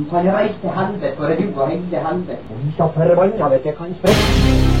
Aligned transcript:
Du 0.00 0.04
kan 0.10 0.26
reise 0.36 0.54
til 0.60 0.70
helvete, 0.70 1.16
for 1.16 1.24
du 1.26 1.60
og 1.60 1.70
hele 1.70 1.80
helvete. 2.08 2.38
Og 2.50 2.56
vi 2.64 2.72
så 2.76 2.88
forbanna 2.94 3.48
vet 3.48 3.66
jeg 3.66 3.74
kan 3.76 3.94
sprekke. 3.98 4.76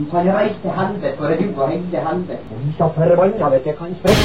noe. 0.00 0.06
Du 0.06 0.10
kan 0.10 0.34
reise 0.34 0.54
til 0.62 0.70
helvete, 0.70 1.16
for 1.18 1.26
du 1.26 1.60
og 1.60 1.68
hele 1.70 1.98
helvete. 2.08 2.38
Og 2.50 2.56
vi 2.64 2.72
så 2.78 2.88
forbanna 2.94 3.48
vet 3.48 3.66
jeg 3.66 3.76
kan 3.76 3.94
sprekke. 3.98 4.24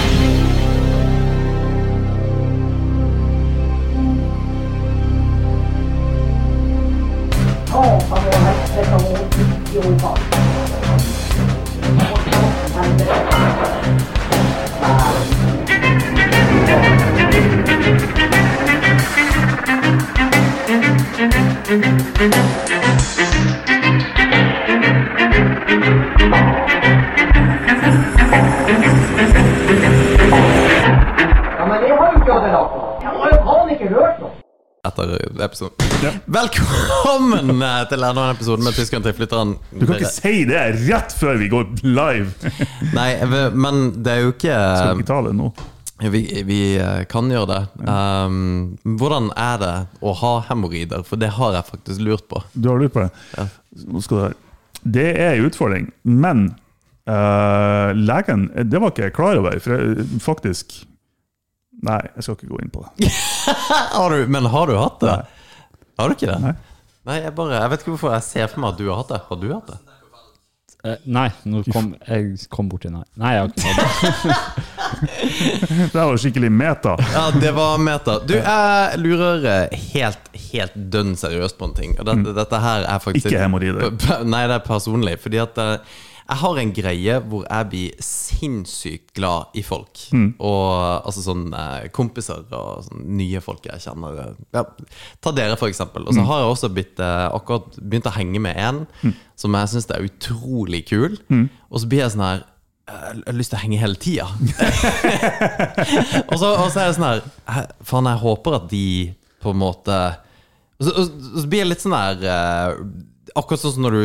Satan 7.67 8.23
og 8.23 8.41
helvete 8.45 8.95
og 8.95 9.01
idioter. 9.41 10.35
Ja, 26.26 26.31
men 31.67 31.82
det 31.82 31.90
har 31.91 32.07
jo 32.09 32.17
ikke 32.17 32.37
noe. 32.40 32.63
Jeg 33.04 33.12
har 33.12 33.27
jo 33.29 33.37
faen 33.45 33.70
ikke 33.76 33.90
hørt 33.91 34.17
noe. 34.23 34.32
etter 34.85 35.13
episoden. 35.45 35.76
Velkommen 36.26 37.62
eh, 37.62 37.84
til 37.91 38.05
enda 38.07 38.23
en 38.23 38.34
episode 38.34 38.65
med 38.65 38.73
Tyskeren 38.77 39.05
til 39.05 39.13
flytteren. 39.17 39.51
Du 39.70 39.85
kan 39.85 39.99
ikke 39.99 40.13
si 40.15 40.34
det 40.49 40.63
rett 40.87 41.13
før 41.13 41.37
vi 41.41 41.48
går 41.54 41.65
live! 41.84 42.29
Nei, 42.98 43.10
men 43.54 43.73
det 44.05 44.12
er 44.15 44.21
jo 44.26 44.34
ikke 44.34 44.54
Skal 44.54 44.98
vi 44.98 45.05
ikke 45.05 45.12
ta 45.12 45.20
det 45.27 45.34
nå? 45.37 45.48
Vi, 46.12 46.23
vi 46.45 46.62
eh, 46.82 47.04
kan 47.10 47.29
gjøre 47.32 47.49
det. 47.54 47.62
Um, 47.85 48.77
hvordan 48.98 49.29
er 49.37 49.62
det 49.62 49.76
å 50.01 50.17
ha 50.23 50.34
hemoroider? 50.49 51.05
For 51.07 51.21
det 51.21 51.29
har 51.37 51.54
jeg 51.60 51.70
faktisk 51.70 52.01
lurt 52.01 52.26
på. 52.34 52.41
Du 52.54 52.70
har 52.73 52.82
lurt 52.82 52.98
på 52.98 53.05
det? 53.05 53.13
Ja. 53.37 53.48
Nå 53.85 54.01
skal 54.01 54.17
du 54.17 54.21
høre. 54.26 54.39
Det 54.86 55.08
er 55.18 55.36
en 55.36 55.48
utfordring, 55.50 55.90
men 56.05 56.46
uh, 57.10 57.90
legen 57.98 58.48
Det 58.70 58.82
var 58.82 58.94
ikke 58.94 59.08
jeg 59.08 59.16
klar 59.18 59.40
over. 59.41 59.58
For 59.64 59.76
jeg, 59.76 60.05
faktisk 60.24 60.84
Nei, 61.86 62.00
jeg 62.16 62.24
skal 62.24 62.38
ikke 62.38 62.54
gå 62.54 62.60
inn 62.64 62.72
på 62.72 62.82
det. 62.86 63.10
Har 63.98 64.13
du, 64.13 64.24
men 64.31 64.47
har 64.50 64.69
du 64.69 64.78
hatt 64.80 65.02
det? 65.03 65.16
Har 66.00 66.08
du 66.09 66.16
ikke 66.16 66.30
det? 66.31 66.38
Nei. 66.41 66.53
Nei, 67.06 67.18
jeg 67.22 67.36
bare 67.38 67.59
Jeg 67.59 67.72
vet 67.74 67.84
ikke 67.84 67.94
hvorfor 67.94 68.13
jeg 68.16 68.25
ser 68.25 68.47
for 68.50 68.63
meg 68.63 68.72
at 68.74 68.80
du 68.80 68.88
har 68.88 69.02
hatt 69.03 69.12
det. 69.12 69.19
Har 69.28 69.41
du 69.41 69.46
hatt 69.52 69.68
det? 69.69 69.94
Eh, 70.86 71.00
nei, 71.09 71.30
nå 71.50 71.64
kom, 71.74 71.88
jeg 72.06 72.36
kom 72.53 72.68
borti 72.69 72.91
nei. 72.94 73.02
Nei, 73.18 73.31
jeg 73.34 73.41
har 73.41 73.50
ikke 73.50 73.62
det. 75.66 75.88
Var 75.96 76.18
skikkelig 76.22 76.52
meta. 76.53 76.94
Ja, 77.14 77.24
det 77.34 77.53
var 77.58 77.80
meta. 77.81 78.19
Du, 78.22 78.36
jeg 78.38 79.00
lurer 79.02 79.47
helt, 79.96 80.30
helt 80.52 80.75
dønn 80.94 81.16
seriøst 81.18 81.58
på 81.58 81.72
en 81.72 81.74
ting. 81.78 81.96
Og 81.97 82.06
dette, 82.09 82.36
dette 82.38 82.59
her 82.68 82.86
er 82.86 83.02
faktisk 83.02 83.31
Ikke 83.31 83.41
hemoroider. 83.41 83.96
Nei, 84.30 84.44
det 84.51 84.59
er 84.59 84.68
personlig. 84.68 85.18
Fordi 85.25 85.41
at 85.41 85.57
eh, 85.63 85.97
jeg 86.25 86.38
har 86.41 86.58
en 86.58 86.72
greie 86.74 87.16
hvor 87.30 87.44
jeg 87.46 87.68
blir 87.69 88.00
sinnssykt 88.02 89.12
glad 89.18 89.52
i 89.53 89.62
folk. 89.62 90.08
Og 90.41 91.06
altså 91.06 91.22
sånn 91.22 91.44
eh, 91.53 91.84
kompiser 91.94 92.41
og 92.56 92.81
sånn 92.88 93.03
nye 93.19 93.41
folk 93.46 93.68
jeg 93.69 93.84
kjenner. 93.84 94.18
eh, 94.24 94.34
Ja, 94.58 94.63
ta 95.22 95.31
dere, 95.38 95.58
for 95.62 95.69
eksempel. 95.69 96.08
Og 96.08 96.18
så 96.18 96.25
har 96.25 96.41
jeg 96.41 96.50
også 96.56 96.72
blitt, 96.74 96.97
eh, 97.00 97.28
akkurat 97.30 97.78
begynt 97.78 98.09
å 98.09 98.16
henge 98.18 98.41
med 98.41 98.58
en 98.58 98.88
som 99.38 99.53
jeg 99.53 99.69
syns 99.75 99.90
er 99.91 100.08
utrolig 100.09 100.81
kul. 100.90 101.19
Og 101.69 101.80
så 101.84 101.88
blir 101.88 102.02
jeg 102.06 102.12
sånn 102.16 102.25
her 102.25 102.44
jeg 102.86 103.24
har 103.25 103.34
lyst 103.34 103.50
til 103.50 103.57
å 103.57 103.62
henge 103.63 103.80
hele 103.81 103.96
tida. 103.97 104.28
og, 106.30 106.36
så, 106.38 106.52
og 106.53 106.69
så 106.72 106.81
er 106.81 106.86
jeg 106.90 106.97
sånn 107.00 107.09
her 107.09 107.22
Faen, 107.86 108.09
jeg 108.12 108.22
håper 108.22 108.57
at 108.59 108.68
de 108.69 108.84
på 109.42 109.53
en 109.53 109.59
måte 109.62 109.97
Og 110.80 110.86
så, 110.86 110.92
og, 110.94 111.03
så 111.42 111.46
blir 111.50 111.63
jeg 111.63 111.72
litt 111.72 111.84
sånn 111.86 111.97
her 111.97 112.16
eh, 112.30 112.69
Akkurat 113.36 113.62
sånn 113.63 113.75
som 113.78 113.86
når 113.88 113.97
du 113.97 114.03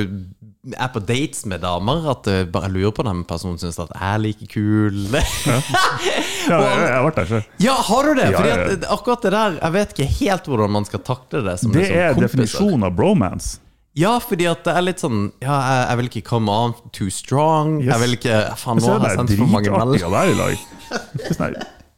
er 0.76 0.90
på 0.92 1.00
dates 1.00 1.46
med 1.48 1.62
damer, 1.64 2.02
at 2.12 2.26
du 2.26 2.50
bare 2.52 2.68
lurer 2.68 2.92
på 2.92 3.04
om 3.08 3.22
personen 3.24 3.56
syns 3.58 3.78
at 3.80 3.88
jeg 3.94 4.02
er 4.14 4.18
like 4.20 4.48
kul. 4.52 4.98
Ja, 5.14 5.56
jeg, 6.50 6.82
jeg 6.84 6.92
har 6.92 7.06
vært 7.06 7.16
der 7.22 7.30
selv. 7.30 7.48
ja, 7.64 7.74
har 7.88 8.02
du 8.10 8.12
det? 8.18 8.26
Ja, 8.30 8.36
Fordi 8.36 8.50
ja, 8.50 8.58
ja. 8.60 8.76
at 8.76 8.84
akkurat 8.92 9.24
det 9.24 9.32
der 9.32 9.56
Jeg 9.62 9.72
vet 9.78 9.94
ikke 9.96 10.08
helt 10.20 10.50
hvordan 10.52 10.70
man 10.76 10.84
skal 10.88 11.02
takle 11.06 11.42
det. 11.46 11.56
Som 11.62 11.72
Det 11.72 11.80
liksom 11.84 11.96
er 11.96 12.12
kompiser. 12.14 12.26
definisjonen 12.28 12.86
av 12.90 12.94
bromance. 12.98 13.58
Ja, 13.98 14.12
fordi 14.22 14.46
at 14.46 14.60
det 14.68 14.74
er 14.76 14.84
litt 14.86 15.00
sånn 15.02 15.22
Ja, 15.42 15.56
jeg, 15.64 15.80
jeg 15.88 15.98
vil 16.00 16.10
ikke 16.12 16.24
come 16.28 16.52
on 16.52 16.74
too 16.94 17.08
strong. 17.10 17.78
Yes. 17.80 17.90
Jeg 17.94 18.02
vil 18.04 18.16
ikke 18.20 18.36
Faen, 18.60 18.78
nå 18.84 18.92
har 18.98 19.08
jeg 19.08 19.18
sendt 19.18 19.36
for 19.40 19.54
mange 19.56 19.72
meldinger. 19.74 20.06
å 20.06 20.12
være 20.14 20.34
i 20.34 20.38
lag. 20.38 20.66
Sånn 21.34 21.56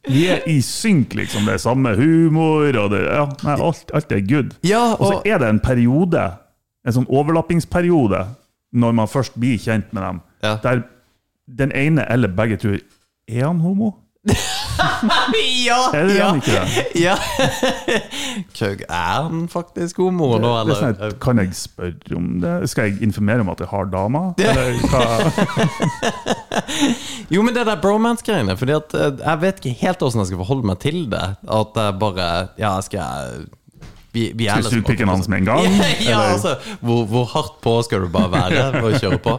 Vi 0.09 0.23
er 0.33 0.41
i 0.51 0.57
synk, 0.67 1.13
liksom. 1.19 1.45
Det 1.47 1.59
er 1.59 1.61
samme 1.63 1.93
humor, 1.99 2.71
og 2.81 2.89
det, 2.95 3.03
ja, 3.07 3.27
nei, 3.47 3.53
alt, 3.69 3.91
alt 3.95 4.15
er 4.17 4.23
good. 4.27 4.55
Ja, 4.67 4.97
Og 4.97 5.05
så 5.07 5.19
er 5.31 5.39
det 5.39 5.51
en 5.53 5.61
periode, 5.63 6.25
en 6.83 6.97
sånn 6.97 7.07
overlappingsperiode, 7.07 8.25
når 8.73 8.93
man 8.93 9.09
først 9.09 9.35
blir 9.41 9.59
kjent 9.61 9.93
med 9.93 10.03
dem, 10.03 10.21
Ja. 10.43 10.57
der 10.63 10.83
den 11.59 11.73
ene 11.77 12.07
eller 12.11 12.29
begge 12.29 12.57
tror 12.57 12.79
Er 13.29 13.47
han 13.47 13.61
homo? 13.61 13.93
Ja! 15.67 15.79
Er 15.95 16.07
er 16.09 16.15
ja. 16.15 16.27
han 16.29 16.37
ikke 16.41 16.53
det? 16.53 17.03
Ja. 17.03 17.15
Køg, 18.59 18.83
er 18.89 19.23
han 19.29 19.49
faktisk 19.51 19.97
homo 20.03 20.39
nå, 20.41 20.53
Det 20.67 20.77
er 20.77 20.81
sånn 20.81 21.19
kan 21.23 21.39
jeg 21.43 21.55
spørre 21.59 22.17
om 22.17 22.29
det? 22.43 22.55
Skal 22.71 22.89
jeg 22.91 23.03
informere 23.07 23.41
om 23.45 23.51
at 23.53 23.61
jeg 23.63 23.69
har 23.73 23.91
dama? 23.93 24.23
Eller 24.39 24.79
hva? 24.91 25.03
Jo, 27.33 27.43
men 27.43 27.55
det 27.57 27.65
der 27.67 27.79
bromance-greiene. 27.81 28.57
Fordi 28.61 28.75
at 28.77 28.95
eh, 28.99 29.11
jeg 29.23 29.41
vet 29.43 29.61
ikke 29.63 29.79
helt 29.87 30.03
hvordan 30.05 30.23
jeg 30.23 30.31
skal 30.33 30.41
forholde 30.43 30.69
meg 30.73 30.81
til 30.83 31.05
det. 31.13 31.25
At 31.61 31.79
jeg 31.83 31.99
bare 32.03 32.29
Ja, 32.61 32.75
skal 32.85 33.01
jeg 33.01 33.47
vi, 34.13 34.33
vi 34.37 34.49
Skal 34.49 34.71
du 34.71 34.83
pikken 34.87 35.09
hans 35.09 35.29
med 35.29 35.43
en 35.43 35.45
gang? 35.51 35.69
Ja, 35.81 36.11
ja 36.11 36.19
altså 36.35 36.57
hvor, 36.81 37.07
hvor 37.09 37.29
hardt 37.33 37.61
på 37.65 37.77
skal 37.87 38.05
du 38.05 38.11
bare 38.13 38.31
være 38.33 38.65
for 38.75 38.91
å 38.91 39.01
kjøre 39.01 39.21
på? 39.25 39.37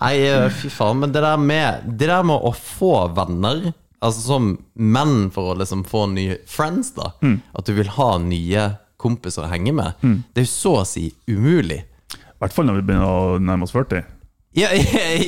Nei, 0.00 0.14
eh, 0.26 0.48
fy 0.58 0.72
faen. 0.74 0.98
Men 1.04 1.14
det 1.14 1.22
der 1.22 1.38
med 1.38 1.86
Det 1.98 2.10
der 2.10 2.26
med 2.26 2.42
å 2.42 2.52
få 2.56 2.92
venner, 3.14 3.70
altså 4.02 4.24
som 4.24 4.50
menn 4.74 5.30
for 5.34 5.52
å 5.52 5.58
liksom 5.62 5.86
få 5.86 6.06
nye 6.12 6.40
friends, 6.50 6.92
da. 6.98 7.12
Mm. 7.22 7.40
At 7.54 7.70
du 7.70 7.74
vil 7.78 7.94
ha 7.98 8.10
nye 8.22 8.68
kompiser 8.98 9.46
å 9.46 9.50
henge 9.52 9.72
med. 9.78 9.94
Det 10.34 10.42
er 10.42 10.46
jo 10.48 10.50
så 10.52 10.76
å 10.80 10.86
si 10.86 11.08
umulig. 11.30 11.84
I 12.18 12.40
hvert 12.42 12.54
fall 12.54 12.66
når 12.68 12.80
vi 12.80 12.86
begynner 12.90 13.10
å 13.10 13.42
nærme 13.42 13.66
oss 13.66 13.74
40. 13.74 14.06
Ja, 14.58 14.68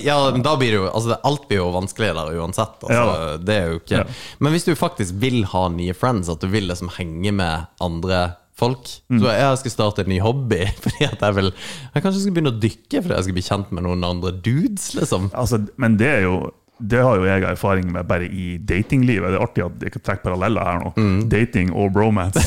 ja, 0.03 0.15
men 0.33 0.43
da 0.43 0.57
blir 0.59 0.73
det 0.73 0.79
jo 0.79 0.87
altså, 0.89 1.15
Alt 1.29 1.45
blir 1.47 1.61
jo 1.61 1.67
vanskeligere 1.75 2.33
uansett. 2.41 2.81
Altså, 2.81 2.95
Ja. 2.97 3.37
Det 3.39 3.55
er 3.55 3.67
jo 3.69 3.81
ikke 3.83 3.99
Ja. 4.01 4.05
Men 4.41 4.55
hvis 4.55 4.65
du 4.67 4.73
faktisk 4.75 5.15
vil 5.23 5.45
ha 5.53 5.69
nye 5.69 5.95
friends, 5.95 6.31
at 6.33 6.41
du 6.41 6.49
vil 6.49 6.67
liksom 6.67 6.89
henge 6.97 7.31
med 7.37 7.69
andre 7.85 8.23
folk 8.61 8.95
Mm. 9.11 9.19
Så 9.21 9.33
jeg 9.35 9.59
skal 9.61 9.73
starte 9.73 10.05
en 10.05 10.11
ny 10.13 10.21
hobby 10.23 10.63
fordi 10.85 11.07
at 11.09 11.21
jeg 11.25 11.37
vil 11.37 11.49
Jeg 11.51 12.03
kanskje 12.05 12.23
skal 12.23 12.35
begynne 12.37 12.53
å 12.53 12.61
dykke 12.63 13.03
fordi 13.03 13.17
jeg 13.17 13.27
skal 13.27 13.37
bli 13.37 13.45
kjent 13.49 13.73
med 13.75 13.87
noen 13.87 14.07
andre 14.07 14.33
dudes, 14.45 14.93
liksom. 14.95 15.31
Altså, 15.35 15.59
men 15.81 15.97
det 16.01 16.11
er 16.21 16.27
jo 16.29 16.41
det 16.81 17.03
har 17.05 17.19
jo 17.21 17.27
jeg 17.29 17.45
erfaring 17.45 17.91
med 17.93 18.07
bare 18.09 18.25
i 18.25 18.55
datinglivet. 18.57 19.35
Det 19.35 19.37
er 19.37 19.43
artig 19.45 19.65
at 19.67 19.83
jeg 19.85 19.93
kan 19.93 20.05
trekke 20.07 20.25
paralleller 20.25 20.65
her 20.65 20.79
nå. 20.81 20.93
Mm. 20.97 21.19
Dating 21.29 21.73
og 21.77 21.91
bromance. 21.93 22.41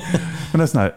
men 0.52 0.60
det 0.60 0.62
er 0.62 0.70
sånn 0.70 0.84
her 0.84 0.92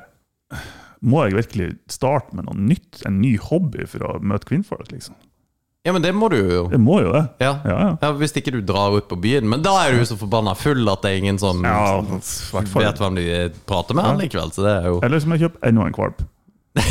Må 1.01 1.23
jeg 1.25 1.39
virkelig 1.39 1.69
starte 1.91 2.37
med 2.37 2.45
noe 2.45 2.59
nytt? 2.69 3.01
En 3.09 3.17
ny 3.23 3.33
hobby 3.41 3.87
for 3.89 4.05
å 4.05 4.19
møte 4.21 4.51
kvinnfolk? 4.51 4.91
liksom? 4.93 5.17
Ja, 5.83 5.91
men 5.91 6.01
det 6.01 6.13
må 6.15 6.29
du 6.31 6.37
jo. 6.39 6.63
Det 6.71 6.79
må 6.79 7.01
jo 7.03 7.11
det. 7.11 7.25
Ja. 7.43 7.57
Ja, 7.67 7.73
ja. 7.75 7.89
Ja, 8.01 8.11
Hvis 8.15 8.31
ikke 8.39 8.53
du 8.55 8.61
drar 8.63 8.95
ut 8.95 9.09
på 9.11 9.17
byen. 9.19 9.49
Men 9.51 9.65
da 9.65 9.73
er 9.83 9.91
du 9.91 9.99
jo 9.99 10.07
så 10.13 10.15
forbanna 10.19 10.53
full 10.55 10.87
at 10.87 11.03
det 11.03 11.11
er 11.11 11.19
ingen 11.19 11.39
som 11.41 11.59
Ja, 11.65 11.99
vet 11.99 13.01
hvem 13.01 13.19
de 13.19 13.25
prater 13.67 13.97
med 13.99 14.13
allikevel. 14.13 14.53
Så 14.55 14.63
det 14.63 14.77
er 14.77 14.87
jo 14.93 15.01
Eller 15.03 15.19
så 15.19 15.27
må 15.27 15.35
jeg 15.35 15.49
kjøpe 15.49 15.67
enda 15.67 15.89
en 15.89 15.97
kvalp. 15.97 16.23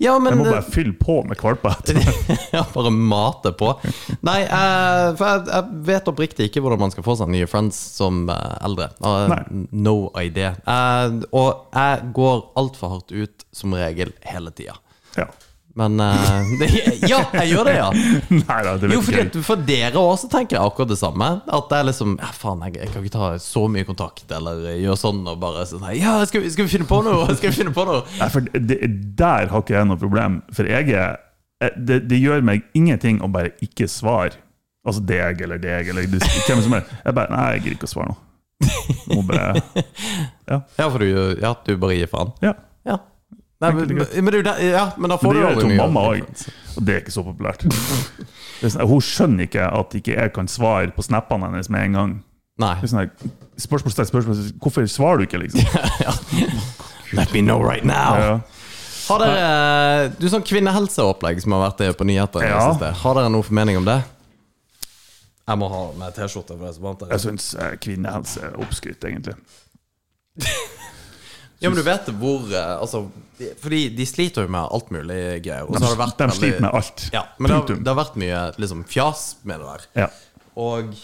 Ja, 0.00 0.14
men 0.16 0.32
Jeg 0.32 0.38
må 0.40 0.44
bare 0.46 0.64
fylle 0.64 0.94
på 0.96 1.18
med 1.28 1.36
kvalper. 1.36 1.74
Ja, 2.56 2.62
bare 2.72 2.88
mate 2.94 3.52
på. 3.52 3.74
Nei, 4.24 4.38
uh, 4.48 5.10
for 5.18 5.26
jeg, 5.26 5.42
jeg 5.50 5.82
vet 5.90 6.08
oppriktig 6.08 6.46
ikke 6.48 6.62
hvordan 6.64 6.80
man 6.80 6.94
skal 6.94 7.04
få 7.04 7.18
seg 7.20 7.28
nye 7.34 7.48
friends 7.50 7.76
som 7.98 8.22
uh, 8.32 8.54
eldre. 8.64 8.88
Uh, 9.04 9.34
no 9.76 10.08
idea. 10.16 10.54
Eh, 10.64 11.18
og 11.36 11.76
jeg 11.76 12.08
går 12.16 12.40
altfor 12.62 12.94
hardt 12.94 13.12
ut 13.12 13.44
som 13.52 13.76
regel 13.76 14.14
hele 14.24 14.54
tida. 14.56 14.78
Ja. 15.20 15.28
Men 15.80 16.00
uh, 16.00 16.50
det, 16.60 16.68
Ja, 17.08 17.22
jeg 17.40 17.54
gjør 17.54 17.68
det, 17.70 17.76
ja. 17.78 17.88
Neida, 18.42 18.74
det 18.80 18.90
Jo, 18.92 19.00
fordi 19.04 19.22
at 19.22 19.38
for 19.46 19.62
dere 19.70 20.02
også 20.02 20.28
tenker 20.32 20.58
jeg 20.58 20.64
akkurat 20.66 20.92
det 20.92 20.98
samme. 21.00 21.30
At 21.46 21.70
det 21.70 21.78
er 21.78 21.88
liksom 21.88 22.18
ja, 22.20 22.30
Faen, 22.36 22.66
jeg, 22.68 22.76
jeg 22.82 22.92
kan 22.92 23.06
ikke 23.06 23.16
ta 23.16 23.30
så 23.42 23.64
mye 23.72 23.88
kontakt, 23.88 24.26
eller 24.36 24.66
gjøre 24.74 24.98
sånn 25.00 25.22
og 25.30 25.40
bare 25.42 25.64
sånn 25.70 25.88
Ja, 25.96 26.18
skal 26.28 26.44
skal 26.52 26.68
vi 26.68 26.74
finne 26.74 26.88
på 26.90 27.00
noe? 27.06 27.30
Skal 27.38 27.52
vi 27.52 27.62
finne 27.62 27.74
på 27.76 27.86
noe? 27.88 28.04
Nei, 28.20 28.30
for 28.32 28.46
det, 28.52 28.78
Der 29.18 29.50
har 29.52 29.64
ikke 29.64 29.78
jeg 29.78 29.88
noe 29.88 30.00
problem. 30.00 30.40
For 30.56 30.68
jeg 30.68 30.92
er 30.92 31.18
eh, 31.64 31.76
det, 31.76 32.02
det 32.10 32.20
gjør 32.20 32.44
meg 32.46 32.66
ingenting 32.76 33.22
å 33.24 33.30
bare 33.32 33.54
ikke 33.64 33.88
svare. 33.90 34.36
Altså 34.86 35.02
deg 35.04 35.42
eller 35.44 35.60
deg 35.60 35.92
eller 35.92 36.08
hvem 36.08 36.64
som 36.64 36.76
er. 36.76 36.88
Jeg 37.04 37.16
bare 37.16 37.32
Nei, 37.32 37.46
jeg 37.54 37.64
gidder 37.64 37.78
ikke 37.78 37.88
å 37.88 37.94
svare 37.94 38.12
nå. 38.12 38.18
Må 39.14 39.22
bare 39.24 39.62
Ja, 40.50 40.60
for 40.90 41.00
du, 41.00 41.08
ja, 41.40 41.54
du 41.64 41.76
bare 41.80 41.96
gir 41.96 42.10
faen? 42.10 42.32
Ja. 42.44 42.56
Nei, 43.60 43.70
men, 43.76 43.90
men, 43.92 44.24
men, 44.24 44.44
ja, 44.64 44.86
men 44.96 45.12
da 45.12 45.16
får 45.20 45.34
Men 45.34 45.36
det 45.36 45.40
du 45.40 45.46
aldri 45.50 45.68
mye 45.68 45.80
mamma 45.82 46.04
òg. 46.14 46.44
Og 46.78 46.84
det 46.86 46.94
er 46.94 47.02
ikke 47.02 47.12
så 47.12 47.24
populært. 47.26 47.66
Sånn, 48.62 48.86
hun 48.88 49.02
skjønner 49.04 49.48
ikke 49.50 49.66
at 49.80 49.96
ikke 49.98 50.14
jeg 50.16 50.32
kan 50.36 50.48
svare 50.48 50.94
på 50.96 51.04
snappene 51.04 51.50
hennes 51.50 51.68
med 51.72 51.90
en 51.90 51.98
gang. 51.98 52.14
Nei. 52.60 52.72
Det 52.80 52.88
spørsmål 52.88 52.92
sånn 52.92 53.02
her, 53.02 53.34
spørsmålstegn, 53.60 54.08
spørsmålstegn. 54.08 54.56
Hvorfor 54.64 54.88
svarer 54.88 55.20
du 55.20 55.26
ikke, 55.28 55.42
liksom? 55.44 55.60
Let 57.18 57.36
me 57.36 57.44
know 57.44 57.60
right 57.60 57.84
now. 57.84 58.16
Ja. 58.16 58.32
Har 59.10 59.24
dere 59.24 60.08
Du 60.20 60.28
sånn 60.30 60.44
kvinnehelseopplegg 60.46 61.40
som 61.42 61.56
har 61.56 61.64
vært 61.66 61.80
det 61.82 61.92
på 61.98 62.06
nyheter 62.08 62.46
Ja. 62.46 62.64
Har 63.02 63.18
dere 63.18 63.28
noe 63.32 63.44
formening 63.44 63.80
om 63.80 63.88
det? 63.88 64.00
Jeg 65.50 65.58
må 65.58 65.68
ha 65.68 65.86
med 65.98 66.14
T-skjorte. 66.14 66.56
Jeg 67.10 67.22
syns 67.24 67.52
kvinnehelse 67.82 68.44
er 68.48 68.60
oppskrytt, 68.62 69.04
egentlig. 69.04 69.36
Ja, 71.60 71.68
men 71.70 71.76
du 71.76 71.82
vet 71.84 72.06
hvor 72.20 72.46
eh, 72.56 72.74
Altså, 72.80 73.02
de- 73.38 73.52
fordi 73.60 73.80
de 73.96 74.06
sliter 74.08 74.46
jo 74.46 74.48
med 74.52 74.68
alt 74.72 74.90
mulig 74.94 75.20
greier. 75.44 75.66
De, 75.68 75.78
så 75.78 75.84
har 75.84 75.94
det 75.96 76.00
vært 76.02 76.16
de 76.18 76.26
veldig- 76.26 76.38
sliter 76.40 76.60
med 76.66 76.74
alt. 76.80 77.06
Ja, 77.12 77.22
men 77.38 77.50
det 77.50 77.56
har, 77.58 77.80
det 77.84 77.92
har 77.94 77.98
vært 78.04 78.16
mye 78.22 78.42
liksom, 78.64 78.84
fjas 78.88 79.24
med 79.44 79.60
det 79.60 79.66
der. 79.72 79.88
Ja. 80.04 80.08
Og 80.56 80.94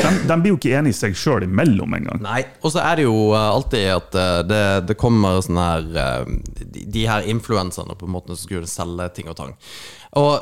De, 0.00 0.10
de 0.30 0.36
blir 0.40 0.54
jo 0.54 0.56
ikke 0.56 0.70
enige 0.78 0.96
seg 0.96 1.16
sjøl 1.18 1.44
imellom 1.44 1.92
engang. 1.98 2.22
Nei. 2.24 2.38
Og 2.64 2.72
så 2.72 2.80
er 2.80 2.96
det 2.96 3.04
jo 3.04 3.16
eh, 3.36 3.48
alltid 3.50 3.86
at 3.92 4.14
eh, 4.16 4.36
det, 4.48 4.60
det 4.88 4.96
kommer 4.96 5.42
sånne 5.44 5.64
her 5.66 5.88
de, 6.56 6.84
de 6.94 7.02
her 7.10 7.26
influenserne 7.28 7.96
på 8.00 8.06
en 8.08 8.14
måte 8.14 8.32
som 8.32 8.40
skulle 8.46 8.70
selge 8.70 9.10
ting 9.18 9.28
og 9.28 9.36
tang. 9.36 9.52
Og 10.16 10.40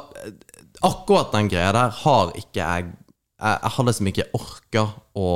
akkurat 0.86 1.32
den 1.34 1.48
greia 1.50 1.72
der 1.74 1.90
har 2.04 2.32
ikke 2.38 2.60
jeg 2.62 2.88
Jeg, 3.38 3.58
jeg 3.62 3.70
har 3.70 3.84
liksom 3.86 4.06
ikke 4.10 4.24
orka 4.34 4.82
å 5.14 5.26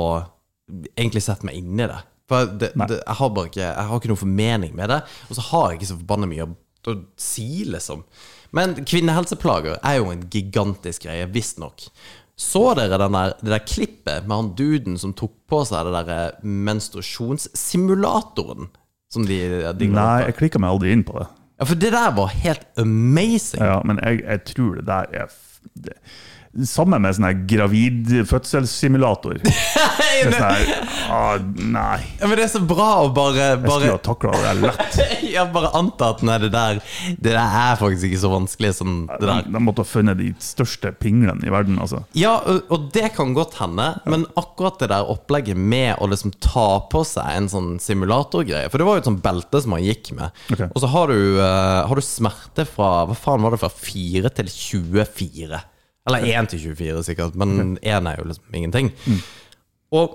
egentlig 0.99 1.21
sette 1.23 1.45
meg 1.47 1.55
inn 1.59 1.77
i 1.79 1.85
det. 1.87 1.99
For 2.31 2.47
det, 2.47 2.69
det, 2.79 3.01
jeg 3.01 3.15
har 3.19 3.31
bare 3.35 3.49
ikke 3.49 3.65
Jeg 3.65 3.87
har 3.89 3.99
ikke 3.99 4.11
noe 4.13 4.21
formening 4.21 4.71
med 4.77 4.87
det. 4.93 5.01
Og 5.29 5.37
så 5.37 5.43
har 5.49 5.69
jeg 5.69 5.81
ikke 5.81 5.91
så 5.91 5.99
forbanna 5.99 6.29
mye 6.29 6.47
å, 6.47 6.49
si, 7.19 7.49
liksom. 7.67 7.99
Men 8.53 8.75
kvinnehelseplager 8.85 9.75
er 9.79 9.95
jo 9.99 10.11
en 10.11 10.27
gigantisk 10.31 11.03
greie, 11.07 11.25
visstnok. 11.31 11.77
Så 12.39 12.73
dere 12.77 12.97
den 12.97 13.15
der, 13.15 13.33
det 13.39 13.51
der 13.53 13.65
klippet 13.65 14.27
med 14.27 14.35
han 14.35 14.55
duden 14.57 14.97
som 14.99 15.13
tok 15.17 15.33
på 15.49 15.65
seg 15.69 15.85
det 15.87 15.93
der 15.99 16.09
eh, 16.15 16.31
menstruasjonssimulatoren? 16.43 18.67
Som 19.13 19.21
de 19.29 19.37
de 19.77 19.87
Nei, 19.93 20.23
jeg 20.27 20.37
klikka 20.39 20.57
meg 20.61 20.69
aldri 20.73 20.89
inn 20.95 21.05
på 21.05 21.15
det. 21.19 21.27
Ja, 21.61 21.65
for 21.69 21.77
det 21.79 21.91
der 21.93 22.11
var 22.17 22.27
helt 22.33 22.65
amazing. 22.81 23.61
Ja, 23.61 23.77
men 23.85 23.95
jeg, 24.01 24.13
jeg 24.25 24.39
tror 24.49 24.71
det 24.79 24.85
der 24.89 25.05
er 25.13 25.25
det, 25.73 25.93
Samme 26.69 26.99
med 27.01 27.15
sånn 27.17 27.47
gravid 27.49 28.11
fødselssimulator. 28.29 29.39
Sånn 30.23 30.43
ah, 31.09 31.39
Nei. 31.57 31.97
Ja, 32.19 32.27
men 32.29 32.37
det 32.37 32.43
er 32.45 32.51
så 32.53 32.61
bra 32.63 32.89
å 33.01 33.07
bare, 33.13 33.47
Jeg 33.55 33.63
skulle 33.63 33.95
ha 33.95 34.01
takla 34.05 34.33
det 34.37 34.51
lett. 34.61 34.99
Jeg 35.33 35.49
bare 35.55 35.71
anta 35.75 36.11
at 36.13 36.21
nei, 36.25 36.37
det 36.43 36.51
der 36.53 36.77
Det 37.17 37.33
der 37.33 37.39
er 37.41 37.79
faktisk 37.79 38.05
ikke 38.11 38.21
så 38.21 38.31
vanskelig 38.35 38.71
som 38.77 38.93
det 39.09 39.25
der. 39.25 39.49
de 39.49 39.63
måtte 39.65 39.81
ha 39.81 39.89
funnet 39.89 40.21
de 40.21 40.29
største 40.43 40.93
pinglene 41.01 41.41
i 41.47 41.51
verden, 41.53 41.81
altså. 41.81 42.03
Ja, 42.17 42.35
og 42.69 42.87
det 42.93 43.09
kan 43.17 43.33
godt 43.33 43.57
hende, 43.57 43.89
men 44.05 44.27
akkurat 44.39 44.77
det 44.83 44.91
der 44.93 45.09
opplegget 45.09 45.57
med 45.57 45.97
å 45.97 46.11
liksom 46.11 46.35
ta 46.37 46.67
på 46.93 47.03
seg 47.07 47.33
en 47.33 47.49
sånn 47.51 47.73
simulatorgreie 47.81 48.69
For 48.69 48.79
det 48.79 48.87
var 48.87 48.99
jo 48.99 49.03
et 49.03 49.09
sånt 49.09 49.25
belte 49.25 49.65
som 49.65 49.73
han 49.75 49.85
gikk 49.89 50.13
med. 50.17 50.43
Okay. 50.53 50.69
Og 50.69 50.85
så 50.85 50.93
har 50.93 51.09
du, 51.09 51.19
uh, 51.41 51.83
har 51.89 51.97
du 51.97 52.05
smerte 52.05 52.69
fra 52.69 52.95
Hva 53.09 53.17
faen 53.17 53.43
var 53.43 53.57
det 53.57 53.63
fra 53.65 53.73
4 53.73 54.35
til 54.37 54.53
24? 54.53 55.63
Eller 56.09 56.19
1 56.27 56.49
til 56.51 56.59
24, 56.75 57.03
sikkert, 57.07 57.35
men 57.39 57.77
1 57.81 58.07
er 58.11 58.15
jo 58.19 58.25
liksom 58.27 58.47
ingenting. 58.59 58.87
Og 59.95 60.07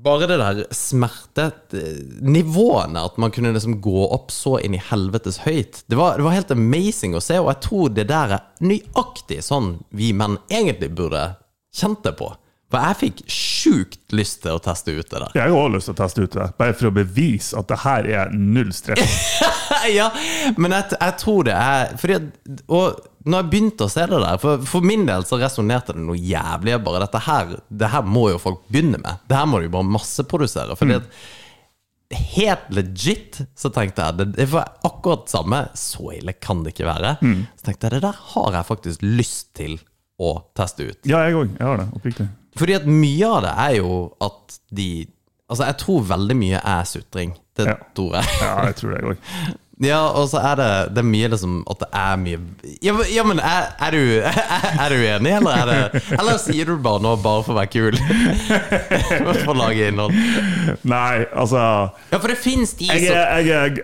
bare 0.00 0.26
det 0.30 0.38
der 0.40 0.60
smertenivåene, 0.72 3.00
at 3.04 3.18
man 3.18 3.30
kunne 3.34 3.52
liksom 3.52 3.80
gå 3.82 4.06
opp 4.06 4.30
så 4.32 4.58
inn 4.62 4.74
i 4.78 4.82
helvetes 4.90 5.38
høyt, 5.44 5.82
det 5.90 5.96
var, 5.98 6.16
det 6.16 6.24
var 6.24 6.38
helt 6.38 6.54
amazing 6.54 7.14
å 7.18 7.24
se, 7.24 7.36
og 7.40 7.50
jeg 7.50 7.60
tror 7.66 7.86
det 7.96 8.06
der 8.08 8.28
er 8.38 8.46
nøyaktig 8.64 9.40
sånn 9.44 9.68
vi 9.90 10.12
menn 10.16 10.38
egentlig 10.48 10.90
burde 10.96 11.34
kjent 11.74 12.04
det 12.06 12.14
på. 12.18 12.28
For 12.70 12.86
jeg 12.86 12.98
fikk 13.00 13.20
sjukt 13.26 14.14
lyst 14.14 14.42
til 14.44 14.54
å 14.54 14.62
teste 14.62 14.92
ut 14.94 15.08
det 15.10 15.18
der. 15.24 15.32
Jeg 15.34 15.50
har 15.50 15.56
også 15.58 15.74
lyst 15.74 15.88
til 15.90 15.94
å 15.96 15.98
teste 15.98 16.22
ut 16.24 16.36
det, 16.38 16.48
bare 16.60 16.76
for 16.78 16.90
å 16.90 16.92
bevise 16.94 17.58
at 17.58 17.70
det 17.72 17.78
her 17.82 18.08
er 18.20 18.34
null 18.36 18.70
stress. 18.76 19.16
ja, 19.98 20.06
men 20.56 20.76
jeg, 20.76 20.94
jeg 20.94 21.16
tror 21.22 21.48
det 21.48 21.56
er 21.56 21.96
fordi 21.98 22.18
Og 22.70 23.00
når 23.26 23.42
jeg 23.42 23.50
begynte 23.52 23.86
å 23.86 23.92
se 23.92 24.06
det 24.08 24.20
der 24.22 24.38
For, 24.40 24.62
for 24.66 24.86
min 24.86 25.02
del 25.08 25.26
så 25.28 25.38
resonnerte 25.40 25.92
det 25.96 26.02
noe 26.06 26.16
jævlig. 26.16 26.78
Bare 26.86 27.02
dette 27.04 27.20
her 27.26 27.52
Det 27.68 27.90
her 27.92 28.06
må 28.08 28.30
jo 28.32 28.40
folk 28.40 28.62
begynne 28.70 29.00
med. 29.02 29.20
Det 29.28 29.36
her 29.36 29.50
må 29.50 29.60
de 29.60 29.68
jo 29.68 29.74
bare 29.76 29.90
masseprodusere. 29.98 30.78
Fordi 30.78 30.98
at 31.02 31.12
Helt 32.10 32.72
legit 32.74 33.36
så 33.54 33.70
tenkte 33.70 34.02
jeg 34.02 34.16
det, 34.18 34.24
det 34.34 34.48
var 34.50 34.72
akkurat 34.82 35.28
samme. 35.30 35.60
Så 35.78 36.08
ille 36.16 36.32
kan 36.42 36.64
det 36.64 36.72
ikke 36.74 36.88
være. 36.88 37.12
Så 37.54 37.68
tenkte 37.68 37.86
jeg 37.86 37.94
det 37.98 38.00
der 38.08 38.16
har 38.32 38.56
jeg 38.58 38.66
faktisk 38.66 39.04
lyst 39.06 39.52
til 39.54 39.76
å 40.18 40.32
teste 40.58 40.88
ut. 40.90 40.98
Ja, 41.06 41.22
jeg 41.28 41.38
òg. 41.38 41.52
Jeg 41.54 41.68
har 41.68 41.78
det. 41.78 41.86
Oppriktig. 41.94 42.26
Fordi 42.58 42.74
at 42.78 42.86
mye 42.90 43.26
av 43.28 43.42
det 43.46 43.54
er 43.68 43.74
jo 43.80 43.94
at 44.20 44.60
de 44.74 45.06
Altså, 45.50 45.64
jeg 45.66 45.76
tror 45.82 46.04
veldig 46.06 46.34
mye 46.38 46.58
er 46.62 46.84
sutring. 46.86 47.32
Det 47.58 47.64
Ja. 47.66 47.74
tror 47.96 48.12
jeg. 48.14 48.24
Ja, 48.40 48.52
jeg 48.68 48.76
tror 48.78 48.90
det, 48.94 49.00
òg. 49.02 49.16
Ja, 49.80 50.00
og 50.12 50.26
så 50.28 50.40
er 50.44 50.58
det, 50.60 50.68
det 50.92 51.00
er 51.00 51.08
mye 51.08 51.28
liksom 51.32 51.60
at 51.70 51.80
det 51.80 51.88
er 51.96 52.18
mye 52.20 52.38
Ja, 52.84 52.92
men, 52.92 53.06
ja, 53.08 53.22
men 53.24 53.38
er, 53.40 53.70
er, 53.80 53.94
du, 53.96 54.02
er, 54.28 54.40
er 54.84 54.92
du 54.92 54.96
enig, 54.98 55.32
eller 55.38 55.62
er 55.62 55.70
det 55.70 56.02
Eller 56.18 56.40
sier 56.42 56.68
du 56.68 56.74
bare 56.84 57.00
nå 57.04 57.14
bare 57.24 57.44
for 57.46 57.54
å 57.54 57.58
være 57.60 57.70
kul? 57.72 57.96
for 59.40 59.54
å 59.54 59.56
lage 59.56 59.88
innhold? 59.88 60.16
Nei, 60.84 61.24
altså 61.32 61.62
Ja, 62.12 62.18
for 62.18 62.28
det 62.28 62.36
fins 62.42 62.74
de 62.76 62.90
jeg 62.90 63.06
som 63.06 63.16
jeg, 63.16 63.48
jeg, 63.48 63.80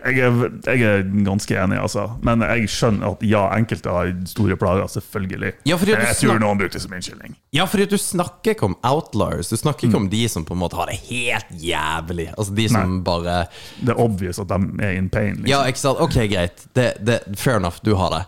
jeg 0.76 0.84
er 0.84 1.06
ganske 1.26 1.56
enig, 1.56 1.78
altså. 1.81 2.06
Men 2.26 2.44
jeg 2.44 2.69
skjønner 2.72 3.14
at 3.14 3.25
ja, 3.26 3.43
enkelte 3.56 3.93
har 3.93 4.12
store 4.28 4.56
plager, 4.60 4.88
selvfølgelig. 4.90 5.52
Ja, 5.69 5.78
jeg 5.78 6.16
tror 6.20 6.40
noen 6.43 6.60
brukte 6.60 6.78
det 6.78 6.84
som 6.84 6.94
unnskyldning. 6.96 7.37
Ja, 7.56 7.66
fordi 7.70 7.87
du 7.90 7.96
snakker 8.00 8.52
ikke 8.52 8.69
om 8.69 8.76
outliers. 8.87 9.50
Du 9.52 9.56
snakker 9.58 9.88
ikke 9.88 10.00
om 10.00 10.08
de 10.12 10.22
som 10.31 10.44
på 10.46 10.56
en 10.56 10.60
måte 10.60 10.78
har 10.78 10.90
det 10.90 10.98
helt 11.08 11.52
jævlig. 11.62 12.28
Altså 12.34 12.56
de 12.56 12.69
som 12.72 12.98
bare 13.06 13.38
Det 13.81 13.94
er 13.94 14.03
obvious 14.03 14.41
at 14.43 14.50
de 14.50 14.58
er 14.84 14.96
in 14.98 15.08
pain. 15.12 15.38
Liksom. 15.38 15.50
Ja, 15.50 15.62
ikke 15.70 15.85
sant? 15.86 16.02
Ok, 16.05 16.16
greit. 16.31 16.64
Det, 16.76 16.86
det, 17.06 17.20
fair 17.38 17.60
enough, 17.60 17.82
du 17.86 17.94
har 17.98 18.14
det. 18.14 18.22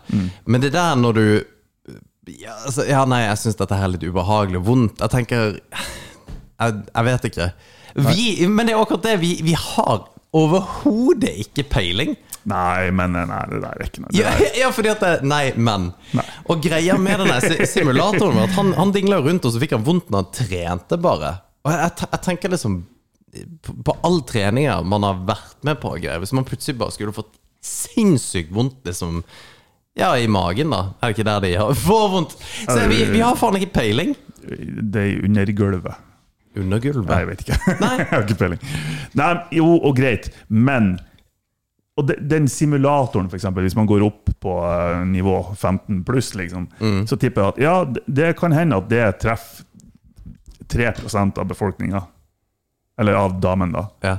Men 0.45 0.65
det 0.65 0.73
der 0.75 0.99
når 0.99 1.19
du 1.19 1.25
Ja, 2.29 2.53
altså, 2.67 2.83
ja 2.85 3.01
nei, 3.09 3.23
jeg 3.23 3.41
syns 3.41 3.57
dette 3.57 3.77
her 3.77 3.87
er 3.87 3.95
litt 3.95 4.05
ubehagelig 4.05 4.59
og 4.61 4.67
vondt. 4.67 4.99
Jeg 5.01 5.13
tenker 5.15 5.59
Jeg, 5.59 6.79
jeg 6.93 7.07
vet 7.07 7.27
ikke. 7.31 7.51
Vi, 7.95 8.25
men 8.47 8.67
det 8.67 8.75
er 8.75 8.81
akkurat 8.81 9.05
det. 9.07 9.15
Vi, 9.23 9.31
vi 9.43 9.55
har 9.57 10.03
overhodet 10.35 11.31
ikke 11.45 11.65
peiling. 11.71 12.13
Nei, 12.49 12.89
men 12.95 13.13
nei, 13.17 13.39
det 13.51 13.59
der 13.63 13.73
er 13.73 13.87
ikke 13.87 14.03
noe. 14.03 14.13
Ja, 14.15 14.31
ja, 14.61 14.69
fordi 14.73 14.93
at 14.93 15.03
det, 15.03 15.11
Nei, 15.27 15.49
men. 15.57 15.89
Nei. 16.17 16.25
Og 16.49 16.61
greia 16.63 16.95
med 17.01 17.23
den 17.25 17.65
simulatoren 17.67 18.37
var 18.37 18.47
at 18.47 18.55
han, 18.57 18.71
han 18.77 18.93
dingla 18.95 19.19
rundt, 19.25 19.45
og 19.45 19.53
så 19.53 19.61
fikk 19.61 19.75
han 19.77 19.85
vondt 19.87 20.09
når 20.13 20.23
han 20.23 20.31
trente, 20.37 21.01
bare. 21.01 21.35
Og 21.65 21.73
jeg, 21.73 21.91
jeg, 22.05 22.21
tenker 22.25 22.53
liksom 22.53 22.79
på, 23.65 23.75
på 23.85 23.95
all 24.07 24.21
treninga 24.27 24.79
man 24.87 25.05
har 25.05 25.19
vært 25.27 25.59
med 25.67 25.81
på, 25.81 25.93
greier, 25.99 26.21
hvis 26.23 26.33
man 26.35 26.47
plutselig 26.47 26.79
bare 26.79 26.95
skulle 26.95 27.15
fått 27.15 27.35
sinnssykt 27.65 28.51
vondt 28.55 28.85
liksom 28.87 29.23
ja, 29.99 30.13
i 30.17 30.27
magen, 30.31 30.69
da. 30.71 30.93
Er 31.01 31.09
det 31.11 31.17
ikke 31.17 31.25
der 31.27 31.41
de 31.43 31.53
har 31.59 31.73
for 31.87 32.11
vondt? 32.13 32.37
Så 32.63 32.77
vi, 32.87 33.01
vi 33.11 33.19
har 33.25 33.35
faen 33.39 33.57
ikke 33.59 33.73
peiling. 33.81 34.13
det 34.93 35.01
er 35.03 35.25
under 35.27 35.51
gulvet. 35.57 36.05
Under 36.59 36.79
gulvet. 36.81 37.09
Nei, 37.09 37.19
jeg 37.23 37.29
vet 37.33 37.43
ikke. 37.45 37.57
Nei. 37.83 37.91
jeg 37.99 38.07
har 38.13 38.23
ikke 38.25 38.39
peiling. 38.39 38.63
Nei, 39.19 39.29
jo, 39.59 39.67
og 39.75 39.95
greit, 39.99 40.31
men 40.47 40.93
og 41.99 42.05
de, 42.07 42.15
Den 42.31 42.45
simulatoren, 42.47 43.27
for 43.27 43.35
eksempel, 43.35 43.65
hvis 43.67 43.75
man 43.75 43.89
går 43.89 44.05
opp 44.05 44.29
på 44.39 44.53
eh, 44.63 45.01
nivå 45.09 45.33
15 45.57 46.05
pluss, 46.07 46.29
liksom, 46.39 46.69
Mm. 46.79 47.01
så 47.11 47.17
tipper 47.19 47.41
jeg 47.43 47.49
at 47.51 47.59
ja, 47.65 47.73
det, 47.83 48.03
det 48.07 48.29
kan 48.39 48.55
hende 48.55 48.77
at 48.79 48.87
det 48.87 49.03
treffer 49.19 49.65
3% 50.69 51.41
av 51.41 51.47
befolkninga. 51.49 52.01
Eller 53.01 53.13
av 53.19 53.35
damen, 53.41 53.71
da. 53.75 53.83
Ja. 54.05 54.15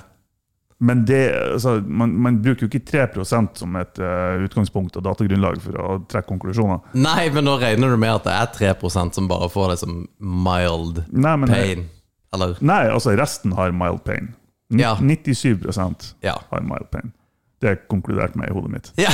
Men 0.83 1.03
det, 1.05 1.21
altså, 1.53 1.75
man, 1.85 2.15
man 2.25 2.39
bruker 2.41 2.65
jo 2.65 2.71
ikke 2.71 2.81
3% 2.89 3.59
som 3.61 3.75
et 3.77 3.99
uh, 4.01 4.41
utgangspunkt 4.47 4.97
og 4.97 5.05
datagrunnlag 5.05 5.61
for 5.61 5.77
å 5.77 5.97
trekke 6.09 6.31
konklusjoner. 6.31 6.81
Nei, 6.97 7.27
men 7.35 7.45
nå 7.45 7.59
regner 7.61 7.93
du 7.93 7.99
med 8.01 8.15
at 8.15 8.25
det 8.25 8.37
er 8.65 8.75
3% 8.79 9.19
som 9.19 9.29
bare 9.29 9.51
får 9.53 9.75
det 9.75 9.79
som 9.83 9.99
mild 10.19 11.03
Nei, 11.13 11.35
men, 11.43 11.53
pain? 11.53 11.85
Eller? 12.33 12.57
nei 12.65 12.85
altså 12.89 13.13
resten 13.19 13.53
har 13.59 13.75
mild 13.77 14.01
pain. 14.09 14.33
N 14.73 14.81
Ja. 14.81 14.95
97 14.97 16.15
Ja. 16.25 16.39
har 16.49 16.65
mild 16.65 16.89
pain. 16.95 17.13
Det 17.61 17.75
konkluderte 17.93 18.41
meg 18.41 18.49
i 18.49 18.55
hodet 18.57 18.71
mitt. 18.73 18.87
Ja, 18.97 19.11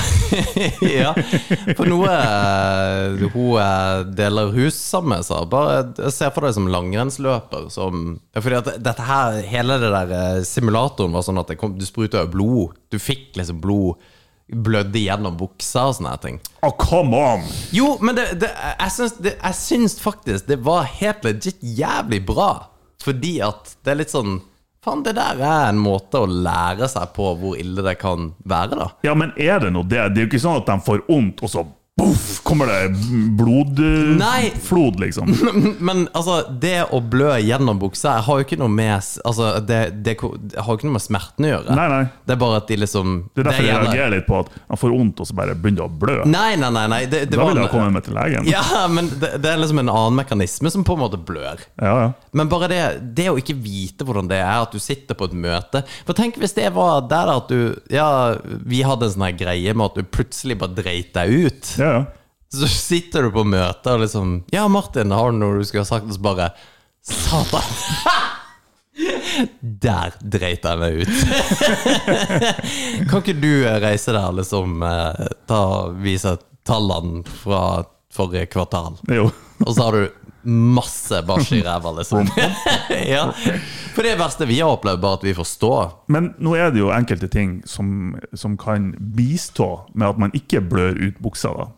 ja. 0.87 1.13
for 1.75 1.89
noe 1.91 2.13
eh, 2.13 3.25
hun 3.33 3.57
eh, 3.59 4.03
deler 4.15 4.53
hus 4.55 4.77
sammen 4.79 5.17
med, 5.17 5.27
sa 5.27 5.41
bare 5.51 6.11
se 6.15 6.29
for 6.31 6.47
deg 6.47 6.55
som 6.55 6.69
langrennsløper. 6.71 7.67
Som, 7.75 8.21
fordi 8.39 8.61
at 8.61 8.71
dette 8.87 9.09
her, 9.09 9.41
hele 9.51 9.81
det 9.83 9.91
der 9.91 10.15
eh, 10.21 10.45
simulatoren 10.47 11.17
var 11.17 11.27
sånn 11.27 11.43
at 11.43 11.51
det 11.51 11.59
kom, 11.59 11.75
du 11.75 11.83
spruta 11.89 12.23
jo 12.23 12.31
blod. 12.37 12.79
Du 12.95 13.01
fikk 13.03 13.35
liksom 13.41 13.59
blod 13.65 13.99
blødde 14.47 15.01
gjennom 15.03 15.35
buksa 15.39 15.89
og 15.91 15.97
sånne 15.99 16.13
ting. 16.23 16.37
Oh, 16.63 16.71
come 16.79 17.19
on! 17.19 17.47
Jo, 17.75 17.97
men 17.99 18.15
det, 18.15 18.29
det, 18.45 18.53
jeg, 18.55 18.93
syns, 18.95 19.17
det, 19.19 19.33
jeg 19.41 19.59
syns 19.59 19.99
faktisk 19.99 20.47
det 20.47 20.61
var 20.67 20.87
helt 21.01 21.27
legit 21.27 21.59
jævlig 21.61 22.23
bra. 22.29 22.51
Fordi 23.03 23.41
at 23.45 23.75
det 23.83 23.93
er 23.93 24.01
litt 24.05 24.15
sånn 24.15 24.39
Faen, 24.87 25.03
det 25.03 25.17
der 25.19 25.41
er 25.43 25.73
en 25.73 25.81
måte 25.83 26.21
å 26.23 26.29
lære 26.31 26.87
seg 26.87 27.11
på 27.17 27.33
hvor 27.41 27.57
ille 27.59 27.83
det 27.83 27.97
kan 27.99 28.29
være, 28.47 28.79
da. 28.79 28.87
Ja, 29.03 29.17
men 29.19 29.33
er 29.35 29.59
det 29.65 29.73
noe 29.75 29.83
det? 29.83 30.05
Det 30.15 30.23
er 30.23 30.27
jo 30.27 30.31
ikke 30.31 30.43
sånn 30.45 30.61
at 30.61 30.71
de 30.71 30.77
får 30.87 31.03
vondt, 31.09 31.43
og 31.43 31.51
så 31.51 31.65
boff, 31.97 32.41
kommer 32.43 32.67
det 32.67 32.89
blodflod, 33.39 35.01
liksom. 35.01 35.37
Men 35.79 36.09
altså, 36.13 36.43
det 36.61 36.83
å 36.93 37.01
blø 37.01 37.33
gjennom 37.41 37.79
buksa 37.81 38.17
Jeg 38.19 38.25
har 38.27 38.41
jo 38.41 38.45
ikke 38.47 38.59
noe 38.61 38.69
med 38.73 38.93
Altså, 39.25 39.49
det, 39.65 39.79
det, 40.05 40.17
det 40.21 40.59
har 40.61 40.69
jo 40.69 40.77
ikke 40.79 40.89
noe 40.89 40.97
med 40.99 41.05
smerten 41.05 41.47
å 41.47 41.51
gjøre. 41.51 41.77
Nei, 41.79 41.87
nei. 41.93 42.03
Det 42.29 42.35
er 42.37 42.41
bare 42.41 42.61
at 42.61 42.69
de 42.71 42.79
liksom 42.83 43.15
Det 43.33 43.43
er 43.43 43.49
derfor 43.49 43.65
jeg 43.65 43.71
gjelder- 43.73 43.89
reagerer 43.91 44.15
litt 44.17 44.27
på 44.29 44.41
at 44.43 44.53
han 44.69 44.81
får 44.83 44.95
vondt, 44.97 45.23
og 45.25 45.31
så 45.31 45.37
bare 45.41 45.57
begynner 45.57 45.83
det 45.83 45.87
å 45.87 46.01
blø. 46.05 46.19
Nei, 46.29 46.51
nei, 46.61 46.71
nei. 46.77 46.85
nei 46.93 47.01
det, 47.07 47.23
det 47.31 47.37
Da 47.37 47.41
var 47.43 47.53
vil 47.55 47.63
jeg 47.63 47.73
komme 47.73 47.95
meg 47.97 48.07
til 48.07 48.17
legen. 48.19 48.51
Ja, 48.57 48.63
men 48.93 49.09
det, 49.17 49.33
det 49.43 49.51
er 49.55 49.61
liksom 49.63 49.81
en 49.83 49.93
annen 49.93 50.19
mekanisme 50.21 50.73
som 50.73 50.85
på 50.87 50.97
en 50.99 51.03
måte 51.07 51.21
blør. 51.33 51.65
Ja, 51.81 51.95
ja. 52.05 52.13
Men 52.37 52.51
bare 52.53 52.69
det, 52.71 52.83
det 53.17 53.31
å 53.33 53.39
ikke 53.41 53.57
vite 53.57 54.05
hvordan 54.07 54.29
det 54.31 54.39
er, 54.43 54.61
at 54.67 54.75
du 54.77 54.81
sitter 54.83 55.17
på 55.17 55.31
et 55.31 55.37
møte 55.37 55.81
For 56.05 56.13
tenk 56.17 56.37
hvis 56.41 56.53
det 56.57 56.67
var 56.77 57.07
der 57.09 57.31
at 57.33 57.49
du 57.49 57.73
Ja, 57.93 58.37
vi 58.69 58.83
hadde 58.85 59.09
en 59.09 59.15
sånn 59.15 59.25
her 59.31 59.37
greie 59.39 59.73
med 59.77 59.87
at 59.89 59.97
du 59.97 60.05
plutselig 60.13 60.59
bare 60.61 60.77
dreit 60.77 61.15
deg 61.17 61.33
ut. 61.47 61.73
ja, 61.81 61.86
ja. 61.87 62.05
Så 62.57 62.69
sitter 62.71 63.27
du 63.27 63.33
på 63.35 63.43
møte 63.45 63.97
og 63.97 64.05
liksom 64.05 64.39
Ja, 64.55 64.69
Martin, 64.71 65.11
har 65.15 65.33
du 65.33 65.41
noe 65.41 65.59
du 65.59 65.67
skulle 65.67 65.85
ha 65.85 65.89
sagt? 65.89 66.07
Og 66.07 66.17
så 66.17 66.23
bare 66.25 66.51
Satan! 67.07 67.63
Der 69.61 70.15
dreit 70.25 70.65
jeg 70.65 70.79
meg 70.81 71.03
ut. 71.03 71.11
kan 73.11 73.21
ikke 73.21 73.35
du 73.37 73.51
eh, 73.67 73.77
reise 73.83 74.15
der 74.17 74.33
liksom 74.39 74.81
eh, 74.87 75.27
ta, 75.45 75.59
vise 76.01 76.33
tallene 76.65 77.21
fra 77.43 77.61
forrige 78.17 78.49
kvartal? 78.55 78.97
Jo. 79.13 79.29
Og 79.61 79.75
så 79.77 79.85
har 79.85 79.99
du 79.99 80.26
masse 80.47 81.23
bæsj 81.27 81.53
i 81.59 81.63
ræva, 81.67 81.93
liksom. 81.99 82.29
ja. 83.15 83.27
For 83.95 84.07
det 84.07 84.17
verste 84.21 84.47
vi 84.49 84.61
har 84.61 84.75
opplevd, 84.75 85.01
bare 85.03 85.21
at 85.21 85.27
vi 85.27 85.35
forstår. 85.37 85.91
Men 86.13 86.33
nå 86.39 86.55
er 86.57 86.71
det 86.75 86.83
jo 86.83 86.93
enkelte 86.95 87.29
ting 87.33 87.59
som, 87.69 88.15
som 88.35 88.57
kan 88.61 88.93
bistå 89.17 89.71
med 89.95 90.09
at 90.15 90.23
man 90.23 90.35
ikke 90.37 90.63
blør 90.65 90.99
ut 91.09 91.19
buksa. 91.23 91.53
da. 91.57 91.71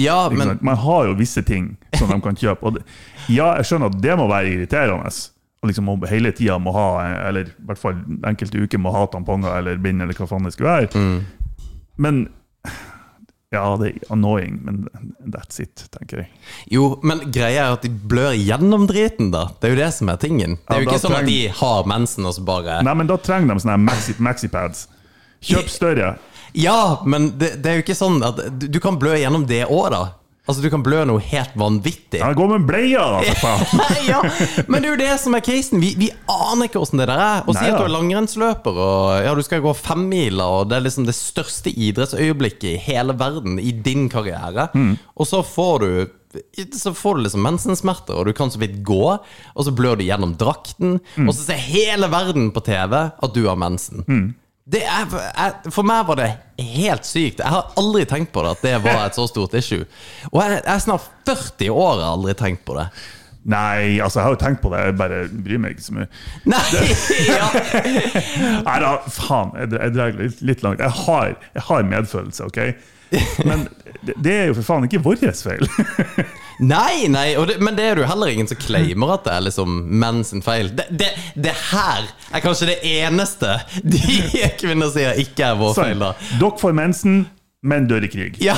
Ja, 0.00 0.30
men? 0.32 0.58
Man 0.62 0.76
har 0.76 1.10
jo 1.10 1.18
visse 1.18 1.42
ting 1.42 1.74
som 1.98 2.08
de 2.08 2.20
kan 2.24 2.38
kjøpe. 2.38 2.76
Det, 2.76 2.84
ja, 3.28 3.52
jeg 3.58 3.68
skjønner 3.68 3.90
at 3.90 4.00
det 4.02 4.16
må 4.18 4.28
være 4.30 4.54
irriterende. 4.54 5.12
Og 5.60 5.68
liksom 5.68 5.90
hele 6.08 6.32
tida 6.32 6.56
må 6.58 6.72
ha, 6.72 6.86
eller 7.28 7.50
i 7.50 7.66
hvert 7.68 7.80
fall 7.80 7.98
enkelte 8.26 8.62
uker 8.62 8.80
må 8.80 8.94
ha 8.94 9.04
tamponger 9.12 9.58
eller 9.58 9.80
bind, 9.82 10.00
eller 10.00 10.16
hva 10.16 10.28
faen 10.30 10.46
det 10.48 10.54
skulle 10.54 10.72
være. 10.72 10.88
Mm. 10.94 11.66
Men 12.00 12.22
Ja, 13.50 13.64
det 13.80 13.88
er 13.88 14.12
annoying, 14.14 14.60
men 14.62 14.84
that's 15.34 15.58
it, 15.62 15.82
tenker 15.90 16.20
jeg. 16.22 16.28
Jo, 16.70 16.84
men 17.02 17.24
greia 17.34 17.64
er 17.64 17.72
at 17.74 17.82
de 17.82 17.90
blør 17.90 18.36
gjennom 18.38 18.84
driten, 18.86 19.32
da. 19.34 19.48
Det 19.58 19.66
er 19.66 19.74
jo 19.74 19.80
det 19.80 19.88
som 19.96 20.12
er 20.12 20.20
tingen. 20.22 20.54
Det 20.68 20.76
er 20.76 20.84
jo 20.84 20.86
Ja, 20.86 20.92
ikke 20.92 21.00
sånn 21.02 21.14
sånn 21.16 21.24
at 21.24 21.30
de 21.32 21.38
har 21.58 21.88
mensen 21.90 22.28
og 22.30 22.36
så 22.36 22.44
bare 22.46 22.76
Nei, 22.86 22.94
men 23.00 23.10
da 23.10 23.16
trenger 23.18 23.50
de 23.58 23.64
sånne 23.64 23.78
maxi, 23.88 24.14
maxipads. 24.22 24.84
Kjøp 25.42 25.72
større. 25.72 26.12
Ja, 26.54 27.00
men 27.06 27.32
det, 27.40 27.56
det 27.64 27.72
er 27.72 27.80
jo 27.80 27.84
ikke 27.88 27.98
sånn 27.98 28.22
at 28.26 28.38
du, 28.60 28.68
du 28.70 28.78
kan 28.82 28.98
blø 29.02 29.16
gjennom 29.18 29.48
det 29.50 29.64
òg, 29.66 29.90
da. 29.96 30.04
Altså, 30.50 30.64
du 30.64 30.70
kan 30.72 30.82
blø 30.84 31.00
noe 31.08 31.22
helt 31.22 31.54
vanvittig. 31.58 32.18
Ja, 32.20 32.32
gå 32.36 32.46
med 32.50 32.66
bleia, 32.68 33.04
da, 33.16 33.34
for 33.38 33.40
faen! 33.44 33.82
ja, 34.10 34.20
men 34.66 34.82
det 34.82 34.88
er 34.90 34.92
jo 34.96 35.00
det 35.00 35.10
som 35.22 35.36
er 35.38 35.44
casen. 35.46 35.80
Vi, 35.82 35.92
vi 36.00 36.10
aner 36.30 36.66
ikke 36.68 36.82
åssen 36.82 36.98
det 37.00 37.06
der 37.10 37.22
er. 37.22 37.44
Og 37.46 37.54
si 37.56 37.64
at 37.68 37.78
du 37.78 37.86
er 37.86 37.94
langrennsløper 37.94 38.80
og 38.82 39.24
ja, 39.24 39.34
du 39.38 39.42
skal 39.46 39.62
gå 39.64 39.72
femmila, 39.78 40.48
og 40.60 40.70
det 40.70 40.80
er 40.80 40.86
liksom 40.88 41.06
det 41.08 41.14
største 41.16 41.70
idrettsøyeblikket 41.72 42.72
i 42.74 42.78
hele 42.90 43.14
verden 43.20 43.60
i 43.62 43.70
din 43.86 44.08
karriere. 44.12 44.68
Mm. 44.74 44.96
Og 45.16 45.30
så 45.30 45.44
får 45.46 45.78
du 45.86 45.92
så 46.78 46.92
får 46.94 47.16
du 47.18 47.24
liksom 47.24 47.42
mensensmerter, 47.42 48.14
og 48.20 48.28
du 48.28 48.32
kan 48.38 48.52
så 48.54 48.60
vidt 48.62 48.76
gå. 48.86 49.02
Og 49.54 49.64
så 49.66 49.72
blør 49.74 49.96
du 49.98 50.04
gjennom 50.06 50.36
drakten, 50.38 51.00
Mm. 51.16 51.26
og 51.28 51.34
så 51.34 51.42
ser 51.48 51.58
hele 51.58 52.06
verden 52.12 52.52
på 52.54 52.62
TV 52.62 52.94
at 53.10 53.34
du 53.34 53.40
har 53.48 53.56
mensen. 53.58 54.04
Mm. 54.06 54.28
Det 54.70 54.82
er, 54.86 55.06
jeg, 55.10 55.72
for 55.74 55.86
meg 55.86 56.04
var 56.06 56.18
det 56.20 56.28
helt 56.78 57.06
sykt. 57.08 57.40
Jeg 57.42 57.50
har 57.50 57.72
aldri 57.80 58.04
tenkt 58.06 58.30
på 58.34 58.44
det 58.44 58.52
at 58.54 58.60
det 58.62 58.74
var 58.84 59.06
et 59.08 59.16
så 59.18 59.24
stort 59.26 59.56
issue. 59.58 59.86
Og 60.30 60.42
jeg, 60.44 60.60
jeg 60.60 60.74
er 60.74 60.84
snart 60.84 61.08
40 61.26 61.72
år 61.74 61.96
og 61.96 62.04
har 62.04 62.12
aldri 62.12 62.36
tenkt 62.38 62.62
på 62.68 62.76
det. 62.78 62.86
Nei, 63.50 63.98
altså, 64.04 64.20
jeg 64.20 64.26
har 64.26 64.34
jo 64.34 64.40
tenkt 64.42 64.60
på 64.60 64.70
det, 64.70 64.82
jeg 64.84 64.96
bare 65.00 65.20
bryr 65.32 65.60
meg 65.62 65.74
ikke 65.74 65.86
så 65.86 65.94
mye. 65.96 66.08
Nei, 66.52 66.64
ja. 67.24 67.46
Nei 68.68 68.76
da, 68.84 68.90
faen, 69.16 69.54
jeg 69.56 69.94
drar 69.96 70.18
litt, 70.18 70.42
litt 70.44 70.64
langt. 70.66 70.82
Jeg 70.84 70.92
har, 71.06 71.32
jeg 71.56 71.64
har 71.70 71.88
medfølelse, 71.88 72.50
OK? 72.50 72.60
Men 73.48 73.64
det, 74.04 74.14
det 74.22 74.36
er 74.36 74.50
jo 74.50 74.58
for 74.60 74.68
faen 74.68 74.86
ikke 74.86 75.02
vår 75.02 75.24
feil. 75.40 75.66
nei, 76.60 77.08
nei 77.12 77.26
og 77.40 77.48
det, 77.50 77.58
men 77.64 77.76
det 77.78 77.86
er 77.88 77.98
det 77.98 78.04
jo 78.04 78.10
heller 78.10 78.32
ingen 78.32 78.48
som 78.50 78.60
claimer 78.60 79.14
at 79.16 79.26
det 79.26 79.34
er 79.34 79.44
liksom 79.48 79.76
menn 80.02 80.22
sin 80.26 80.44
feil. 80.44 80.70
Det, 80.76 80.86
det, 80.90 81.10
det 81.34 81.54
her 81.70 82.08
er 82.30 82.44
kanskje 82.44 82.70
det 82.72 82.78
eneste 82.86 83.58
de 83.82 84.00
kvinner 84.60 84.92
sier 84.92 85.18
ikke 85.20 85.52
er 85.52 85.60
vår 85.60 85.76
feil, 85.78 86.00
da. 86.02 86.14
Dere 86.40 86.60
får 86.60 86.76
mensen, 86.76 87.22
men 87.62 87.88
dør 87.90 88.06
i 88.06 88.08
krig. 88.08 88.38
Ja. 88.40 88.56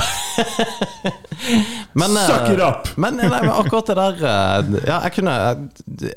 Men, 1.92 2.14
eh, 2.16 2.26
Suck 2.26 2.48
it 2.54 2.60
up! 2.62 2.88
Men, 2.96 3.18
nei, 3.18 3.28
men 3.28 3.50
akkurat 3.50 3.90
det 3.90 3.96
der 3.98 4.20
eh, 4.24 4.68
Ja, 4.86 5.00
jeg 5.04 5.12
kunne 5.16 5.32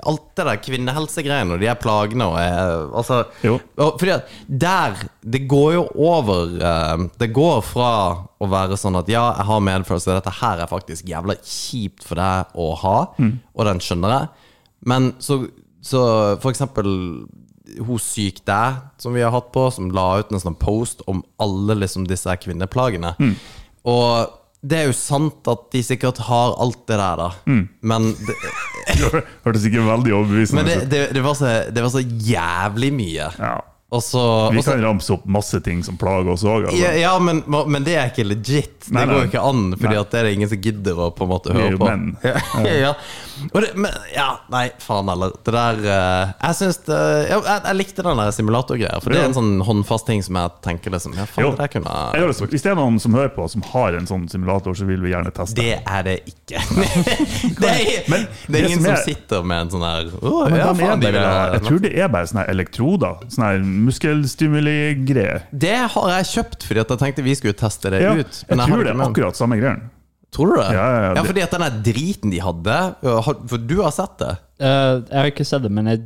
Alt 0.07 0.27
det 0.37 0.45
der 0.47 0.59
kvinnehelsegreiene 0.63 1.57
og 1.57 1.63
de 1.63 1.67
her 1.67 1.79
plagene 1.81 2.27
og 2.29 2.37
Altså 3.01 3.23
Fordi 3.75 4.13
at 4.13 4.31
der 4.47 5.01
Det 5.19 5.41
går 5.51 5.73
jo 5.75 5.83
over 6.07 6.55
eh, 6.61 7.07
Det 7.19 7.31
går 7.35 7.59
fra 7.65 7.89
å 8.45 8.49
være 8.51 8.77
sånn 8.79 8.99
at 8.99 9.09
ja, 9.09 9.25
jeg 9.39 9.47
har 9.49 9.65
medfølelse, 9.67 10.15
dette 10.19 10.33
her 10.39 10.61
er 10.61 10.69
faktisk 10.69 11.07
jævla 11.09 11.37
kjipt 11.41 12.03
for 12.05 12.19
deg 12.19 12.57
å 12.59 12.65
ha, 12.81 12.97
og 13.15 13.61
den 13.65 13.79
skjønner 13.81 14.11
jeg, 14.11 14.27
men 14.91 15.07
så, 15.23 15.37
så 15.81 16.01
for 16.43 16.51
eksempel 16.51 16.91
hun 17.79 17.99
syk 18.01 18.41
deg, 18.47 18.81
som 19.01 19.13
vi 19.15 19.23
har 19.25 19.33
hatt 19.35 19.51
på, 19.55 19.67
som 19.73 19.91
la 19.95 20.19
ut 20.21 20.31
en 20.31 20.41
sånn 20.43 20.57
post 20.59 21.03
om 21.11 21.23
alle 21.41 21.75
liksom 21.81 22.07
disse 22.09 22.29
kvinneplagene. 22.41 23.15
kvinneplagene. 23.17 23.35
Og 23.85 24.41
det 24.65 24.79
er 24.79 24.87
jo 24.89 24.95
sant 24.97 25.45
at 25.51 25.67
de 25.73 25.81
sikkert 25.85 26.17
har 26.25 26.55
alt 26.61 26.81
det 26.89 26.97
der, 26.97 27.21
da. 27.21 27.29
Men, 27.85 28.09
det, 28.27 28.35
Hørtes 29.45 29.67
ikke 29.69 29.85
veldig 29.85 30.13
overbevisende 30.13 30.63
men 30.63 30.89
det, 30.89 31.01
det, 31.13 31.21
var 31.25 31.37
så, 31.37 31.53
det 31.73 31.83
var 31.85 31.93
så 31.93 32.01
jævlig 32.01 32.91
mye. 32.95 33.29
Ja. 33.37 33.55
Også, 33.95 34.19
Vi 34.51 34.63
kan 34.63 34.73
også, 34.73 34.81
ramse 34.81 35.13
opp 35.13 35.27
masse 35.29 35.59
ting 35.63 35.83
som 35.85 35.97
plager 36.01 36.33
oss 36.33 36.43
òg. 36.43 36.65
ja, 36.65 36.71
Altså. 36.73 36.89
ja 36.99 37.13
men, 37.21 37.43
men 37.45 37.85
det 37.85 37.93
er 37.99 38.09
ikke 38.09 38.25
legit. 38.27 38.87
Det 38.87 38.95
Nei, 38.95 39.05
nei. 39.05 39.13
går 39.13 39.21
jo 39.21 39.29
ikke 39.29 39.45
an, 39.45 39.61
Fordi 39.77 39.93
det 40.01 40.19
er 40.19 40.27
det 40.27 40.33
ingen 40.39 40.51
som 40.51 40.61
gidder 40.65 40.99
å 41.05 41.11
på 41.15 41.27
en 41.27 41.31
måte 41.31 41.53
høre 41.55 41.77
på. 41.79 41.91
Men 41.91 42.09
Ja, 42.65 42.75
ja. 42.89 42.93
Det, 43.53 43.69
men, 43.75 43.91
ja, 44.15 44.27
nei, 44.53 44.69
faen 44.79 45.09
heller. 45.11 45.31
Det 45.45 45.53
der 45.55 45.79
uh, 45.83 46.33
Jeg 46.47 46.55
syns 46.59 46.77
det 46.87 46.99
jeg, 47.29 47.41
jeg 47.47 47.75
likte 47.79 48.05
den 48.05 48.21
der 48.21 48.31
simulatorgreia, 48.35 48.99
for 49.03 49.11
det 49.15 49.19
er 49.21 49.27
en 49.29 49.35
sånn 49.37 49.53
håndfast 49.67 50.07
ting 50.07 50.23
som 50.25 50.37
jeg 50.39 50.53
tenker 50.65 50.93
liksom 50.95 51.15
Ja, 51.17 51.25
faen, 51.29 51.45
Jo. 51.47 51.51
det 51.59 51.67
kunne 51.73 51.95
Jeg 52.15 52.23
gjør 52.23 52.33
det 52.33 52.49
Hvis 52.55 52.65
det 52.65 52.71
er 52.71 52.79
noen 52.79 52.99
som 53.03 53.17
hører 53.17 53.33
på, 53.35 53.47
som 53.51 53.65
har 53.73 53.97
en 53.99 54.07
sånn 54.09 54.27
simulator, 54.31 54.75
så 54.77 54.87
vil 54.87 55.03
vi 55.03 55.11
gjerne 55.13 55.33
teste. 55.35 55.57
Det 55.59 55.79
er 55.81 56.05
det 56.07 56.15
ikke. 56.31 56.61
det 57.61 57.71
er, 57.71 58.09
Men 58.11 58.27
det 58.47 58.61
er 58.61 58.69
ingen 58.69 58.81
som 58.81 58.85
som, 58.85 58.93
er- 58.95 59.03
sitter 59.09 59.43
med 59.51 59.65
en 59.65 59.73
sånn 59.75 59.85
her 59.87 60.11
oh, 60.21 60.45
ja, 60.51 60.69
faen, 60.77 61.03
de 61.03 61.11
vil 61.15 61.19
ha 61.25 61.43
jeg 61.55 61.65
tror 61.67 61.83
det 61.85 61.93
er 61.99 62.11
bare 62.13 62.29
sånne 62.31 62.45
elektroder. 62.51 63.19
Sånne 63.33 63.51
muskelstimuli-greier. 63.89 65.45
Det 65.51 65.75
har 65.95 66.09
jeg 66.17 66.29
kjøpt 66.33 66.65
fordi 66.69 66.83
at 66.83 66.93
jeg 66.95 67.01
tenkte 67.03 67.25
vi 67.25 67.35
skulle 67.37 67.57
teste 67.57 67.91
det 67.93 68.01
Ja, 68.03 68.13
ut. 68.15 68.41
jeg 68.47 68.57
tror 68.59 68.83
det 68.83 68.89
det 68.91 68.95
er 68.95 69.05
akkurat 69.09 69.37
samme 69.39 69.57
greien. 69.59 69.83
Tror 70.35 70.51
du 70.51 70.57
det? 70.59 70.67
Ja, 70.75 70.83
ja, 70.83 71.01
ja, 71.05 71.11
ja 71.15 71.23
fordi 71.23 71.43
at 71.45 71.53
den 71.55 71.63
der 71.63 71.75
driten 71.85 72.33
de 72.33 72.41
hadde 72.43 72.77
For 73.23 73.61
du 73.61 73.77
har 73.79 73.93
sett 73.95 74.17
det? 74.19 74.33
Uh, 74.59 74.99
jeg 75.07 75.15
har 75.15 75.29
ikke 75.31 75.47
sett 75.47 75.63
det, 75.63 75.71
men 75.71 75.87
jeg 75.91 76.01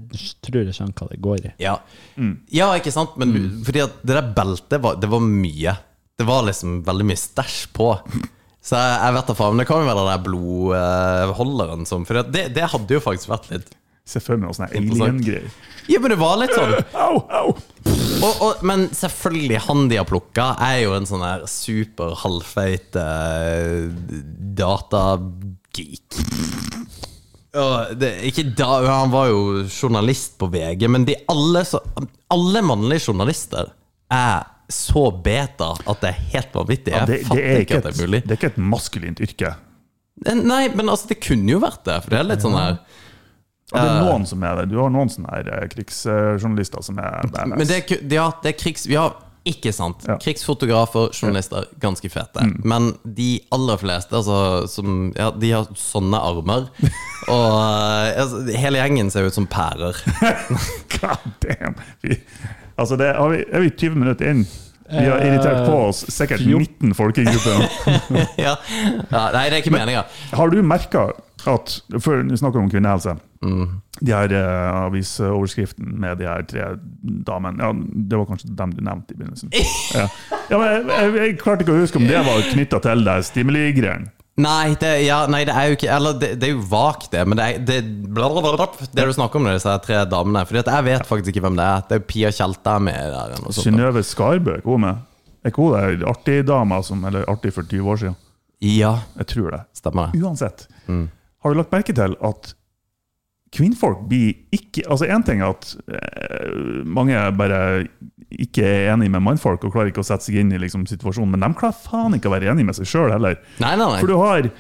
tror 0.46 0.60
jeg 0.62 0.76
skjønner 0.78 0.96
hva 0.98 1.08
det 1.10 1.22
går 1.26 1.46
i. 1.50 1.54
Ja, 1.62 1.80
Mm. 2.20 2.34
ja 2.52 2.66
ikke 2.76 2.92
sant? 2.92 3.14
Men 3.22 3.32
mm. 3.32 3.62
fordi 3.64 3.80
at 3.86 4.02
det 4.04 4.18
der 4.18 4.34
beltet 4.36 4.82
var, 4.84 4.98
det 5.00 5.08
var 5.10 5.22
mye. 5.24 5.76
Det 6.20 6.26
var 6.28 6.44
liksom 6.44 6.82
veldig 6.84 7.06
mye 7.08 7.20
stæsj 7.22 7.60
på. 7.78 7.94
Så 8.60 8.76
jeg, 8.76 8.96
jeg 9.00 9.16
vet 9.16 9.30
da 9.30 9.36
faen. 9.40 9.54
Men 9.56 9.64
det 9.64 9.68
kan 9.70 9.80
jo 9.80 9.88
være 9.88 10.02
den 10.02 10.10
der 10.12 10.24
blodholderen 10.26 11.88
som 11.88 12.04
For 12.10 12.20
det, 12.28 12.50
det 12.58 12.72
hadde 12.74 12.98
jo 12.98 13.04
faktisk 13.04 13.32
vært 13.32 13.48
litt 13.54 13.70
Se 14.10 14.20
for 14.24 14.40
meg 14.40 14.50
noe 14.50 14.58
sånne 14.58 14.72
alien-greier. 14.74 15.52
Ja, 15.90 16.00
men 16.02 16.10
det 16.10 16.18
var 16.18 16.40
litt 16.42 16.54
sånn. 16.58 16.72
Au, 17.06 17.20
au! 17.30 17.52
Og, 18.20 18.42
og, 18.44 18.64
men 18.68 18.90
selvfølgelig, 18.96 19.62
han 19.64 19.88
de 19.92 20.00
har 20.00 20.08
plukka, 20.08 20.52
er 20.60 20.82
jo 20.84 20.96
en 20.98 21.08
sånn 21.08 21.24
her 21.24 21.46
super 21.48 22.18
halvfeit 22.20 22.98
uh, 23.00 23.88
datageek. 24.60 26.20
Det, 28.00 28.10
ikke 28.30 28.46
da, 28.60 28.70
han 28.86 29.14
var 29.14 29.32
jo 29.32 29.64
journalist 29.66 30.36
på 30.42 30.50
VG, 30.52 30.86
men 30.92 31.08
de 31.08 31.16
alle, 31.32 31.64
så, 31.66 31.80
alle 32.34 32.62
mannlige 32.66 33.08
journalister 33.08 33.72
er 34.14 34.44
så 34.70 35.08
beta 35.10 35.72
at 35.80 36.04
det 36.04 36.12
er 36.12 36.20
helt 36.36 36.60
vanvittig. 36.60 36.94
Ja, 36.94 37.02
Jeg 37.02 37.10
det, 37.10 37.18
det, 37.18 37.28
fatter 37.32 37.48
er 37.48 37.64
ikke 37.64 37.80
at 37.80 37.86
et, 37.86 37.88
det 37.88 37.96
er 37.96 38.06
mulig. 38.06 38.22
det 38.26 38.36
er 38.36 38.42
ikke 38.42 38.52
et 38.52 38.64
maskulint 38.76 39.24
yrke. 39.26 39.56
Nei, 40.30 40.64
men 40.76 40.92
altså, 40.92 41.10
det 41.14 41.22
kunne 41.24 41.56
jo 41.56 41.62
vært 41.64 41.86
det. 41.88 41.96
For 42.04 42.14
det 42.14 42.20
er 42.20 42.28
litt 42.28 42.44
sånn 42.44 42.58
her 42.60 42.82
Ja, 43.72 43.80
det 43.84 43.88
er 43.90 43.96
Eh. 44.00 44.06
noen 44.08 44.26
som 44.26 44.44
er 44.44 44.56
det. 44.62 44.70
Du 44.72 44.78
har 44.82 44.90
noen 44.90 45.10
sånne 45.14 45.30
her 45.30 45.50
eh, 45.60 45.68
krigsjournalister 45.70 46.82
som 46.86 46.98
er 47.00 47.28
badass. 47.30 47.58
Men 47.58 47.68
det 47.70 47.82
er, 47.84 48.06
ja, 48.16 48.30
det 48.44 48.54
er 48.56 48.58
krigs... 48.58 48.88
Ja, 48.90 49.10
ikke 49.50 49.72
sant. 49.74 50.04
Ja. 50.06 50.18
Mm. 50.18 50.20
Krigsfotografer, 50.24 51.10
journalister, 51.16 51.66
ganske 51.80 52.10
fete. 52.12 52.44
Men 52.68 52.92
de 53.04 53.40
aller 53.56 53.78
fleste, 53.82 54.16
altså, 54.20 54.68
som 54.68 55.14
Ja, 55.16 55.30
de 55.32 55.52
har 55.56 55.70
sånne 55.80 56.20
armer. 56.20 56.68
Og 57.30 57.54
eh, 57.56 58.20
altså, 58.24 58.42
hele 58.58 58.82
gjengen 58.82 59.12
ser 59.14 59.30
ut 59.30 59.38
som 59.38 59.48
pærer. 59.50 59.96
God 60.98 61.30
damn! 61.46 61.78
Vi, 62.02 62.18
altså 62.76 62.98
det, 63.00 63.14
er, 63.14 63.30
vi, 63.36 63.46
er 63.54 63.66
vi 63.68 63.72
20 63.76 64.02
minutter 64.02 64.34
inn? 64.34 64.44
Vi 64.90 65.06
har 65.06 65.22
irritert 65.22 65.68
på 65.70 65.74
oss 65.86 66.00
sikkert 66.10 66.42
19 66.42 66.96
folkegrupper. 66.98 67.60
ja. 68.42 68.56
ja. 68.58 69.26
Nei, 69.36 69.44
det 69.50 69.60
er 69.60 69.60
ikke 69.62 69.74
meninga. 69.76 70.02
Har 70.34 70.50
du 70.50 70.58
merka 70.66 71.12
at 71.48 71.79
Før 72.03 72.24
vi 72.27 72.38
snakker 72.38 72.60
om 72.60 72.69
kvinnehelse. 72.72 73.15
De 73.39 74.12
her 74.12 74.34
uh, 74.36 74.86
avisoverskriften 74.86 75.93
med 76.01 76.19
de 76.19 76.27
her 76.27 76.43
tre 76.48 76.65
damene 77.27 77.63
ja, 77.63 77.69
Det 78.12 78.17
var 78.19 78.27
kanskje 78.27 78.51
dem 78.60 78.74
du 78.75 78.81
nevnte 78.84 79.15
i 79.15 79.19
begynnelsen. 79.19 79.53
Ja. 79.96 80.08
Ja, 80.50 80.58
men 80.58 80.67
jeg, 80.67 80.86
jeg, 80.89 81.13
jeg 81.22 81.38
klarte 81.39 81.63
ikke 81.63 81.75
å 81.75 81.81
huske 81.81 82.00
om 82.01 82.08
det 82.10 82.19
var 82.25 82.41
knytta 82.51 82.79
til 82.84 83.05
det 83.05 83.19
stimuli-greiene. 83.29 84.12
Nei, 84.39 84.75
ja, 85.03 85.17
nei, 85.27 85.41
det 85.48 85.51
er 85.55 85.67
jo 85.67 85.75
ikke 85.75 85.89
Eller 85.91 86.15
det, 86.19 86.29
det 86.39 86.48
er 86.48 86.53
jo 86.53 86.62
vagt, 86.72 87.10
det. 87.12 87.25
Men 87.27 87.39
det, 87.39 87.46
er, 87.46 87.63
det, 87.67 87.79
blablabla, 88.15 88.69
det 88.96 89.08
du 89.10 89.13
snakker 89.15 89.39
om, 89.39 89.50
det 89.50 89.58
disse 89.58 89.75
tre 89.84 90.00
damene. 90.10 90.46
Fordi 90.48 90.62
at 90.62 90.72
jeg 90.72 90.88
vet 90.88 91.10
faktisk 91.10 91.34
ikke 91.34 91.43
hvem 91.48 91.60
det 91.60 91.65
er. 91.65 91.84
Det 91.89 91.98
er 91.98 92.01
jo 92.01 92.08
Pia 92.13 92.31
Tjelta 92.36 92.77
med 92.84 93.15
der. 93.15 93.36
Synnøve 93.58 94.03
Skarbø, 94.08 94.55
er 94.60 94.65
hun 94.67 94.86
med? 94.86 95.05
Er 95.43 95.51
ikke 95.53 95.67
hun 95.67 96.03
artig 96.12 96.41
dama 96.48 96.81
som 96.84 97.03
Eller 97.08 97.27
artig 97.31 97.53
for 97.55 97.67
20 97.67 97.91
år 97.93 98.01
siden? 98.05 98.17
Ja, 98.63 98.93
Jeg 99.19 99.27
tror 99.34 99.51
det. 99.55 99.62
stemmer 99.75 100.12
det. 100.12 100.24
Uansett. 100.24 100.67
Har 101.43 101.51
du 101.53 101.60
lagt 101.60 101.74
merke 101.75 101.96
til 101.96 102.15
at 102.25 102.53
kvinnfolk 103.55 104.03
blir 104.10 104.36
ikke 104.53 104.84
Altså 104.91 105.08
Én 105.10 105.24
ting 105.25 105.41
er 105.41 105.55
at 105.55 105.72
eh, 105.89 106.84
mange 106.86 107.17
bare 107.38 107.88
ikke 108.29 108.62
er 108.62 108.91
enig 108.93 109.10
med 109.10 109.24
mannfolk 109.25 109.63
og 109.65 109.74
klarer 109.74 109.89
ikke 109.89 110.03
å 110.03 110.05
sette 110.05 110.27
seg 110.27 110.38
inn 110.38 110.51
i 110.53 110.60
liksom, 110.62 110.84
situasjonen, 110.86 111.31
men 111.34 111.41
de 111.41 111.58
klarer 111.58 111.79
faen 111.81 112.13
ikke 112.17 112.29
å 112.29 112.36
være 112.36 112.51
enig 112.51 112.67
med 112.67 112.77
seg 112.77 112.89
sjøl 112.91 113.10
heller. 113.15 113.39
Nei, 113.58 113.72
nei, 113.74 113.88
nei. 113.88 114.01
For 114.03 114.12
du 114.12 114.19
har 114.22 114.51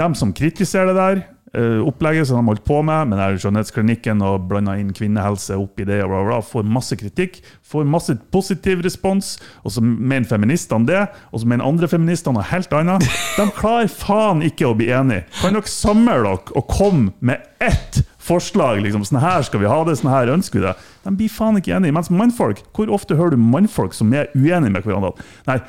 dem 0.00 0.16
som 0.16 0.32
kritiserer 0.36 0.92
det 0.92 0.96
der, 0.96 1.20
opplegget 1.56 2.28
som 2.28 2.38
de 2.38 2.50
holdt 2.50 2.64
på 2.66 2.82
med, 2.84 3.08
med 3.08 3.16
den 3.16 3.22
her 3.24 3.38
skjønnhetsklinikken 3.40 4.20
og 4.26 4.48
blanda 4.50 4.74
inn 4.76 4.90
kvinnehelse 4.96 5.56
oppi 5.56 5.86
det, 5.88 6.02
og 6.04 6.12
bla, 6.12 6.20
bla, 6.26 6.40
får 6.44 6.66
masse 6.68 6.98
kritikk, 7.00 7.38
får 7.64 7.86
masse 7.88 8.16
positiv 8.34 8.82
respons, 8.84 9.36
og 9.64 9.72
så 9.72 9.82
mener 9.84 10.28
feministene 10.28 10.88
det, 10.88 11.06
og 11.32 11.40
så 11.40 11.48
mener 11.48 11.68
andre 11.68 11.88
feministene 11.90 12.36
noe 12.36 12.48
helt 12.50 12.74
annet. 12.76 13.06
De 13.38 13.48
klarer 13.56 13.88
faen 13.92 14.44
ikke 14.44 14.68
å 14.68 14.76
bli 14.76 14.90
enige. 14.92 15.24
Kan 15.40 15.56
dere 15.56 15.72
samle 15.72 16.18
dere 16.20 16.36
og 16.36 16.68
komme 16.68 17.14
med 17.24 17.44
ett 17.64 18.02
forslag? 18.28 18.82
liksom, 18.84 19.06
Sånn 19.08 19.22
her 19.22 19.44
skal 19.46 19.64
vi 19.64 19.70
ha 19.70 19.80
det, 19.88 19.96
sånn 20.00 20.12
her 20.12 20.34
ønsker 20.34 20.60
vi 20.60 20.66
det. 20.68 20.76
De 21.06 21.14
blir 21.16 21.32
faen 21.32 21.60
ikke 21.60 21.76
enige. 21.78 21.96
Mens 21.96 22.12
mannfolk, 22.12 22.60
hvor 22.76 22.92
ofte 22.92 23.16
hører 23.18 23.36
du 23.36 23.42
mannfolk 23.42 23.96
som 23.96 24.12
er 24.12 24.28
uenige 24.36 24.74
med 24.74 24.84
hverandre? 24.84 25.14
Nei, 25.48 25.60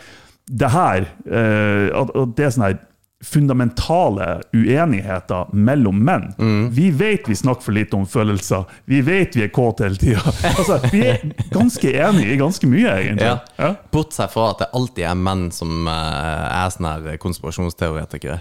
det 0.49 0.71
her 0.73 1.05
eh, 1.29 1.87
at 1.93 2.13
det 2.37 2.45
er 2.45 2.53
sånn 2.55 2.65
her 2.65 2.79
fundamentale 3.25 4.41
uenigheter 4.55 5.49
mellom 5.53 5.97
menn. 6.07 6.29
Vi 6.71 6.91
vet 6.91 7.27
vi 7.29 7.35
snakker 7.35 7.65
for 7.67 7.75
lite 7.75 7.97
om 7.97 8.05
følelser. 8.07 8.63
Vi 8.87 9.01
vet 9.03 9.35
vi 9.35 9.43
er 9.43 9.51
kåte 9.53 9.83
hele 9.87 9.99
tida. 9.99 10.23
Altså, 10.59 10.79
vi 10.91 11.01
er 11.07 11.25
ganske 11.51 11.91
enige 11.91 12.33
i 12.33 12.37
ganske 12.39 12.67
mye, 12.67 12.93
egentlig. 13.01 13.27
Ja. 13.27 13.39
Ja. 13.59 13.73
Bortsett 13.91 14.31
fra 14.33 14.49
at 14.53 14.63
det 14.63 14.69
alltid 14.75 15.05
er 15.11 15.19
menn 15.19 15.49
som 15.55 15.87
eh, 15.87 16.47
er 16.63 16.71
sånne 16.73 17.17
konspirasjonsteoretikere. 17.21 18.39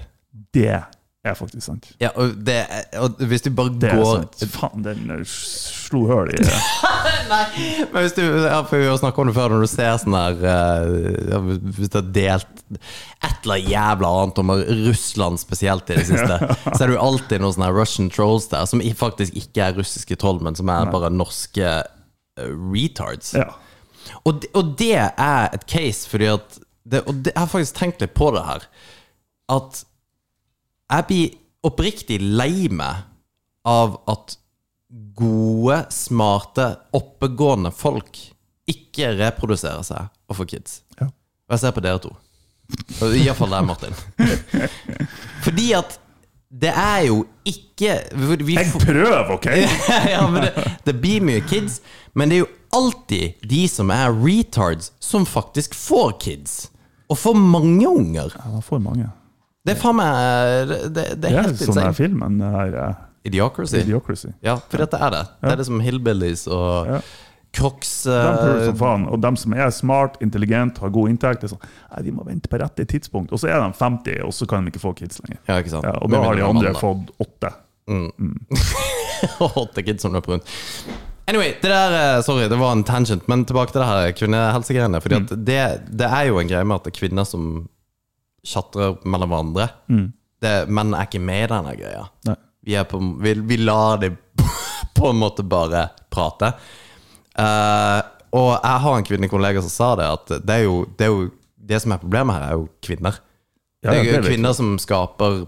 Det 0.55 0.81
er 1.27 1.35
faktisk 1.35 1.65
sant. 1.67 1.89
Ja, 2.01 2.09
og, 2.15 2.37
det, 2.47 2.61
og 3.03 3.19
hvis 3.29 3.43
du 3.43 3.51
bare 3.51 3.73
Det 3.83 3.89
er 3.91 4.03
sant. 4.07 4.37
Faen, 4.55 4.85
den 4.87 5.11
eh, 5.11 5.25
slo 5.27 6.05
hull 6.07 6.31
i 6.31 6.39
Nei, 7.33 7.41
men 7.91 8.05
hvis 8.05 8.15
du 8.17 8.23
ja, 8.23 8.61
for 8.65 8.79
Vi 8.79 8.87
har 8.87 9.01
snakket 9.01 9.25
om 9.25 9.29
det 9.33 9.35
før, 9.37 9.51
når 9.57 9.65
du 9.67 9.71
ser 9.73 9.97
sånn 10.01 10.15
her 10.17 10.39
eh, 10.53 11.19
ja, 11.33 11.41
Hvis 11.43 11.91
du 11.93 11.99
har 11.99 12.07
delt 12.15 12.63
et 12.79 13.43
eller 13.49 13.65
jævla 13.65 14.13
annet 14.23 14.39
om 14.45 14.53
Russland 14.87 15.41
spesielt 15.43 15.91
i 15.91 15.99
det 15.99 16.07
siste, 16.13 16.39
så 16.69 16.77
er 16.79 16.87
det 16.93 16.95
jo 16.99 17.03
alltid 17.03 17.43
noen 17.43 17.57
sånne 17.57 17.71
Russian 17.75 18.11
trolls 18.15 18.47
der, 18.53 18.67
som 18.71 18.83
faktisk 19.01 19.35
ikke 19.41 19.65
er 19.71 19.77
russiske 19.81 20.19
troll, 20.21 20.39
men 20.45 20.55
som 20.59 20.69
er 20.71 20.91
bare 20.93 21.09
norske 21.11 21.65
eh, 21.65 22.51
retards. 22.71 23.33
Ja. 23.41 23.49
Og, 24.23 24.43
det- 24.45 24.53
og 24.57 24.75
det 24.79 24.93
er 25.01 25.49
et 25.57 25.65
case, 25.69 26.07
fordi 26.13 26.29
at 26.37 26.59
det, 26.89 27.03
Og 27.09 27.15
det, 27.25 27.33
jeg 27.35 27.41
har 27.43 27.51
faktisk 27.53 27.77
tenkt 27.81 28.01
litt 28.05 28.15
på 28.17 28.31
det 28.37 28.45
her. 28.47 28.69
At 29.53 29.83
jeg 30.89 31.07
blir 31.09 31.37
oppriktig 31.69 32.19
lei 32.23 32.69
meg 32.73 33.05
av 33.69 33.99
at 34.09 34.39
gode, 35.19 35.83
smarte, 35.93 36.71
oppegående 36.97 37.73
folk 37.75 38.21
ikke 38.69 39.13
reproduserer 39.19 39.85
seg 39.85 40.09
og 40.29 40.39
får 40.39 40.49
kids. 40.55 40.81
Ja. 41.01 41.09
Og 41.09 41.57
jeg 41.57 41.65
ser 41.65 41.77
på 41.77 41.85
dere 41.85 42.01
to. 42.03 42.13
Iallfall 43.09 43.53
deg, 43.53 43.65
Martin. 43.69 43.97
Fordi 45.45 45.73
at 45.77 45.99
det 46.49 46.71
er 46.73 47.03
jo 47.09 47.23
ikke 47.45 47.99
vi, 48.41 48.55
Jeg 48.57 48.73
prøver, 48.73 49.35
OK? 49.35 49.49
ja, 50.15 50.23
men 50.33 50.47
det, 50.47 50.65
det 50.87 50.95
blir 51.01 51.25
mye 51.25 51.43
kids, 51.49 51.83
men 52.17 52.31
det 52.31 52.39
er 52.39 52.45
jo 52.47 52.53
alltid 52.79 53.45
de 53.49 53.63
som 53.69 53.93
er 53.93 54.13
retards, 54.13 54.93
som 55.01 55.27
faktisk 55.29 55.77
får 55.77 56.17
kids. 56.25 56.57
Og 57.09 57.21
får 57.21 57.37
mange 57.37 57.89
unger. 57.89 58.33
Ja, 58.37 58.61
får 58.65 58.81
mange. 58.85 59.11
Det 59.69 59.75
er 59.77 59.81
faen 59.83 59.97
meg 60.01 60.69
Det, 60.73 60.81
det, 60.97 61.05
det 61.13 61.21
Det 61.23 61.31
er 61.35 61.43
helt 61.45 61.63
sånn 61.69 61.81
er 61.85 61.95
filmen, 61.97 62.41
det 62.41 62.51
her 62.57 62.77
Idiocracy. 63.29 63.83
Idiocracy. 63.85 64.31
Ja, 64.47 64.55
for 64.71 64.81
dette 64.81 64.97
er 65.05 65.11
det. 65.13 65.25
Det 65.43 65.51
er 65.53 65.59
liksom 65.61 65.81
hillbillies 65.85 66.47
og 66.49 66.87
Ja. 66.95 67.01
crocs 67.53 67.91
De 68.07 68.15
prøver 68.15 68.61
eh, 68.63 68.67
som 68.71 68.77
faen. 68.81 69.05
Og 69.13 69.21
de 69.21 69.33
som 69.41 69.53
er 69.57 69.71
smart, 69.75 70.17
intelligent, 70.25 70.79
har 70.81 70.93
god 70.95 71.11
inntekt, 71.13 71.45
er 71.45 71.51
sånn 71.53 71.61
Nei, 71.91 72.03
de 72.07 72.13
må 72.15 72.25
vente 72.25 72.49
på 72.49 72.61
rette 72.63 72.87
tidspunkt. 72.89 73.33
Og 73.35 73.41
så 73.43 73.51
er 73.53 73.61
de 73.61 73.69
50, 73.77 74.23
og 74.25 74.33
så 74.37 74.47
kan 74.49 74.65
de 74.65 74.73
ikke 74.73 74.81
få 74.81 74.95
kids 74.97 75.21
lenger. 75.25 75.41
Ja, 75.49 75.59
ikke 75.61 75.75
sant. 75.75 75.85
Ja, 75.85 75.97
og 76.01 76.09
da 76.15 76.23
har 76.25 76.39
de 76.41 76.47
andre 76.47 76.73
fått 76.79 77.11
åtte. 77.21 77.53
Åtte 79.65 79.83
kids 79.83 80.03
som 80.03 80.13
løper 80.15 80.33
rundt. 80.37 80.51
Anyway, 81.29 81.55
det 81.61 81.69
der, 81.69 82.17
eh, 82.17 82.23
sorry, 82.25 82.47
det 82.49 82.57
var 82.57 82.73
en 82.73 82.85
tangent, 82.85 83.27
men 83.29 83.45
tilbake 83.45 83.73
til 83.75 83.83
det 83.83 83.89
her 83.89 84.13
kvinnehelsegreiene. 84.17 85.01
Fordi 85.05 85.15
Mm. 85.21 85.27
det, 85.45 85.81
det 85.91 86.07
er 86.09 86.25
jo 86.31 86.39
en 86.41 86.49
greie 86.49 86.65
med 86.65 86.77
at 86.77 86.85
det 86.85 86.95
er 86.95 87.01
kvinner 87.09 87.25
som 87.27 87.69
tjatrer 88.47 88.99
mellom 89.05 89.33
hverandre. 89.33 89.69
Det, 90.39 90.53
menn 90.71 90.95
er 90.95 91.09
ikke 91.09 91.23
med 91.23 91.47
i 91.47 91.51
denne 91.51 91.75
greia. 91.79 92.05
Mm. 92.23 92.29
Nei. 92.31 92.37
Vi, 92.69 92.77
på, 92.91 93.01
vi, 93.23 93.33
vi 93.49 93.57
lar 93.63 94.01
dem 94.03 94.19
på 94.99 95.11
en 95.11 95.21
måte 95.21 95.45
bare 95.47 95.89
prate. 96.13 96.53
Uh, 97.39 98.03
og 98.37 98.51
jeg 98.53 98.83
har 98.85 98.99
en 98.99 99.07
kvinnekollega 99.07 99.63
som 99.65 99.73
sa 99.73 99.93
det, 99.99 100.09
at 100.19 100.33
det 100.45 100.59
jo 100.65 100.83
det, 100.99 101.09
jo, 101.09 101.29
det 101.57 101.81
som 101.81 101.95
er 101.95 102.03
problemet 102.03 102.37
her, 102.37 102.49
er 102.51 102.59
jo 102.59 102.67
kvinner. 102.85 103.21
Ja, 103.81 103.93
det 103.93 104.01
er 104.01 104.19
jo 104.19 104.23
kvinner 104.27 104.55
som 104.59 104.73
skaper 104.83 105.45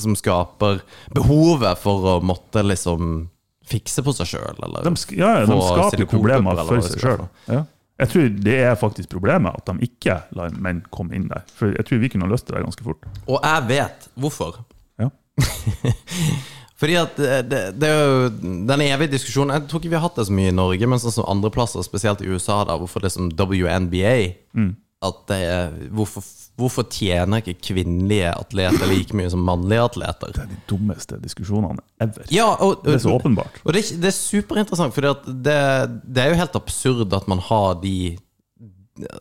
Som 0.00 0.14
skaper 0.16 0.78
behovet 1.14 1.76
for 1.78 2.06
å 2.08 2.18
måtte 2.24 2.62
liksom 2.64 3.26
fikse 3.66 4.02
på 4.06 4.14
seg 4.14 4.30
sjøl, 4.30 4.60
ja, 4.62 5.32
de 5.42 5.56
skaper 5.58 6.06
problemer 6.08 6.60
for 6.68 6.82
seg 6.86 7.02
sjøl. 7.02 7.24
Ja. 7.50 7.64
Jeg 7.96 8.12
tror 8.12 8.28
det 8.44 8.56
er 8.60 8.74
faktisk 8.76 9.08
problemet, 9.14 9.56
at 9.56 9.70
de 9.70 9.86
ikke 9.86 10.18
lar 10.36 10.52
menn 10.60 10.82
komme 10.92 11.16
inn 11.16 11.30
der. 11.30 11.46
For 11.56 11.72
jeg 11.72 11.86
tror 11.88 12.02
vi 12.02 12.10
kunne 12.12 12.28
ha 12.28 12.32
løst 12.32 12.48
det 12.48 12.56
der 12.56 12.66
ganske 12.66 12.84
fort. 12.84 13.08
Og 13.24 13.40
jeg 13.40 13.68
vet 13.70 14.08
hvorfor. 14.20 14.60
Ja. 15.00 15.08
Fordi 16.80 16.96
at 17.00 17.16
det, 17.16 17.36
det, 17.48 17.60
det 17.80 17.88
er 17.88 18.02
jo 18.04 18.28
den 18.68 18.82
evige 18.84 19.14
diskusjonen 19.14 19.54
Jeg 19.54 19.64
tror 19.68 19.80
ikke 19.80 19.94
vi 19.94 19.96
har 19.96 20.04
hatt 20.04 20.18
det 20.20 20.26
så 20.28 20.34
mye 20.36 20.50
i 20.52 20.56
Norge, 20.56 20.88
men 20.88 21.00
sånn 21.00 21.14
som 21.14 21.28
andre 21.32 21.48
plasser, 21.54 21.84
spesielt 21.86 22.20
i 22.20 22.28
USA, 22.28 22.58
da, 22.68 22.76
hvorfor 22.76 23.00
det 23.00 23.08
er 23.08 23.14
som 23.16 23.30
WNBA 23.32 24.16
At 25.08 25.22
det 25.30 25.40
er, 25.46 25.72
hvorfor, 25.96 26.24
hvorfor 26.56 26.86
tjener 26.88 27.42
ikke 27.42 27.58
kvinnelige 27.68 28.30
atleter 28.32 28.88
like 28.88 29.16
mye 29.16 29.30
som 29.32 29.42
mannlige 29.44 29.84
atleter? 29.90 30.32
Det 30.32 30.44
er 30.44 30.52
de 30.52 30.60
dummeste 30.70 31.18
diskusjonene 31.22 31.84
ever. 32.00 32.28
Ja, 32.32 32.48
og, 32.54 32.80
Det 32.84 32.94
er 32.96 33.02
så 33.04 33.16
åpenbart. 33.16 33.60
Og 33.64 33.76
det, 33.76 33.84
er 33.84 34.00
det 34.00 34.10
er 34.12 34.16
superinteressant, 34.16 34.94
for 34.96 35.04
det, 35.04 35.48
det 36.04 36.22
er 36.22 36.32
jo 36.32 36.40
helt 36.40 36.56
absurd 36.56 37.12
at 37.12 37.28
man 37.28 37.42
har 37.50 37.80
de 37.82 37.96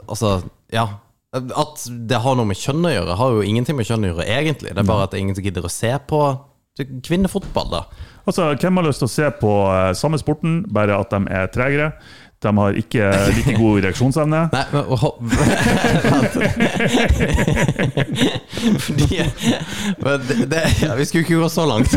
Altså, 0.07 0.37
ja. 0.71 0.85
At 1.35 1.81
det 2.07 2.21
har 2.23 2.35
noe 2.39 2.47
med 2.47 2.55
kjønn 2.55 2.85
å 2.87 2.91
gjøre, 2.93 3.17
har 3.19 3.33
jo 3.35 3.41
ingenting 3.43 3.75
med 3.75 3.87
kjønn 3.89 4.05
å 4.05 4.11
gjøre, 4.13 4.27
egentlig. 4.31 4.71
Det 4.71 4.79
er 4.79 4.87
bare 4.87 5.03
at 5.03 5.11
det 5.11 5.17
er 5.17 5.25
ingen 5.25 5.35
som 5.35 5.43
gidder 5.43 5.67
å 5.67 5.71
se 5.73 5.91
på 6.07 6.19
kvinnefotball, 7.03 7.73
da. 7.73 7.81
Altså, 8.25 8.53
Hvem 8.59 8.79
har 8.79 8.87
lyst 8.87 9.03
til 9.03 9.09
å 9.09 9.11
se 9.11 9.27
på 9.41 9.51
eh, 9.69 9.91
samme 9.99 10.19
sporten, 10.21 10.61
bare 10.71 10.95
at 10.97 11.11
de 11.11 11.19
er 11.27 11.51
tregere? 11.53 11.91
De 12.45 12.51
har 12.57 12.71
ikke 12.79 13.03
like 13.35 13.53
god 13.57 13.81
reaksjonsevne. 13.87 14.41
Nei, 14.53 14.65
men 14.73 14.83
å, 14.93 14.95
Fordi 18.85 19.21
men 20.01 20.21
det, 20.27 20.35
det, 20.51 20.61
ja, 20.81 20.95
Vi 20.97 21.05
skulle 21.07 21.23
ikke 21.25 21.39
gå 21.39 21.49
så 21.51 21.65
langt. 21.69 21.91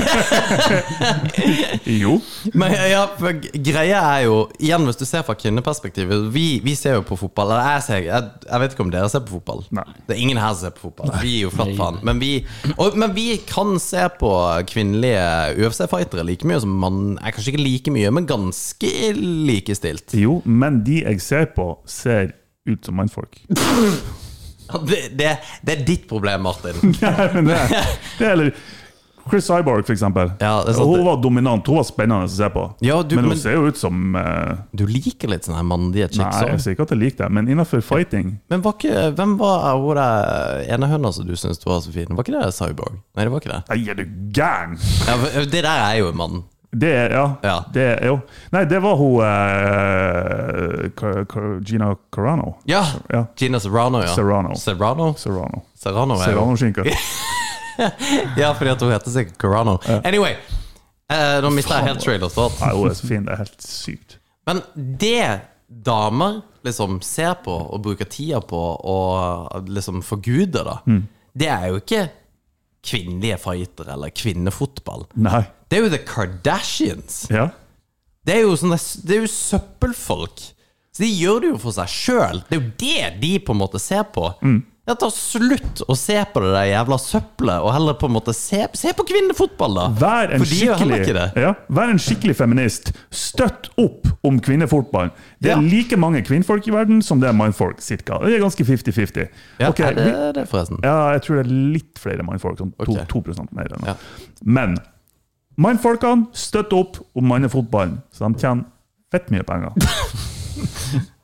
Jo. 1.85 2.19
Men 2.53 2.75
ja, 2.91 3.05
for 3.19 3.33
greia 3.69 4.01
er 4.17 4.25
jo 4.27 4.37
Igjen, 4.59 4.85
hvis 4.89 4.99
du 5.01 5.05
ser 5.09 5.25
fra 5.27 5.37
kvinneperspektivet 5.39 6.29
Vi, 6.35 6.47
vi 6.65 6.75
ser 6.79 6.99
jo 6.99 7.05
på 7.07 7.19
fotball. 7.21 7.53
Eller 7.55 7.69
jeg, 7.77 7.85
ser, 7.87 8.03
jeg, 8.09 8.31
jeg 8.49 8.63
vet 8.63 8.75
ikke 8.75 8.87
om 8.87 8.93
dere 8.93 9.11
ser 9.13 9.25
på 9.27 9.37
fotball. 9.39 9.65
Nei. 9.75 9.87
Det 10.09 10.17
er 10.17 10.23
ingen 10.25 10.41
her 10.41 10.53
som 10.55 10.69
ser 10.69 10.75
på 10.77 10.89
fotball. 10.89 11.13
Vi 11.23 11.33
er 11.39 11.43
jo 11.47 11.53
flatt 11.55 11.75
faen. 11.79 12.01
Men 12.07 12.21
vi, 12.23 12.33
men 12.99 13.15
vi 13.17 13.29
kan 13.49 13.77
se 13.83 14.05
på 14.21 14.33
kvinnelige 14.69 15.25
UFC-fightere 15.59 16.25
like 16.27 16.49
mye 16.49 16.61
som 16.65 16.75
mann. 16.83 17.01
Kanskje 17.23 17.55
ikke 17.55 17.65
like 17.65 17.95
mye, 17.95 18.11
men 18.15 18.29
ganske 18.29 18.93
likestilt. 19.49 20.15
jo, 20.19 20.38
men 20.45 20.83
de 20.85 21.03
jeg 21.05 21.21
ser 21.25 21.47
på, 21.57 21.71
ser 21.89 22.33
ut 22.69 22.85
som 22.85 22.95
mannfolk. 23.01 23.41
Ja, 24.69 24.79
Det, 24.85 24.97
det, 25.17 25.29
det 25.65 25.73
er 25.79 25.85
ditt 25.89 26.03
problem, 26.11 26.43
Martin. 26.45 26.77
Nei, 27.01 27.29
men 27.33 27.47
det, 27.49 27.57
det 28.19 28.27
er 28.27 28.33
eller 28.35 28.51
Chris 29.29 29.45
Cyborg, 29.45 29.85
eksempel. 29.93 30.31
Ja, 30.41 30.63
hun 30.77 31.03
var 31.05 31.19
dominant, 31.21 31.67
hun 31.69 31.77
var 31.77 31.85
spennende 31.89 32.25
å 32.25 32.31
se 32.33 32.49
på. 32.53 32.63
Ja, 32.85 32.99
du- 33.03 33.15
men 33.17 33.25
hun 33.27 33.33
men- 33.35 33.41
ser 33.41 33.57
jo 33.59 33.67
ut 33.69 33.77
som 33.81 34.15
uh, 34.17 34.57
Du 34.73 34.87
liker 34.89 35.29
litt 35.29 35.45
sånne 35.49 35.61
her 35.61 36.09
chicks? 36.09 36.21
Nei, 36.21 36.31
chicks 36.33 36.53
jeg 36.53 36.61
sier 36.65 36.77
ikke 36.77 36.87
at 36.89 36.95
jeg 36.97 37.01
liker 37.03 37.25
det, 37.27 37.31
men 37.37 37.49
innenfor 37.53 37.81
fighting 37.85 38.39
Men 38.49 38.65
var 38.65 38.77
ikke, 38.79 39.07
hvem 39.19 39.35
var 39.41 39.67
hun 39.77 39.97
der 40.01 40.65
ene 40.77 40.89
høna 40.93 41.13
som 41.13 41.29
du 41.29 41.35
syntes 41.37 41.65
var 41.69 41.81
så 41.85 41.93
fin? 41.93 42.09
Var 42.13 42.25
ikke 42.25 42.37
det 42.41 42.55
Cyborg? 42.57 43.01
Nei, 43.17 43.25
det 43.25 43.33
var 43.35 43.45
ikke 43.45 43.53
det. 43.53 43.61
Nei, 43.73 43.81
er 43.89 44.01
du 44.01 44.05
gæren? 44.37 44.79
Ja, 45.09 45.19
det 45.45 45.65
der 45.65 45.85
er 45.89 45.99
jo 46.01 46.09
en 46.13 46.21
mann. 46.21 46.45
Det 46.71 46.91
er, 46.93 47.11
ja. 47.17 47.23
Ja. 47.43 47.65
Det 47.73 47.83
er, 47.95 48.03
jo. 48.07 48.19
Nei, 48.53 48.65
det 48.69 48.83
var 48.85 48.97
hun 49.01 49.23
eh, 49.25 50.91
Gina 51.65 51.95
Carano. 52.15 52.55
Ja! 52.69 52.83
Ja. 53.09 53.25
Gina 53.37 53.61
Serrano, 53.61 54.03
ja. 54.03 54.07
Serrano. 54.15 54.55
Serrano? 54.55 55.15
Serrano. 55.17 55.63
Serrano 55.75 56.15
er 56.15 56.25
Serrano 56.25 56.57
skinke. 56.57 56.85
Ja, 58.37 58.49
fordi 58.59 58.71
at 58.73 58.81
hun 58.83 58.91
heter 58.91 59.11
sikkert 59.15 59.37
Carano. 59.39 59.77
Anyway, 60.05 60.33
eh, 61.13 61.37
nå 61.45 61.51
mista 61.55 61.77
jeg 61.79 61.87
helt 61.93 62.01
Trailer 62.03 62.27
of 62.27 62.33
thought. 62.35 62.57
Nei, 62.59 62.73
hun 62.75 62.89
er 62.91 62.97
så 62.99 63.07
fin. 63.07 63.23
Det 63.29 63.37
er 63.37 63.43
helt 63.45 63.63
sykt. 63.63 64.17
Men 64.51 64.63
det 64.99 65.29
damer 65.87 66.41
liksom 66.67 66.97
ser 67.07 67.37
på 67.45 67.55
og 67.55 67.79
bruker 67.85 68.09
tida 68.11 68.41
på 68.43 68.59
og 68.59 69.69
liksom 69.71 70.03
forguder, 70.03 70.67
da, 70.67 70.75
Mm. 70.91 71.05
det 71.39 71.49
er 71.55 71.69
jo 71.71 71.79
ikke 71.79 72.03
kvinnelige 72.89 73.39
fightere 73.43 73.95
eller 73.95 74.13
kvinnefotball. 74.15 75.07
Nei. 75.21 75.45
Det 75.69 75.79
er 75.79 75.85
jo 75.85 75.93
The 75.93 76.05
Kardashians. 76.09 77.27
Ja. 77.33 77.51
Det 78.27 78.37
er 78.37 78.47
jo, 78.47 78.55
sånne, 78.61 78.79
det 79.09 79.17
er 79.17 79.23
jo 79.25 79.33
søppelfolk. 79.33 80.43
Så 80.93 81.05
de 81.05 81.11
gjør 81.13 81.45
det 81.45 81.53
jo 81.53 81.61
for 81.63 81.77
seg 81.77 81.93
sjøl. 81.93 82.43
Det 82.49 82.57
er 82.57 82.63
jo 82.63 82.73
det 82.81 83.11
de 83.23 83.33
på 83.45 83.55
en 83.55 83.61
måte 83.61 83.81
ser 83.83 84.09
på. 84.15 84.27
Mm. 84.43 84.59
Ja, 84.89 84.95
Ta 84.97 85.11
slutt 85.13 85.83
å 85.85 85.95
se 85.99 86.17
på 86.33 86.41
det 86.41 86.53
der 86.55 86.71
jævla 86.71 86.97
søppelet, 87.03 87.61
og 87.61 87.75
heller 87.75 87.97
på 88.01 88.09
en 88.09 88.15
måte 88.15 88.33
se, 88.37 88.63
se 88.79 88.93
på 88.97 89.05
kvinnefotball, 89.11 89.75
da! 89.77 89.83
Vær 90.01 90.33
en, 90.33 90.45
skikkelig, 90.49 91.01
ja, 91.37 91.51
vær 91.77 91.93
en 91.93 92.01
skikkelig 92.01 92.37
feminist. 92.39 92.95
Støtt 93.13 93.69
opp 93.77 94.09
om 94.25 94.39
kvinnefotball. 94.41 95.11
Det 95.45 95.53
er 95.53 95.61
Ja. 95.61 95.61
like 95.61 95.99
mange 96.01 96.23
kvinnfolk 96.25 96.71
i 96.71 96.73
verden 96.73 97.03
som 97.05 97.21
det 97.21 97.29
er 97.29 97.37
mannfolk. 97.37 97.83
Cirka. 97.85 98.17
Det 98.25 98.39
er 98.39 98.41
ganske 98.41 98.65
50-50. 98.65 99.29
Ja, 99.61 99.69
okay, 99.69 99.91
er 99.91 99.95
det 99.95 100.35
det, 100.41 100.47
forresten? 100.49 100.81
Ja, 100.83 101.13
jeg 101.13 101.23
tror 101.27 101.37
det 101.43 101.45
er 101.45 101.53
litt 101.77 102.01
flere 102.01 102.25
mannfolk. 102.25 102.57
Sånn 102.59 102.73
okay. 102.79 103.05
2, 103.13 103.23
2 103.29 103.47
mer 103.53 103.69
enn 103.77 103.87
Ja. 103.93 103.97
Men 104.43 104.79
mannfolkene 105.59 106.33
støtter 106.33 106.81
opp 106.81 106.97
om 107.15 107.29
mannefotballen, 107.29 108.01
så 108.11 108.33
de 108.33 108.41
tjener 108.41 108.65
fett 109.13 109.29
mye 109.31 109.45
penger. 109.45 109.77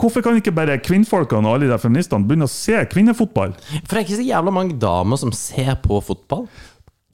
Hvorfor 0.00 0.22
kan 0.24 0.36
ikke 0.38 0.52
bare 0.54 0.76
kvinnfolkene 0.82 1.48
og 1.48 1.56
alle 1.58 1.70
de 1.70 1.78
feministene 1.80 2.26
begynne 2.28 2.48
å 2.48 2.52
se 2.52 2.80
kvinnefotball? 2.92 3.54
For 3.84 3.90
det 3.94 4.00
er 4.00 4.06
ikke 4.06 4.18
så 4.20 4.26
jævla 4.28 4.52
mange 4.54 4.76
damer 4.80 5.20
som 5.20 5.32
ser 5.36 5.74
på 5.84 6.00
fotball. 6.04 6.46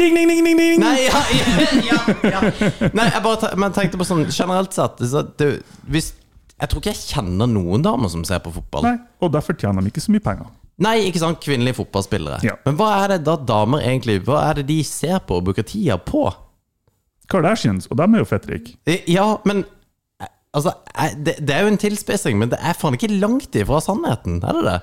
Ding, 0.00 0.14
ding, 0.16 0.30
ding, 0.30 0.40
ding, 0.46 0.56
ding. 0.56 0.80
Nei, 0.80 1.02
ja, 1.04 1.20
ja, 1.84 1.98
ja. 2.24 2.40
Nei 2.96 3.04
jeg 3.10 3.20
bare 3.26 3.50
men 3.60 3.74
tenkte 3.76 4.00
på 4.00 4.06
sånn 4.08 4.22
generelt 4.32 4.72
sett 4.72 5.02
så 5.10 5.20
det, 5.36 5.50
hvis, 5.92 6.14
Jeg 6.56 6.70
tror 6.72 6.80
ikke 6.80 6.94
jeg 6.94 7.02
kjenner 7.10 7.50
noen 7.50 7.84
damer 7.84 8.08
som 8.12 8.24
ser 8.24 8.40
på 8.44 8.52
fotball. 8.54 8.86
Nei, 8.88 8.94
og 9.20 9.34
derfor 9.36 9.58
tjener 9.60 9.84
de 9.84 9.92
ikke 9.92 10.00
så 10.04 10.14
mye 10.14 10.24
penger. 10.24 10.48
Nei, 10.80 10.94
ikke 11.10 11.20
sant, 11.20 11.42
kvinnelige 11.44 11.76
fotballspillere. 11.82 12.38
Ja. 12.48 12.54
Men 12.64 12.78
hva 12.80 12.88
er 13.02 13.12
det 13.12 13.18
da 13.28 13.34
damer 13.36 13.84
egentlig 13.84 14.22
Hva 14.24 14.38
er 14.48 14.62
det 14.62 14.64
de 14.70 14.78
ser 14.88 15.18
på 15.28 15.36
og 15.36 15.44
bruker 15.50 15.66
tida 15.68 15.98
på? 16.00 16.24
Kardashians, 17.30 17.86
og 17.92 18.00
dem 18.00 18.16
er 18.16 18.24
jo 18.24 18.30
fettrike. 18.32 18.72
Eh, 18.88 19.04
Ja, 19.12 19.26
men 19.44 19.66
Altså, 20.56 20.72
det, 21.22 21.36
det 21.46 21.54
er 21.54 21.62
jo 21.62 21.70
en 21.70 21.78
tilspissing, 21.78 22.38
men 22.40 22.50
det 22.50 22.58
er 22.58 22.74
faen 22.78 22.96
ikke 22.96 23.12
langt 23.20 23.54
ifra 23.54 23.78
sannheten, 23.84 24.40
er 24.42 24.56
det 24.58 24.64
det? 24.66 24.78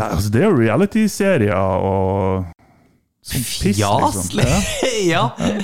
Nei, 0.00 0.08
altså 0.14 0.32
det 0.32 0.42
er 0.42 0.50
jo 0.50 0.58
reality-serier 0.58 1.84
og 1.84 2.50
sånn 3.26 3.46
piss, 3.46 3.78
Fjaslig! 3.80 4.44
liksom. 4.44 4.90
Ja, 5.10 5.24
ja. 5.40 5.54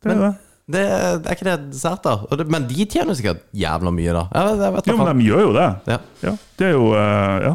det 0.00 0.14
er 0.14 0.22
det. 0.24 0.30
Det, 0.70 0.82
det 1.24 1.30
er 1.30 1.34
ikke 1.34 1.46
det 1.48 1.78
sært, 1.80 2.04
da. 2.06 2.44
Men 2.46 2.68
de 2.70 2.84
tjener 2.86 3.16
sikkert 3.18 3.40
jævla 3.56 3.90
mye, 3.94 4.12
da. 4.14 4.24
Jeg 4.30 4.46
vet, 4.46 4.60
jeg 4.62 4.74
vet 4.76 4.90
Jo, 4.90 4.96
men 5.00 5.08
de 5.18 5.26
gjør 5.26 5.40
jo 5.42 5.54
det. 5.56 5.68
Ja. 5.90 5.96
Ja, 6.22 6.34
det 6.60 6.68
er 6.68 6.76
jo 6.76 6.90
eh, 6.94 7.36
Ja. 7.48 7.54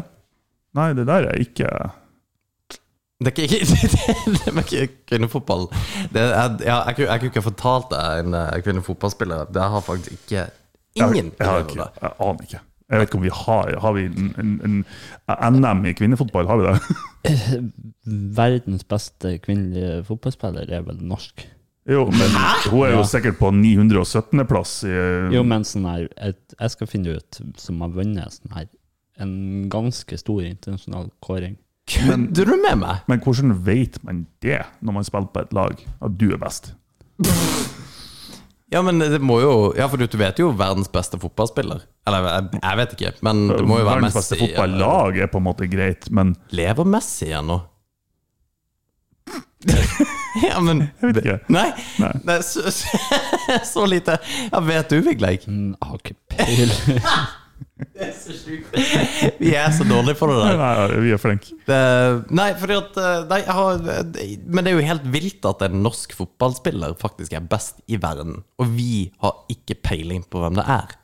Nei, 0.76 0.90
det 0.92 1.06
der 1.08 1.30
er 1.30 1.38
ikke 1.40 1.70
Det 3.24 3.32
er 3.32 3.42
ikke, 3.46 3.58
det, 3.64 3.90
det, 4.26 4.40
det 4.44 4.52
er 4.52 4.62
ikke 4.84 5.02
kvinnefotball. 5.08 5.66
Det 6.12 6.20
er, 6.22 6.56
ja, 6.60 6.82
jeg, 6.86 6.96
kunne- 6.98 7.06
jeg 7.08 7.20
kunne 7.22 7.30
ikke 7.32 7.42
fortalt 7.46 7.86
deg 7.94 8.24
en 8.26 8.34
eh, 8.36 8.56
kvinnefotballspiller. 8.66 9.46
Det 9.56 9.62
har 9.72 9.80
faktisk 9.86 10.12
ikke 10.18 10.42
ingen 11.00 11.30
jeg, 11.32 11.46
jeg, 11.46 11.64
ikke, 11.68 11.86
jeg 12.02 12.12
aner 12.20 12.42
ikke. 12.48 12.60
Jeg 12.86 13.00
vet 13.00 13.08
ikke 13.08 13.18
om 13.18 13.22
vi 13.24 13.30
har 13.34 13.70
Har 13.82 13.92
vi 13.96 14.02
en, 14.06 14.28
en, 14.38 14.74
en 15.26 15.56
NM 15.58 15.80
i 15.90 15.92
kvinnefotball? 15.98 16.46
Har 16.46 16.60
vi 16.60 16.68
det? 16.68 17.64
Verdens 18.36 18.84
beste 18.86 19.32
kvinnelige 19.42 20.04
fotballspiller 20.06 20.70
er 20.76 20.84
vel 20.86 21.00
norsk. 21.02 21.46
Jo, 21.86 22.04
men 22.10 22.30
hun 22.70 22.80
er 22.86 22.92
jo 22.96 23.00
Ja. 23.00 23.06
sikkert 23.06 23.38
på 23.38 23.50
917.-plass 23.54 24.72
i 24.88 24.94
Jo, 25.34 25.42
men 25.46 25.62
sånn 25.66 25.84
her 25.86 26.08
et, 26.18 26.40
Jeg 26.58 26.70
skal 26.74 26.86
finne 26.90 27.16
ut 27.18 27.40
som 27.62 27.80
har 27.84 27.92
vunnet 27.94 28.32
sånn 28.34 28.54
her 28.56 28.66
en 29.22 29.68
ganske 29.72 30.18
stor 30.20 30.42
internasjonal 30.44 31.06
kåring. 31.24 31.54
Kødder 31.86 32.48
du 32.48 32.56
med 32.58 32.80
meg? 32.82 33.04
Men 33.06 33.20
hvordan 33.22 33.52
vet 33.66 34.00
man 34.04 34.24
det 34.42 34.58
når 34.82 34.92
man 34.96 35.04
spiller 35.06 35.28
på 35.30 35.44
et 35.46 35.52
lag, 35.54 35.84
at 36.02 36.16
du 36.18 36.32
er 36.34 36.40
best? 36.42 36.72
Ja, 38.74 38.80
men 38.82 38.98
det 38.98 39.20
må 39.22 39.36
jo 39.40 39.52
Ja, 39.78 39.86
for 39.86 39.96
du, 40.00 40.08
du 40.10 40.16
vet 40.18 40.40
jo 40.42 40.48
verdens 40.58 40.90
beste 40.92 41.18
fotballspiller. 41.22 41.84
Eller 42.10 42.26
jeg, 42.26 42.60
jeg 42.62 42.80
vet 42.80 42.96
ikke, 42.96 43.12
men 43.22 43.44
det 43.52 43.62
må 43.66 43.78
jo 43.78 43.86
være 43.86 44.00
Verdens 44.02 44.14
Messi. 44.18 44.34
beste 44.34 44.40
fotballag 44.42 45.20
er 45.22 45.30
på 45.30 45.38
en 45.38 45.46
måte 45.46 45.68
greit, 45.70 46.10
men 46.10 46.34
Lever 46.50 46.84
Messi 46.90 47.30
ennå? 47.34 47.60
ja, 50.46 50.58
men 50.62 50.82
jeg 51.00 51.08
vet 51.12 51.22
ikke. 51.22 51.38
Nei, 51.54 51.68
Nei. 52.02 52.12
Nei 52.28 52.36
så, 52.44 52.66
så, 52.74 52.98
så 53.66 53.86
lite. 53.88 54.18
Ja, 54.50 54.60
vet 54.66 54.90
du, 54.92 54.98
Vigleik? 55.06 55.46
Mm, 55.50 55.72
Jeg 55.78 55.88
har 55.90 56.02
ikke 56.02 56.18
peiling. 56.34 57.00
Det 57.76 58.06
er 58.06 58.12
så 58.16 58.32
sjukt. 58.32 58.72
Vi 59.42 59.50
er 59.58 59.68
så 59.76 59.84
dårlige 59.84 60.16
på 60.16 60.28
det 60.30 60.36
Nei, 60.40 60.52
der. 60.56 60.78
nei, 60.94 61.00
vi 61.04 61.10
er 61.12 61.20
flinke. 61.20 61.56
Det, 61.68 61.80
nei, 62.38 62.46
fordi 62.56 62.76
at 62.80 62.96
eh, 63.02 63.24
nei, 63.28 63.38
jeg 63.42 63.56
har, 63.58 63.82
Men 64.48 64.64
det 64.64 64.70
er 64.72 64.76
jo 64.78 64.84
helt 64.88 65.08
vilt 65.12 65.48
at 65.50 65.64
en 65.66 65.82
norsk 65.84 66.14
fotballspiller 66.16 66.94
faktisk 67.00 67.34
er 67.36 67.44
best 67.52 67.82
i 67.92 67.98
verden, 68.00 68.38
og 68.62 68.70
vi 68.78 69.10
har 69.20 69.42
ikke 69.52 69.76
peiling 69.84 70.24
på 70.32 70.40
hvem 70.40 70.56
det 70.56 70.64
er. 70.72 70.94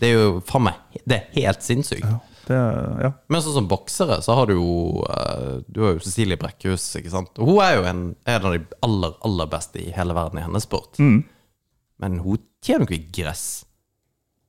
Det 0.00 0.12
er 0.12 0.14
jo 0.20 0.28
faen 0.48 0.62
meg 0.70 1.00
Det 1.04 1.16
er 1.18 1.26
helt 1.40 1.66
sinnssykt. 1.66 2.06
Det, 2.46 2.56
er- 2.56 3.02
ja. 3.04 3.10
Men 3.30 3.42
sånn 3.44 3.58
som 3.58 3.66
boksere, 3.70 4.20
så 4.24 4.34
har 4.38 4.46
du 4.48 4.54
jo 4.56 5.02
eh, 5.10 5.58
Du 5.70 5.82
har 5.84 5.92
jo 5.96 6.04
Cecilie 6.06 6.38
Brekkhus, 6.40 6.86
ikke 7.02 7.12
sant. 7.12 7.34
Og 7.42 7.50
hun 7.50 7.60
er 7.66 7.74
jo 7.80 7.82
en, 7.90 8.00
en 8.30 8.46
av 8.48 8.54
de 8.54 8.62
aller, 8.86 9.18
aller 9.26 9.50
beste 9.52 9.82
i 9.82 9.90
hele 9.94 10.14
verden 10.16 10.38
i 10.40 10.46
hennes 10.46 10.66
sport. 10.70 10.98
Men 12.00 12.16
hun 12.24 12.38
tjener 12.64 12.86
jo 12.86 12.94
ikke 12.96 13.20
gress. 13.24 13.44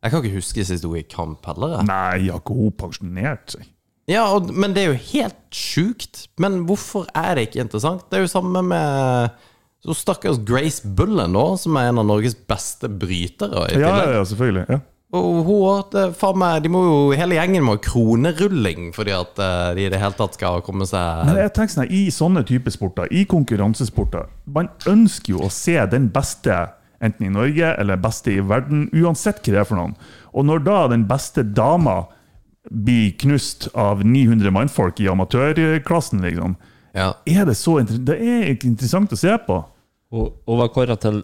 Jeg 0.02 0.12
kan 0.14 0.24
ikke 0.24 0.38
huske 0.40 0.66
sist 0.66 0.86
hun 0.88 0.98
gikk 0.98 1.12
kamp 1.14 1.46
heller. 1.46 1.78
jeg. 1.78 1.88
Nei, 1.92 2.30
har 2.32 2.42
ikke 2.42 2.58
hun 2.58 2.74
pensjonert 2.74 3.54
seg? 3.54 3.68
Ja, 4.10 4.24
og, 4.34 4.50
men 4.52 4.74
det 4.76 4.82
er 4.84 4.94
jo 4.96 5.00
helt 5.14 5.42
sjukt. 5.56 6.26
Men 6.42 6.64
hvorfor 6.68 7.06
er 7.16 7.36
det 7.38 7.50
ikke 7.50 7.62
interessant? 7.68 8.08
Det 8.10 8.18
er 8.20 8.26
jo 8.26 8.32
samme 8.34 8.64
med 8.66 9.36
så 9.82 9.96
stakkars 9.98 10.38
Grace 10.46 10.86
Bullen 10.86 11.32
nå, 11.34 11.44
som 11.58 11.78
er 11.80 11.90
en 11.90 12.02
av 12.02 12.06
Norges 12.10 12.36
beste 12.36 12.90
brytere. 12.90 13.68
i 13.72 13.78
Ja, 13.78 13.86
ja, 13.86 13.92
tillegg. 13.94 14.16
ja 14.18 14.26
selvfølgelig. 14.32 14.66
Ja. 14.70 14.80
Og 15.12 15.42
hun 15.44 15.64
også, 15.68 16.04
faen 16.16 16.38
meg, 16.40 16.62
de 16.64 16.70
må 16.72 16.82
jo, 16.86 17.00
Hele 17.20 17.36
gjengen 17.36 17.66
må 17.68 17.74
ha 17.76 17.82
kronerulling 17.84 18.94
fordi 18.96 19.12
at 19.12 19.42
eh, 19.44 19.72
de 19.76 19.84
i 19.84 19.90
det 19.92 20.00
hele 20.00 20.16
tatt 20.16 20.38
skal 20.38 20.62
komme 20.64 20.86
seg 20.88 21.26
Men 21.28 21.42
jeg 21.42 21.52
tenker 21.58 21.74
sånn, 21.74 21.84
her, 21.90 21.96
I 21.98 22.14
sånne 22.16 22.44
typer 22.48 22.72
sporter, 22.72 23.10
i 23.12 23.26
konkurransesporter, 23.28 24.30
man 24.56 24.70
ønsker 24.88 25.34
jo 25.36 25.42
å 25.44 25.52
se 25.52 25.76
den 25.92 26.08
beste, 26.16 26.56
enten 27.02 27.26
i 27.28 27.34
Norge 27.34 27.74
eller 27.82 27.98
beste 28.02 28.32
i 28.36 28.40
verden, 28.46 28.88
uansett 28.94 29.42
hva 29.42 29.54
det 29.56 29.62
er 29.64 29.68
for 29.70 29.80
noen. 29.80 29.96
Og 30.34 30.46
når 30.48 30.64
da 30.68 30.78
den 30.94 31.08
beste 31.10 31.44
dama 31.44 32.04
blir 32.70 33.16
knust 33.18 33.68
av 33.74 34.04
900 34.06 34.52
mannfolk 34.54 35.00
i 35.02 35.08
amatørklassen, 35.10 36.22
liksom, 36.22 36.56
Ja. 36.94 37.14
er 37.26 37.46
det 37.46 37.56
så 37.58 37.80
inter 37.80 37.98
det 38.06 38.20
er 38.22 38.52
interessant 38.68 39.12
å 39.12 39.18
se 39.18 39.34
på. 39.48 39.64
Hun, 40.12 40.30
hun 40.46 40.58
var 40.60 40.70
kåra 40.76 40.98
til 41.00 41.24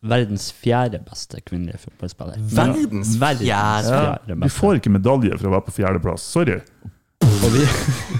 verdens 0.00 0.52
fjerde 0.54 1.00
beste 1.04 1.40
kvinnelige 1.42 1.80
fotballspiller. 1.82 2.38
Verdens 2.38 3.16
Verdens 3.18 3.18
fjerde? 3.18 3.44
Ja, 3.50 3.80
fjerde 3.82 4.34
vi 4.36 4.40
beste. 4.44 4.58
får 4.60 4.78
ikke 4.78 4.92
medalje 4.94 5.38
for 5.38 5.48
å 5.50 5.54
være 5.56 5.66
på 5.66 5.74
fjerdeplass. 5.80 6.22
Sorry. 6.22 6.60
Og 7.26 7.48
vi, 7.52 7.64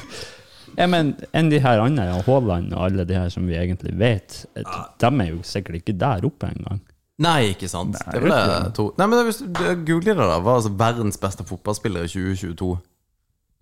ja, 0.80 0.86
men 0.90 1.14
enn 1.32 1.48
de 1.52 1.60
her 1.62 1.80
andre, 1.80 2.08
Haaland 2.26 2.74
og 2.74 2.82
alle 2.90 3.06
de 3.08 3.14
her 3.16 3.30
som 3.32 3.46
vi 3.46 3.54
egentlig 3.56 3.94
vet, 3.98 4.42
de 4.58 5.12
er 5.22 5.30
jo 5.30 5.38
sikkert 5.46 5.80
ikke 5.84 5.96
der 6.02 6.26
oppe 6.26 6.50
engang. 6.50 6.82
Nei, 7.18 7.50
ikke 7.54 7.66
sant. 7.70 7.96
Nei, 7.96 8.12
det 8.14 8.20
ble 8.22 8.36
det 8.38 8.74
to. 8.76 8.92
Nei, 8.98 9.06
men 9.10 9.24
Hvis 9.26 9.40
du 9.42 9.64
googler 9.88 10.14
det, 10.14 10.22
da. 10.22 10.38
Hva 10.38 10.52
er 10.52 10.60
altså 10.60 10.70
verdens 10.78 11.18
beste 11.18 11.46
fotballspiller 11.48 12.06
i 12.06 12.12
2022? 12.12 12.76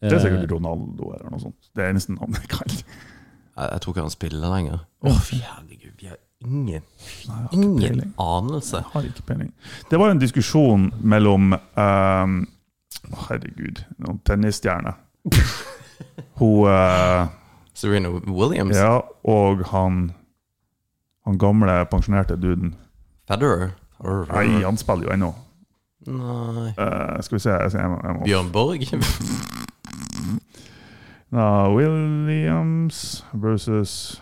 Det 0.00 0.10
er 0.12 0.16
Eh, 0.16 0.22
sikkert 0.26 0.52
Ronaldo 0.52 1.12
eller 1.14 1.30
noe 1.32 1.40
sånt. 1.40 1.70
Det 1.72 1.84
er 1.84 1.94
eneste 1.94 2.12
navnet 2.12 2.42
jeg 2.44 2.50
kan. 2.52 2.74
Jeg, 3.56 3.80
tror 3.80 3.94
ikke 3.94 4.04
han 4.04 4.12
spiller 4.12 4.52
lenger. 4.52 4.82
Å, 5.00 5.08
oh, 5.08 5.22
herregud. 5.32 5.94
Vi 5.96 6.10
har 6.10 6.18
ingen, 6.44 6.82
ingen 7.50 7.78
peiling. 7.80 8.12
anelse. 8.20 8.82
Jeg 8.82 8.92
har 8.92 9.08
ikke 9.08 9.24
peiling. 9.30 9.54
Det 9.90 10.00
var 10.02 10.12
en 10.12 10.20
diskusjon 10.20 10.90
mellom 11.00 11.56
um, 11.56 12.36
Herregud, 13.26 13.80
noen 14.02 14.20
tennisstjerner. 14.26 14.96
Hun 16.40 16.68
uh, 16.68 17.28
Serena 17.72 18.10
Williams? 18.10 18.76
Ja, 18.76 19.00
og 19.24 19.64
han 19.72 20.10
Han 21.26 21.38
gamle, 21.38 21.84
pensjonerte 21.90 22.36
duden. 22.38 22.76
Federer? 23.28 23.72
Nei, 24.30 24.62
han 24.62 24.76
spiller 24.78 25.08
jo 25.08 25.12
ennå. 25.14 25.30
Nei. 26.06 26.68
Eh, 26.78 27.16
skal 27.26 27.36
vi 27.38 27.42
se 27.42 27.50
jeg, 27.54 27.72
jeg 27.74 27.90
må, 27.90 27.96
jeg 28.04 28.14
må. 28.18 28.26
Bjørn 28.28 28.52
Borg? 28.54 28.86
Ja, 31.34 31.66
Williams 31.74 33.24
versus 33.34 34.20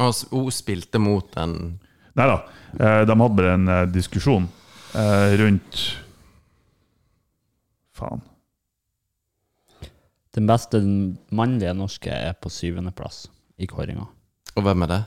Og 0.00 0.14
s- 0.14 0.24
Hun 0.30 0.46
spilte 0.50 0.98
mot 0.98 1.36
en 1.36 1.52
Nei 2.16 2.26
da. 2.26 2.38
eh, 2.72 3.02
de 3.06 3.12
hadde 3.14 3.36
bare 3.36 3.52
en 3.54 3.68
eh, 3.68 3.82
diskusjon 3.92 4.48
eh, 4.96 5.34
rundt 5.38 5.82
Faen. 7.98 8.22
Den 10.34 10.46
beste 10.48 10.80
mannlige 11.34 11.74
norske 11.76 12.10
er 12.14 12.32
på 12.38 12.48
syvendeplass 12.50 13.24
i 13.58 13.66
kåringa. 13.66 14.04
Og 14.56 14.62
hvem 14.62 14.84
er 14.86 14.90
det? 14.92 14.98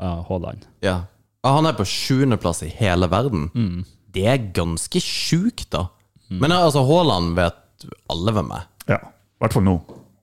Uh, 0.00 0.22
Haaland. 0.26 0.62
Ja. 0.82 1.02
Han 1.46 1.68
er 1.68 1.76
på 1.78 1.86
sjuendeplass 1.88 2.62
i 2.66 2.68
hele 2.80 3.08
verden. 3.10 3.48
Mm. 3.54 3.84
Det 4.12 4.26
er 4.28 4.50
ganske 4.54 5.00
sjukt, 5.00 5.70
da. 5.72 5.86
Men 6.30 6.52
altså, 6.54 6.82
Haaland 6.86 7.34
vet 7.38 7.86
alle 8.12 8.34
hvem 8.36 8.52
er. 8.54 8.66
Ja, 8.90 9.00
i 9.00 9.44
hvert 9.44 9.56
fall 9.56 9.66
nå. 9.66 9.78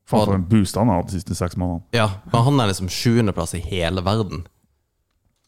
Faen 0.07 0.29
for 0.29 0.37
en 0.37 0.45
boost 0.47 0.77
han 0.79 0.87
har 0.91 1.01
hatt 1.01 1.09
de 1.09 1.17
siste 1.17 1.35
seks 1.35 1.57
månedene. 1.59 1.83
Ja, 1.95 2.07
men 2.31 2.45
han 2.45 2.61
er 2.63 2.69
liksom 2.69 2.91
sjuendeplass 2.91 3.57
i 3.57 3.63
hele 3.63 4.03
verden. 4.05 4.45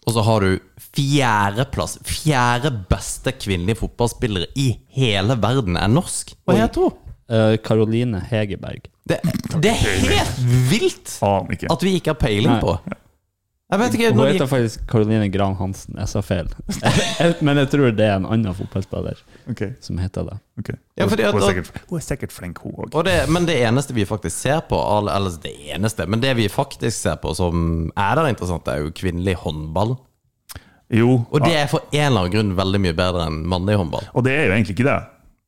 Og 0.07 0.15
så 0.15 0.23
har 0.25 0.43
du 0.43 0.57
fjerdeplass. 0.95 1.99
Fjerde 2.07 2.71
beste 2.89 3.31
kvinnelige 3.37 3.79
fotballspillere 3.83 4.49
i 4.59 4.71
hele 4.95 5.37
verden 5.39 5.77
er 5.79 5.91
norsk. 5.91 6.33
Hva 6.47 6.57
heter 6.59 6.87
hun? 6.87 6.97
Karoline 7.29 7.61
Caroline 7.61 8.23
Hegerberg. 8.25 8.87
Det, 9.05 9.19
det 9.61 9.69
er 9.69 9.83
helt 10.09 10.39
vilt 10.69 11.11
at 11.21 11.83
vi 11.85 11.93
ikke 11.99 12.15
har 12.15 12.19
peiling 12.19 12.55
Nei. 12.55 12.61
på. 12.63 12.73
Jeg 13.69 13.79
vet 13.83 13.95
ikke 13.95 14.07
Hun 14.15 14.23
heter 14.25 14.39
de, 14.41 14.49
faktisk 14.49 14.85
Caroline 14.89 15.27
Gran 15.29 15.53
Hansen. 15.59 15.93
Jeg 15.99 16.09
sa 16.09 16.23
feil. 16.25 16.47
Men 17.45 17.59
jeg 17.61 17.69
tror 17.69 17.91
det 17.93 18.05
er 18.07 18.15
en 18.17 18.25
annen 18.25 18.55
fotballspiller 18.57 19.19
okay. 19.51 19.75
som 19.85 19.99
heter 20.01 20.25
det. 20.25 20.37
Okay. 20.57 20.77
Ja, 20.97 21.05
fordi 21.05 21.27
at- 21.27 21.35
hun, 21.35 21.43
er 21.43 21.53
sikkert, 21.53 21.83
hun 21.91 21.99
er 21.99 22.05
sikkert 22.07 22.33
flink, 22.33 22.61
hun 22.63 22.73
òg. 22.73 22.95
og 22.97 23.29
Men 23.29 23.45
det 23.45 23.59
eneste 23.61 23.93
vi 23.93 24.07
faktisk 24.09 24.35
ser 24.35 24.63
på 24.69 24.79
Eller 24.99 25.37
det 25.43 25.53
eneste, 25.75 26.07
men 26.09 26.19
det 26.19 26.35
vi 26.37 26.47
faktisk 26.49 26.97
ser 26.97 27.15
på 27.21 27.35
som 27.37 27.91
er 27.95 28.15
der 28.15 28.31
interessant, 28.31 28.67
er 28.67 28.81
jo 28.81 28.89
kvinnelig 28.89 29.35
håndball. 29.43 29.97
Jo, 30.89 31.25
Og 31.29 31.45
det 31.45 31.53
er 31.53 31.67
for 31.69 31.85
en 31.93 32.07
eller 32.07 32.25
annen 32.25 32.33
grunn 32.33 32.55
veldig 32.57 32.79
mye 32.81 32.95
bedre 32.97 33.27
enn 33.29 33.43
mannlig 33.45 33.77
håndball. 33.77 34.09
og 34.13 34.23
det 34.25 34.33
er 34.33 34.45
jo 34.47 34.53
egentlig 34.53 34.79
ikke 34.79 34.89
det. 34.89 35.03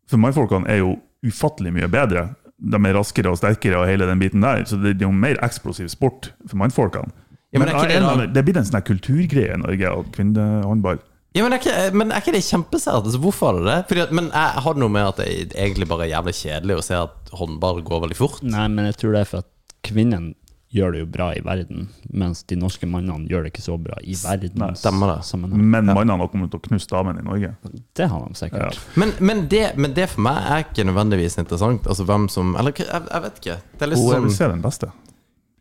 For 0.08 0.18
mannfolkene 0.22 0.70
er 0.70 0.78
jo 0.84 1.00
ufattelig 1.26 1.74
mye 1.74 1.90
bedre. 1.90 2.36
De 2.62 2.78
er 2.78 2.94
raskere 2.94 3.32
og 3.32 3.38
sterkere 3.38 3.80
og 3.80 3.88
hele 3.90 4.06
den 4.06 4.20
biten 4.20 4.42
der. 4.42 4.62
Så 4.70 4.78
det 4.78 5.02
er 5.02 5.08
jo 5.08 5.12
mer 5.12 5.42
eksplosiv 5.42 5.90
sport 5.90 6.32
for 6.46 6.58
mannfolkene. 6.62 7.10
Ja, 7.52 7.60
men 7.60 7.70
er 7.70 7.78
ikke 7.78 8.18
det 8.24 8.28
det 8.36 8.44
blir 8.48 8.60
en 8.62 8.68
sånn 8.68 8.84
kulturgreie 8.88 9.56
i 9.56 9.60
Norge, 9.60 9.90
og 9.92 10.12
kvinnehåndball. 10.16 11.02
Ja, 11.36 11.46
men 11.46 11.56
er 11.56 11.62
ikke, 11.62 11.76
men 11.96 12.12
er 12.12 12.20
ikke 12.20 12.34
det 12.36 12.44
kjempesært? 12.44 13.06
Altså, 13.06 13.20
hvorfor 13.24 13.54
er 13.54 13.60
det 13.60 13.68
det? 13.70 13.80
Fordi 13.88 14.02
at, 14.04 14.14
men 14.20 14.28
jeg 14.34 14.64
har 14.66 14.76
det 14.76 14.84
noe 14.84 14.92
med 14.92 15.08
at 15.14 15.20
det 15.22 15.28
egentlig 15.56 15.88
bare 15.88 16.08
er 16.08 16.14
jævlig 16.18 16.34
kjedelig 16.42 16.76
å 16.76 16.84
se 16.84 16.98
at 17.00 17.32
håndball 17.40 17.80
går 17.88 18.06
veldig 18.06 18.18
fort. 18.20 18.42
Nei, 18.44 18.66
men 18.72 18.90
jeg 18.90 18.98
tror 19.00 19.16
det 19.16 19.22
er 19.24 19.30
for 19.30 19.46
at 19.46 19.76
kvinnen 19.88 20.34
gjør 20.72 20.94
det 20.96 21.00
jo 21.02 21.08
bra 21.12 21.30
i 21.36 21.42
verden, 21.44 21.88
mens 22.16 22.44
de 22.48 22.56
norske 22.60 22.88
mannene 22.88 23.28
gjør 23.32 23.44
det 23.44 23.52
ikke 23.52 23.64
så 23.64 23.78
bra 23.80 23.98
i 24.04 24.16
verden. 24.16 24.76
stemmer 24.80 25.16
det. 25.16 25.40
Men 25.52 25.88
mannene 25.92 26.20
har 26.20 26.32
kommet 26.32 26.52
til 26.52 26.62
å 26.62 26.66
knuse 26.68 26.92
damene 26.92 27.24
i 27.24 27.28
Norge. 27.28 27.54
Det 27.96 28.08
har 28.12 28.28
de 28.28 28.40
sikkert. 28.40 28.80
Men, 29.00 29.12
men, 29.20 29.46
det, 29.52 29.66
men 29.80 29.96
det 29.96 30.08
for 30.14 30.24
meg 30.28 30.40
er 30.48 30.64
ikke 30.68 30.88
nødvendigvis 30.88 31.40
interessant. 31.44 31.88
Altså 31.92 32.08
hvem 32.08 32.28
som 32.32 32.56
Eller 32.60 32.76
jeg, 32.76 32.88
jeg 32.92 33.26
vet 33.28 33.42
ikke. 33.44 33.58
Det 33.76 33.88
er 33.88 33.92
liksom, 33.94 34.14
Hun 34.16 34.32
er 34.32 34.38
sånn 34.38 34.56
den 34.56 34.64
beste. 34.68 34.92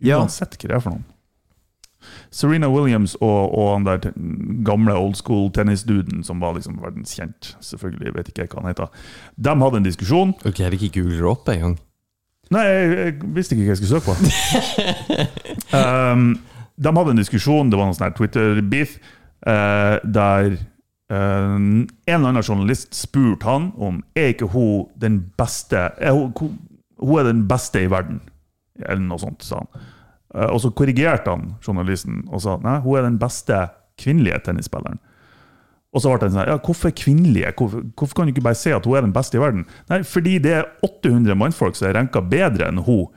Uansett 0.00 0.58
hva 0.58 0.70
det 0.70 0.78
er 0.78 0.86
for 0.86 0.94
noen. 0.94 1.08
Serena 2.30 2.68
Williams 2.70 3.16
og, 3.18 3.50
og 3.58 3.72
han 3.74 3.86
der 3.88 4.12
gamle 4.66 4.94
old 4.94 5.16
school 5.18 5.48
tennisduden 5.50 6.22
som 6.26 6.38
var 6.40 6.54
liksom 6.54 6.78
verdenskjent, 6.78 7.56
selvfølgelig, 7.64 8.14
vet 8.14 8.30
ikke 8.30 8.46
hva 8.52 8.62
han 8.62 8.70
heter, 8.70 8.92
de 9.34 9.54
hadde 9.64 9.82
en 9.82 9.88
diskusjon. 9.88 10.34
Ok, 10.44 10.60
jeg 10.60 10.68
hadde 10.68 10.78
ikke 10.78 11.00
googlet 11.00 11.26
opp 11.26 11.40
opp 11.40 11.54
engang. 11.54 11.78
Nei, 12.50 12.64
jeg, 12.66 12.94
jeg 12.98 13.34
visste 13.36 13.54
ikke 13.54 13.66
hva 13.66 13.74
jeg 13.74 13.80
skulle 13.80 14.00
søke 14.00 14.08
på. 14.10 14.14
um, 15.80 16.24
de 16.80 16.94
hadde 16.96 17.14
en 17.14 17.22
diskusjon, 17.22 17.70
det 17.70 17.78
var 17.78 17.88
noen 17.88 17.98
sånn 17.98 18.16
Twitter-beef, 18.18 18.96
uh, 19.46 20.00
der 20.02 20.56
eh, 20.56 21.54
en 21.54 21.86
eller 22.06 22.32
annen 22.32 22.44
journalist 22.44 22.94
spurte 22.96 23.46
han 23.48 23.70
om 23.78 24.00
er 24.18 24.32
ikke 24.34 24.50
hun 24.54 24.88
den 25.00 25.20
beste 25.38 25.88
er 25.98 26.16
hun, 26.16 26.32
hun 27.00 27.20
er 27.20 27.30
den 27.30 27.46
beste 27.50 27.84
i 27.84 27.90
verden, 27.90 28.20
eller 28.82 29.04
noe 29.04 29.22
sånt, 29.22 29.44
sa 29.46 29.62
han. 29.62 29.88
Eh, 30.34 30.48
og 30.48 30.60
så 30.62 30.72
korrigerte 30.76 31.32
han 31.32 31.54
journalisten 31.64 32.24
og 32.30 32.42
sa 32.44 32.56
nei, 32.62 32.78
hun 32.84 32.98
er 32.98 33.08
den 33.08 33.20
beste 33.20 33.64
kvinnelige 34.00 34.40
tennisspilleren. 34.46 35.00
Og 35.90 36.02
så 36.02 36.12
ble 36.12 36.22
det 36.22 36.34
sånn, 36.36 36.46
ja, 36.46 36.58
hvorfor 36.62 36.92
kvinnelige? 36.94 37.50
Hvorfor, 37.58 37.86
hvorfor 37.98 38.18
kan 38.20 38.28
du 38.28 38.34
ikke 38.34 38.46
bare 38.46 38.58
si 38.58 38.70
at 38.70 38.84
hun 38.86 38.98
er 38.98 39.06
den 39.08 39.14
beste 39.14 39.38
i 39.38 39.42
verden? 39.42 39.64
Nei, 39.90 40.04
fordi 40.06 40.36
det 40.42 40.52
er 40.60 40.68
800 40.86 41.34
mannfolk 41.38 41.78
som 41.78 41.88
er 41.88 41.96
renka 41.98 42.22
bedre 42.22 42.68
enn 42.70 42.78
hun 42.86 43.08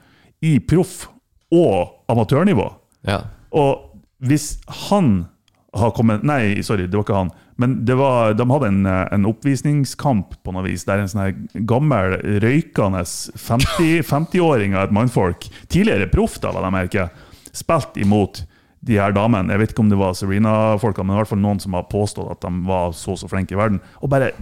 i 0.43 0.55
proff- 0.57 1.05
og 1.53 2.01
amatørnivå. 2.09 2.65
Ja. 3.05 3.19
Og 3.53 3.93
hvis 4.25 4.55
han 4.89 5.27
har 5.73 5.91
kommet 5.97 6.23
Nei, 6.25 6.61
sorry, 6.65 6.85
det 6.87 6.97
var 6.97 7.05
ikke 7.07 7.17
han. 7.17 7.33
Men 7.61 7.75
det 7.85 7.95
var, 7.97 8.33
de 8.37 8.45
hadde 8.49 8.69
en, 8.69 8.85
eh, 8.89 9.03
en 9.13 9.27
oppvisningskamp 9.29 10.37
på 10.43 10.53
noe 10.53 10.65
vis, 10.65 10.85
der 10.87 11.01
en 11.01 11.09
sånn 11.09 11.23
her 11.23 11.63
gammel, 11.69 12.17
røykende 12.43 13.03
50 13.05 14.01
50-åring 14.09 14.77
av 14.77 14.87
et 14.87 14.95
mannfolk, 14.95 15.47
tidligere 15.73 16.09
proff, 16.11 16.39
da, 16.41 16.53
la 16.53 16.65
jeg 16.67 16.77
merke, 16.77 17.07
spilte 17.53 18.01
imot 18.01 18.43
de 18.83 18.97
her 18.99 19.13
damene. 19.15 19.53
Jeg 19.53 19.61
vet 19.61 19.73
ikke 19.73 19.85
om 19.85 19.91
det 19.91 19.99
var 20.01 20.17
Serena-folka, 20.17 21.05
men 21.05 21.15
i 21.15 21.21
hvert 21.21 21.31
fall 21.31 21.43
noen 21.43 21.61
som 21.63 21.77
har 21.77 21.87
påstått 21.91 22.33
at 22.33 22.43
de 22.43 22.65
var 22.67 22.91
så 22.97 23.15
så 23.19 23.29
flinke 23.31 23.55
i 23.55 23.59
verden. 23.59 23.79
Og 24.01 24.11
bare 24.11 24.33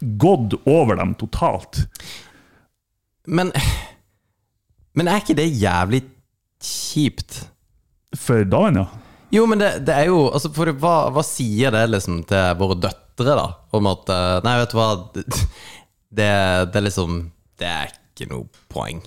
gått 0.00 0.54
over 0.68 0.98
dem 0.98 1.14
totalt. 1.18 1.86
Men 3.26 3.52
Men 4.96 5.10
er 5.12 5.20
ikke 5.20 5.36
det 5.36 5.50
jævlig 5.60 6.06
kjipt? 6.62 7.42
For 8.16 8.46
damene, 8.48 8.86
ja. 8.86 9.05
Jo, 9.34 9.46
men 9.50 9.60
det, 9.60 9.72
det 9.86 9.94
er 9.94 10.10
jo 10.10 10.26
altså, 10.28 10.52
for 10.54 10.70
hva, 10.80 10.94
hva 11.14 11.24
sier 11.26 11.74
det 11.74 11.84
liksom 11.90 12.22
til 12.30 12.56
våre 12.60 12.78
døtre, 12.86 13.34
da? 13.34 13.46
Om 13.74 13.90
at 13.90 14.12
eh, 14.14 14.38
Nei, 14.46 14.54
vet 14.62 14.72
du 14.72 14.78
hva, 14.78 14.88
det, 15.16 16.30
det, 16.70 16.80
er 16.80 16.86
liksom 16.86 17.20
Det 17.58 17.68
er 17.70 17.92
ikke 17.92 18.30
noe 18.32 18.64
poeng. 18.72 19.02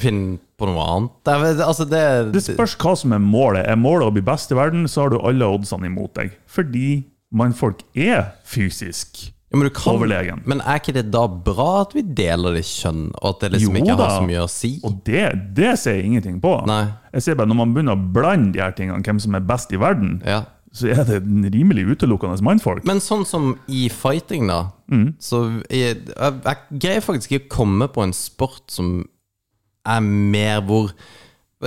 Finn 0.00 0.36
på 0.56 0.68
noe 0.68 0.84
annet. 0.84 1.14
Det, 1.24 1.36
altså, 1.64 1.86
det, 1.88 2.02
Det 2.34 2.44
spørs 2.44 2.76
hva 2.80 2.94
som 3.00 3.14
er 3.16 3.22
målet. 3.22 3.64
Er 3.68 3.80
målet 3.80 4.08
å 4.08 4.14
bli 4.14 4.24
best 4.24 4.52
i 4.52 4.58
verden, 4.58 4.86
så 4.88 5.04
har 5.04 5.12
du 5.12 5.18
alle 5.20 5.48
oddsene 5.56 5.88
imot 5.90 6.14
deg. 6.16 6.36
Fordi 6.48 6.88
mannfolk 7.36 7.82
er 7.96 8.30
fysisk 8.48 9.26
Ja, 9.52 9.58
men, 9.60 9.70
kan, 9.70 9.94
overlegen. 9.94 10.40
men 10.44 10.60
er 10.60 10.80
ikke 10.80 10.92
det 10.96 11.04
da 11.14 11.22
bra 11.28 11.82
at 11.84 11.92
vi 11.94 12.02
deler 12.02 12.56
det 12.58 12.64
kjønn, 12.66 13.12
og 13.22 13.28
at 13.30 13.40
det 13.44 13.52
liksom 13.54 13.76
Jo 13.76 13.82
ikke 13.84 13.96
har 14.00 14.10
så 14.16 14.24
mye 14.26 14.42
å 14.42 14.48
si? 14.50 14.72
Og 14.84 14.96
det, 15.06 15.22
det 15.54 15.76
ser 15.78 15.94
jeg 16.00 16.08
ingenting 16.08 16.40
på. 16.42 16.56
Nei. 16.66 16.88
Jeg 17.14 17.22
ser 17.22 17.38
bare 17.38 17.46
Når 17.52 17.60
man 17.60 17.72
begynner 17.76 17.94
å 17.94 18.12
blande 18.12 18.52
de 18.56 18.60
her 18.64 18.74
tingene, 18.74 18.98
hvem 19.06 19.20
som 19.22 19.34
er 19.38 19.44
best 19.46 19.70
i 19.72 19.78
verden, 19.80 20.20
Ja. 20.26 20.42
så 20.74 20.90
er 20.92 21.04
det 21.08 21.22
en 21.22 21.46
rimelig 21.54 21.86
utelukkende 21.94 22.42
mannfolk. 22.42 22.84
Men 22.84 22.98
sånn 23.00 23.24
som 23.24 23.54
i 23.68 23.88
fighting, 23.88 24.48
da, 24.50 24.72
Mm. 24.90 25.14
så 25.18 25.62
jeg, 25.70 26.02
jeg, 26.06 26.34
jeg 26.44 26.56
greier 26.82 27.00
faktisk 27.02 27.32
ikke 27.32 27.46
å 27.46 27.54
komme 27.56 27.88
på 27.88 28.02
en 28.04 28.12
sport 28.12 28.62
som 28.70 29.04
er 29.86 30.00
mer 30.00 30.60
hvor 30.66 30.92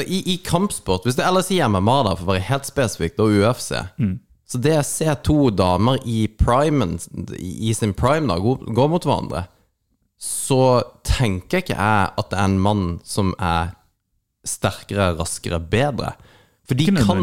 I, 0.06 0.20
i 0.34 0.38
kampsport, 0.46 1.04
hvis 1.04 1.16
det 1.18 1.26
ellers 1.26 1.50
i 1.52 1.58
MMA, 1.66 2.04
da, 2.06 2.14
for 2.16 2.28
å 2.28 2.34
være 2.36 2.46
helt 2.52 2.68
spesifikt, 2.70 3.20
og 3.20 3.32
UFC 3.40 3.72
Mm. 3.98 4.20
Så 4.50 4.58
det 4.58 4.74
å 4.80 4.86
se 4.86 5.06
to 5.26 5.52
damer 5.54 6.00
i 6.10 6.24
primen, 6.40 6.96
i 7.38 7.74
sin 7.78 7.94
prime, 7.94 8.26
da, 8.32 8.40
gå, 8.42 8.88
mot 8.90 9.06
hverandre, 9.06 9.44
så 10.20 10.82
tenker 11.06 11.62
ikke 11.62 11.78
jeg 11.78 12.10
at 12.18 12.32
det 12.32 12.40
er 12.40 12.48
en 12.50 12.58
mann 12.64 12.88
som 13.08 13.36
er 13.38 13.76
sterkere, 14.48 15.12
raskere, 15.20 15.60
bedre. 15.62 16.16
For 16.68 16.78
de 16.80 16.88
kan, 16.98 17.22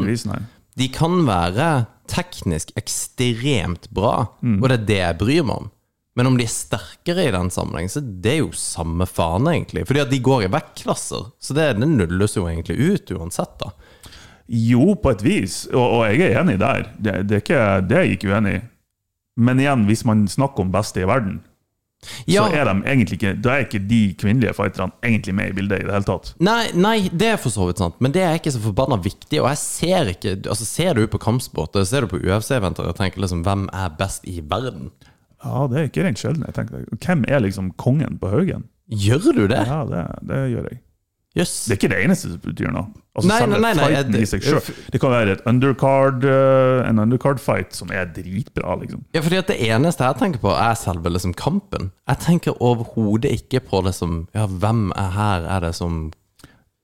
de 0.78 0.88
kan 0.94 1.18
være 1.26 1.70
teknisk 2.10 2.70
ekstremt 2.78 3.88
bra, 3.90 4.28
Mm. 4.42 4.62
og 4.62 4.68
det 4.70 4.76
er 4.78 4.86
det 4.86 5.00
jeg 5.02 5.18
bryr 5.18 5.42
meg 5.48 5.56
om. 5.64 5.70
Men 6.16 6.26
om 6.30 6.36
de 6.38 6.46
er 6.46 6.52
sterkere 6.54 7.26
i 7.26 7.32
den 7.34 7.50
sammenheng, 7.52 7.90
så 7.92 8.00
det 8.00 8.36
er 8.36 8.38
jo 8.40 8.52
samme 8.56 9.04
faen, 9.04 9.44
egentlig. 9.50 9.82
Fordi 9.86 10.00
at 10.00 10.10
de 10.10 10.18
går 10.24 10.46
i 10.46 10.52
vektklasser, 10.54 11.26
så 11.38 11.54
det, 11.58 11.66
det 11.80 11.88
nulles 11.90 12.36
jo 12.38 12.46
egentlig 12.48 12.78
ut 12.78 13.10
uansett, 13.18 13.58
da. 13.60 13.72
Jo, 14.48 14.94
på 15.02 15.10
et 15.16 15.24
vis, 15.26 15.64
og, 15.72 15.82
og 15.82 16.06
jeg 16.06 16.30
er 16.30 16.40
enig 16.42 16.58
der. 16.62 16.86
Det, 16.98 17.18
det, 17.28 17.40
er 17.40 17.44
ikke, 17.44 17.62
det 17.88 17.98
er 17.98 18.06
jeg 18.06 18.18
ikke 18.18 18.32
uenig 18.32 18.56
i. 18.58 18.64
Men 19.36 19.60
igjen, 19.60 19.84
hvis 19.88 20.04
man 20.08 20.24
snakker 20.30 20.64
om 20.64 20.72
beste 20.72 21.02
i 21.02 21.08
verden, 21.08 21.40
Ja, 22.28 22.44
så 22.44 22.54
er 22.54 22.68
de 22.68 22.74
egentlig 22.86 23.16
ikke, 23.16 23.32
da 23.42 23.54
er 23.54 23.64
ikke 23.64 23.80
de 23.88 24.00
kvinnelige 24.20 24.52
fighterne 24.54 24.92
egentlig 25.02 25.34
med 25.34 25.50
i 25.50 25.54
bildet 25.56 25.80
i 25.80 25.86
det 25.88 25.94
hele 25.94 26.06
tatt. 26.06 26.28
Nei, 26.44 26.68
nei, 26.76 27.08
det 27.10 27.32
er 27.32 27.40
for 27.40 27.50
så 27.50 27.66
vidt 27.66 27.80
sant, 27.82 27.96
men 28.04 28.14
det 28.14 28.22
er 28.22 28.36
ikke 28.38 28.52
så 28.54 28.60
forbanna 28.62 28.98
viktig. 29.02 29.40
Og 29.40 29.48
jeg 29.48 29.60
ser 29.62 30.12
ikke 30.12 30.36
Altså, 30.44 30.68
ser 30.68 30.94
du 30.94 31.06
på 31.10 31.18
kampsport, 31.22 31.76
ser 31.88 32.04
du 32.06 32.12
på 32.12 32.20
UFC-eventer 32.20 32.86
og 32.86 32.96
tenker 33.00 33.24
liksom 33.24 33.42
hvem 33.46 33.66
er 33.74 33.96
best 33.98 34.28
i 34.28 34.38
verden? 34.44 34.92
Ja, 35.44 35.66
det 35.70 35.80
er 35.80 35.90
ikke 35.90 36.06
rent 36.06 36.20
sjelden. 36.20 36.46
jeg 36.46 36.54
tenker. 36.56 36.84
Hvem 37.04 37.24
er 37.28 37.42
liksom 37.42 37.72
kongen 37.80 38.20
på 38.20 38.30
Haugen? 38.30 38.68
Gjør 38.86 39.32
du 39.32 39.46
det? 39.50 39.64
Ja, 39.66 39.82
det, 39.88 40.04
det 40.28 40.42
gjør 40.52 40.68
jeg. 40.70 40.80
Jøss. 41.36 41.66
Det 41.68 41.74
er 41.74 41.80
ikke 41.80 41.90
det 41.92 41.98
eneste 42.06 42.30
som 42.32 42.40
betyr 42.40 42.70
noe. 42.72 42.86
Altså, 43.16 43.28
Nei, 43.28 43.38
nei, 43.46 43.58
nei, 43.60 43.72
nei, 43.76 43.84
fighten 43.86 44.12
det- 44.12 44.20
i 44.22 44.28
seg 44.28 44.42
selv. 44.44 44.70
Det 44.92 45.00
kan 45.00 45.10
være 45.12 45.32
et 45.36 45.42
undercard, 45.48 46.24
uh, 46.24 46.88
en 46.88 46.98
undercard-fight 46.98 47.72
som 47.76 47.90
er 47.92 48.06
dritbra, 48.06 48.76
liksom. 48.80 49.04
Ja, 49.14 49.20
fordi 49.24 49.38
at 49.40 49.46
det 49.52 49.58
eneste 49.68 50.04
jeg 50.04 50.16
tenker 50.20 50.40
på, 50.40 50.52
er 50.52 50.74
selve 50.74 51.12
liksom 51.12 51.34
kampen. 51.36 51.90
Jeg 52.08 52.18
tenker 52.24 52.56
overhodet 52.60 53.32
ikke 53.36 53.60
på 53.68 53.82
det 53.84 53.94
som 53.94 54.28
Ja, 54.34 54.46
hvem 54.46 54.90
er 54.96 55.10
her? 55.16 55.44
Er 55.56 55.60
det 55.60 55.74
som 55.74 56.12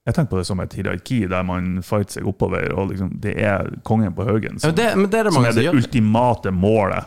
Jeg 0.05 0.15
tenker 0.15 0.31
på 0.35 0.37
det 0.41 0.45
som 0.47 0.59
et 0.59 0.73
hierarki 0.73 1.21
der 1.29 1.43
man 1.47 1.81
fighter 1.81 2.17
seg 2.19 2.25
oppover, 2.27 2.73
og 2.75 2.89
liksom, 2.89 3.13
det 3.21 3.37
er 3.39 3.69
kongen 3.87 4.13
på 4.13 4.25
Haugen 4.27 4.57
ja, 4.59 4.65
som, 4.67 4.75
det, 4.75 4.89
Men 4.97 5.09
det 5.09 5.19
er 5.19 5.23
det 5.29 5.33
som 5.33 5.45
er 5.45 5.53
det 5.55 5.69
ultimate 5.71 6.51
målet 6.51 7.05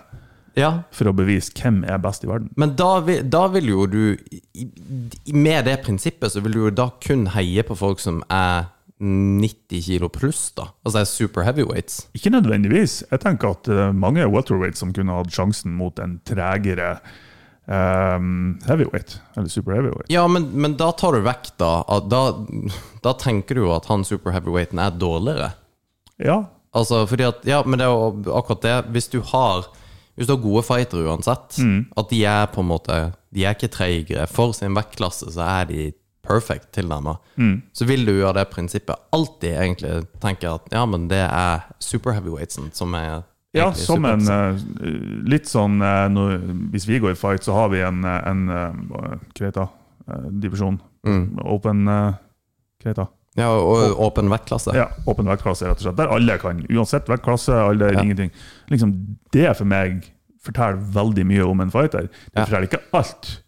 Ja, 0.56 0.70
for 0.94 1.10
å 1.10 1.16
bevise 1.16 1.52
hvem 1.52 1.82
er 1.84 2.00
best 2.00 2.24
i 2.24 2.30
verden. 2.30 2.48
Men 2.56 2.72
da 2.78 3.00
da 3.28 3.42
vil 3.52 3.68
jo 3.68 3.84
du 3.90 4.00
Med 5.32 5.66
det 5.68 5.82
prinsippet 5.84 6.32
så 6.32 6.40
vil 6.40 6.56
du 6.56 6.62
jo 6.64 6.72
da 6.72 6.88
kun 7.04 7.26
heie 7.34 7.64
på 7.66 7.76
folk 7.76 8.00
som 8.00 8.22
er 8.32 8.70
90 8.96 9.82
kilo 9.84 10.08
pluss, 10.08 10.48
da. 10.56 10.70
Altså 10.86 11.02
er 11.02 11.10
super 11.10 11.44
heavyweights. 11.44 12.06
Ikke 12.16 12.32
nødvendigvis. 12.32 13.02
Jeg 13.10 13.20
tenker 13.20 13.52
at 13.52 13.68
eh, 13.68 13.92
mange 13.92 14.24
welterweights 14.24 14.80
som 14.80 14.94
kunne 14.96 15.18
hatt 15.18 15.34
sjansen 15.36 15.76
mot 15.76 16.00
en 16.02 16.18
tregere 16.24 16.96
Um, 17.66 18.60
heavyweight, 18.62 19.16
eller 19.34 19.48
super 19.50 19.72
heavyweight. 19.74 20.06
Ja, 20.14 20.20
men, 20.30 20.44
men 20.54 20.76
da 20.78 20.92
tar 20.94 21.16
du 21.16 21.24
vekk, 21.26 21.48
da. 21.58 21.70
Da, 22.06 22.20
da 23.02 23.14
tenker 23.18 23.58
du 23.58 23.64
jo 23.64 23.72
at 23.74 23.88
han 23.90 24.04
super 24.06 24.30
heavyweighten 24.30 24.78
er 24.78 24.94
dårligere. 24.94 25.48
Ja, 26.22 26.44
Altså, 26.76 27.06
fordi 27.08 27.24
at 27.24 27.44
Ja, 27.48 27.62
men 27.66 27.80
det 27.80 27.86
er 27.86 27.94
jo 27.94 28.36
akkurat 28.36 28.62
det. 28.62 28.76
Hvis 28.94 29.08
du 29.12 29.20
har 29.32 29.68
Hvis 30.16 30.26
du 30.26 30.32
har 30.32 30.42
gode 30.42 30.64
fightere 30.64 31.04
uansett, 31.04 31.58
at 31.96 32.10
de 32.10 32.24
er 32.24 32.46
på 32.48 32.62
en 32.64 32.70
måte 32.70 33.12
De 33.34 33.44
er 33.44 33.52
ikke 33.54 33.68
treigere. 33.68 34.26
For 34.26 34.52
sin 34.56 34.74
vektklasse 34.76 35.28
så 35.34 35.44
er 35.44 35.64
de 35.68 35.92
perfect 36.26 36.72
tilnærma. 36.72 37.18
Så 37.72 37.84
vil 37.86 38.06
du 38.06 38.24
av 38.26 38.34
det 38.34 38.48
prinsippet 38.50 38.96
alltid 39.12 39.52
egentlig 39.52 40.06
tenke 40.22 40.48
at 40.50 40.72
ja, 40.72 40.84
men 40.86 41.08
det 41.08 41.20
er 41.28 41.66
super 41.78 42.16
heavyweightsen 42.16 42.72
som 42.72 42.94
er 42.94 43.22
ja 43.56 43.70
som 43.72 44.04
en 44.04 44.20
eh, 44.28 44.58
Litt 45.24 45.48
sånn 45.48 45.80
eh, 45.80 46.06
når, 46.12 46.36
Hvis 46.74 46.84
vi 46.88 46.98
går 47.00 47.14
i 47.14 47.18
fight, 47.18 47.44
så 47.46 47.54
har 47.56 47.70
vi 47.72 47.80
en, 47.80 48.04
eh, 48.04 48.20
en 48.28 49.20
det? 49.38 49.68
divisjon. 50.30 50.76
Open 51.42 51.86
Hva 51.86 52.18
heter 52.84 53.00
det? 53.00 53.08
Ja, 53.36 53.50
og 53.52 53.98
åpen 54.00 54.30
vektklasse. 54.32 54.72
Ja, 54.74 54.86
åpen 55.06 55.26
vektklasse, 55.28 55.66
rett 55.68 55.80
og 55.82 55.84
slett. 55.90 55.96
Der 55.98 56.08
alle 56.12 56.38
kan, 56.40 56.62
uansett 56.72 57.08
vektklasse, 57.10 57.52
alder, 57.52 57.92
Ja. 57.92 58.02
ingenting. 58.02 58.30
Liksom, 58.72 58.92
det 59.32 59.56
for 59.58 59.64
meg 59.68 60.06
forteller 60.42 60.78
veldig 60.94 61.26
mye 61.26 61.44
om 61.50 61.60
en 61.60 61.70
fighter. 61.70 62.08
Det 62.08 62.34
Ja. 62.34 62.44
forteller 62.46 62.68
ikke 62.68 62.82
alt. 62.94 63.40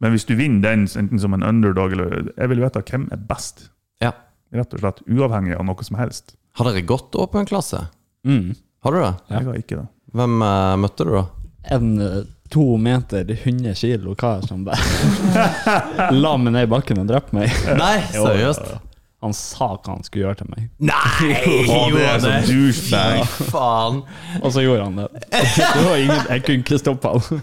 Men 0.00 0.12
hvis 0.12 0.26
du 0.26 0.34
vinner 0.36 0.60
den 0.62 0.84
enten 0.86 1.18
som 1.18 1.32
en 1.34 1.42
underdog 1.42 1.92
eller 1.92 2.28
Jeg 2.36 2.48
vil 2.48 2.60
vite 2.60 2.82
hvem 2.82 3.08
er 3.12 3.16
best, 3.16 3.70
Ja. 4.00 4.12
rett 4.52 4.74
og 4.74 4.80
slett. 4.80 5.00
Uavhengig 5.08 5.56
av 5.58 5.64
noe 5.64 5.82
som 5.84 5.96
helst. 5.96 6.36
Har 6.56 6.64
dere 6.66 6.82
gått 6.82 7.12
åpen 7.14 7.46
klasse? 7.46 7.88
Mm. 8.26 8.54
Har 8.84 8.92
du 8.92 8.98
det? 9.00 9.14
Jeg 9.30 9.44
har 9.44 9.54
ikke 9.54 9.76
det. 9.80 9.88
Hvem 10.14 10.42
uh, 10.42 10.76
møtte 10.76 11.04
du, 11.04 11.10
da? 11.12 11.24
En 11.70 12.00
eh, 12.00 12.22
to 12.50 12.76
meter, 12.78 13.24
100 13.28 13.74
kilo 13.74 14.14
kar 14.14 14.40
som 14.46 14.64
bare 14.64 14.78
la 16.12 16.36
meg 16.36 16.52
ned 16.52 16.62
i 16.68 16.70
bakken 16.70 16.98
og 17.02 17.06
drepte 17.10 17.32
meg. 17.36 17.50
Nei, 17.76 17.96
Jo, 18.14 18.24
seriøst? 18.26 18.78
Han 19.20 19.32
sa 19.34 19.72
hva 19.74 19.96
han 19.96 20.04
skulle 20.06 20.28
gjøre 20.28 20.38
til 20.38 20.50
meg, 20.52 20.66
Nei! 20.78 21.30
Å, 21.74 21.78
det 21.90 22.04
er 22.06 22.20
så 22.22 22.34
douchebag. 22.46 23.24
Fy 23.32 23.46
faen. 23.50 23.96
og 24.38 24.52
så 24.54 24.62
gjorde 24.62 24.84
han 24.86 25.00
det. 25.00 25.08
det 25.32 25.82
var 25.82 25.96
ingen, 25.98 26.20
jeg 26.28 26.44
kunne 26.46 26.62
ikke 26.62 26.78
stoppe 26.78 27.14
han. 27.16 27.42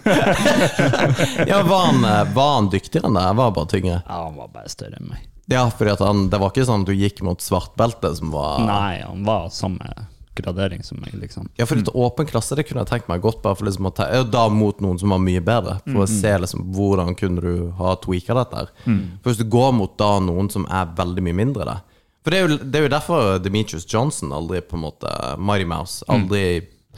Ja, 1.51 1.59
var 1.67 1.89
han, 1.89 1.99
eh, 2.07 2.21
var 2.38 2.53
han 2.61 2.71
dyktigere 2.71 3.11
enn 3.11 3.19
deg? 3.19 3.31
Var 3.41 3.51
bare 3.59 3.71
tyngre. 3.73 3.97
Ja, 4.07 4.21
han 4.23 4.39
var 4.39 4.53
bare 4.55 4.71
større 4.71 5.01
enn 5.01 5.11
meg. 5.11 5.27
Ja, 5.51 5.65
fordi 5.69 5.91
at 5.97 6.01
han, 6.01 6.23
det 6.31 6.39
var 6.41 6.53
ikke 6.55 6.65
sånn 6.65 6.88
at 6.88 6.89
du 6.89 6.95
gikk 6.95 7.19
mot 7.27 7.43
svartbelte 7.43 8.15
som 8.17 8.31
var 8.33 8.63
Nei, 8.65 9.01
han 9.03 9.27
var 9.27 9.51
samme 9.53 10.07
gradering 10.36 10.84
som 10.84 11.00
meg, 11.02 11.13
liksom. 11.19 11.48
Ja, 11.60 11.65
for 11.65 11.80
litt 11.80 11.89
åpen 11.93 12.28
klasse 12.30 12.58
det 12.58 12.67
kunne 12.67 12.84
jeg 12.84 12.91
tenkt 12.91 13.10
meg 13.12 13.24
godt 13.24 13.41
bare 13.43 13.58
for 13.60 13.67
liksom 13.67 13.89
å 13.89 13.93
ta, 13.95 14.08
Da 14.30 14.45
mot 14.52 14.80
noen 14.84 15.00
som 15.02 15.13
var 15.15 15.21
mye 15.24 15.43
bedre, 15.43 15.80
for 15.88 16.04
å 16.06 16.10
se 16.10 16.32
liksom 16.43 16.67
hvordan 16.76 17.15
kunne 17.19 17.43
du 17.43 17.71
ha 17.80 17.95
tweaka 18.04 18.38
dette. 18.38 18.67
Mm. 18.86 19.02
For 19.21 19.32
hvis 19.32 19.41
du 19.41 19.50
går 19.52 19.74
mot 19.78 19.98
da 20.00 20.15
noen 20.24 20.52
som 20.54 20.67
er 20.69 20.93
veldig 20.98 21.26
mye 21.26 21.39
mindre 21.43 21.67
det 21.69 21.80
For 22.26 22.34
det 22.34 22.38
er 22.38 22.45
jo, 22.45 22.60
det 22.62 22.80
er 22.80 22.88
jo 22.88 22.93
derfor 22.95 23.39
Demetrius 23.39 23.88
Johnson 23.89 24.34
aldri 24.36 24.62
på 24.65 24.78
en 24.78 24.86
måte 24.88 25.12
Mighty 25.38 25.67
Mouse 25.69 26.06
aldri 26.12 26.45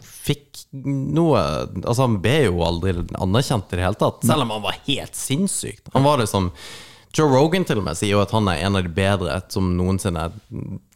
fikk 0.01 0.65
noe 0.83 1.39
Altså 1.83 2.03
Han 2.03 2.17
ble 2.23 2.35
jo 2.49 2.63
aldri 2.65 2.93
anerkjent 3.15 3.71
i 3.71 3.79
det 3.79 3.85
hele 3.85 3.99
tatt, 3.99 4.25
selv 4.27 4.43
om 4.45 4.57
han 4.57 4.65
var 4.65 4.81
helt 4.87 5.15
sinnssykt. 5.15 5.87
Han 5.93 6.05
var 6.07 6.21
liksom 6.21 6.51
Joe 7.17 7.31
Rogan 7.31 7.65
til 7.65 7.79
og 7.81 7.87
med 7.87 7.97
sier 7.97 8.13
jo 8.13 8.21
at 8.21 8.33
han 8.35 8.45
er 8.51 8.61
en 8.67 8.77
av 8.77 8.85
de 8.85 8.91
bedre 8.93 9.39
som 9.49 9.71
noensinne 9.77 10.27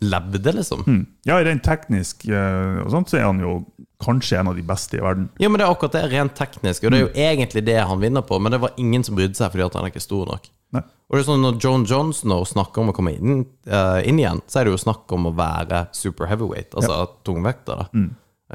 levde, 0.05 0.53
liksom. 0.53 0.83
Ja, 1.25 1.39
rent 1.41 1.63
teknisk 1.65 2.27
eh, 2.29 2.81
og 2.83 2.91
sånt, 2.93 3.09
så 3.09 3.17
er 3.17 3.25
han 3.25 3.41
jo 3.41 3.61
kanskje 4.01 4.39
en 4.39 4.49
av 4.51 4.57
de 4.57 4.65
beste 4.65 4.97
i 4.97 5.01
verden. 5.01 5.29
Ja, 5.41 5.49
men 5.49 5.61
det 5.61 5.65
er 5.65 5.73
akkurat 5.73 5.95
det, 5.97 6.03
rent 6.13 6.35
teknisk. 6.37 6.85
Og 6.85 6.93
det 6.93 6.99
er 6.99 7.05
jo 7.05 7.11
egentlig 7.25 7.63
det 7.65 7.77
han 7.89 8.01
vinner 8.01 8.25
på, 8.25 8.37
men 8.41 8.53
det 8.53 8.61
var 8.61 8.77
ingen 8.81 9.05
som 9.05 9.17
brydde 9.17 9.37
seg 9.37 9.53
fordi 9.53 9.65
at 9.65 9.77
han 9.77 9.87
er 9.87 9.93
ikke 9.93 10.03
stor 10.03 10.29
nok. 10.29 10.49
Nei. 10.77 10.83
Og 11.11 11.17
det 11.17 11.19
er 11.19 11.27
sånn 11.27 11.41
Når 11.43 11.57
John 11.59 11.81
Johnson 11.83 12.33
snakker 12.47 12.83
om 12.83 12.93
å 12.93 12.95
komme 12.95 13.11
inn, 13.17 13.41
uh, 13.67 13.99
inn 14.07 14.21
igjen, 14.21 14.39
så 14.47 14.61
er 14.61 14.67
det 14.67 14.75
jo 14.75 14.83
snakk 14.85 15.11
om 15.11 15.27
å 15.27 15.33
være 15.35 15.83
super 15.95 16.29
heavyweight, 16.31 16.71
altså 16.79 17.01
tungvekter. 17.27 17.89
da 17.91 18.05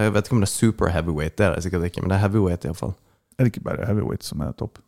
Jeg 0.00 0.14
vet 0.14 0.28
ikke 0.28 0.38
om 0.38 0.42
det 0.44 0.48
er 0.48 0.54
super 0.54 0.94
heavyweight, 0.94 1.36
det 1.36 1.46
er 1.46 1.56
det 1.56 1.66
sikkert 1.66 1.90
ikke, 1.90 2.04
men 2.04 2.12
det 2.12 2.18
er 2.18 2.24
heavyweight 2.24 2.64
iallfall. 2.64 2.96
Er 3.36 3.44
det 3.44 3.52
ikke 3.52 3.66
bare 3.68 3.88
heavyweight 3.88 4.24
som 4.24 4.40
er 4.40 4.56
topp? 4.56 4.80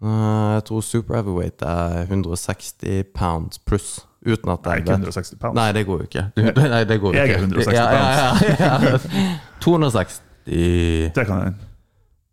Uh, 0.00 0.54
jeg 0.56 0.62
tror 0.70 0.80
super 0.80 1.18
heavyweight 1.18 1.62
er 1.66 2.06
160 2.06 3.10
pounds 3.12 3.58
pluss, 3.68 4.06
uten 4.24 4.52
at 4.54 4.64
Nei, 4.64 4.78
jeg 4.78 4.86
ikke 4.86 4.94
160 4.96 5.40
pounds. 5.42 5.56
Nei, 5.58 5.66
det 5.76 5.82
går 5.88 5.98
jo 6.00 6.08
ikke. 6.08 6.24
Nei, 6.72 6.84
det 6.88 7.00
går 7.02 7.18
Jeg 7.18 7.20
er 7.20 7.32
ikke. 7.34 7.42
160 7.44 7.74
ja, 7.76 7.84
ja, 7.92 8.04
ja, 8.60 8.70
ja. 8.88 9.24
260 9.60 10.22
Det 11.16 11.26
kan 11.28 11.42
jeg. 11.44 11.58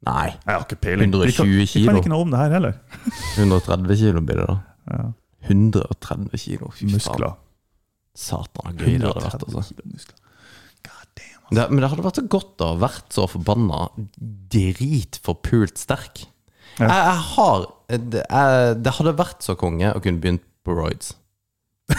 Nei, 0.08 0.28
Jeg 0.32 0.54
har 0.54 0.64
ikke 0.64 0.80
peiling. 0.80 1.12
120 1.12 1.66
kilo. 1.68 1.82
vi 1.82 1.88
kan 1.90 2.00
ikke 2.00 2.14
noe 2.14 2.24
om 2.24 2.32
det 2.32 2.40
her 2.40 2.56
heller. 2.56 2.78
130 3.36 4.00
kilo 4.00 4.24
blir 4.24 4.40
det 4.40 4.48
da. 4.48 4.58
Ja. 4.94 5.04
130 5.52 6.40
kilo, 6.44 6.72
fy. 6.76 6.88
Muskler. 6.94 7.36
Satan, 8.18 8.78
gøy 8.80 8.96
det 9.02 9.12
hadde 9.12 9.26
vært. 9.28 9.44
130 9.44 10.24
Altså. 11.48 11.54
Det, 11.56 11.64
men 11.72 11.80
det 11.80 11.88
hadde 11.88 12.04
vært 12.04 12.18
så 12.20 12.24
godt 12.28 12.60
å 12.64 12.72
ha 12.74 12.80
vært 12.82 13.14
så 13.16 13.24
forbanna 13.32 13.86
dritforpult 14.52 15.80
sterk. 15.80 16.26
Jeg, 16.78 16.90
jeg 16.90 17.22
har 17.34 17.66
det, 17.88 18.22
jeg, 18.30 18.76
det 18.86 18.92
hadde 18.98 19.14
vært 19.18 19.46
så 19.46 19.56
konge 19.58 19.94
å 19.96 20.02
kunne 20.04 20.22
begynt 20.22 20.44
på 20.68 20.76
roids. 20.78 21.14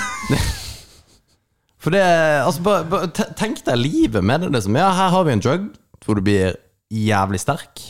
For 1.79 1.95
det 1.95 2.03
Altså, 2.45 2.63
bare, 2.67 2.85
bare 2.91 3.09
te- 3.15 3.31
tenk 3.39 3.63
deg 3.67 3.79
livet 3.81 4.25
med 4.27 4.43
det. 4.45 4.51
Liksom. 4.57 4.77
Ja, 4.79 4.91
her 4.99 5.13
har 5.15 5.25
vi 5.29 5.35
en 5.37 5.43
drug 5.45 5.69
hvor 6.05 6.19
du 6.19 6.23
blir 6.25 6.57
jævlig 6.95 7.41
sterk. 7.43 7.83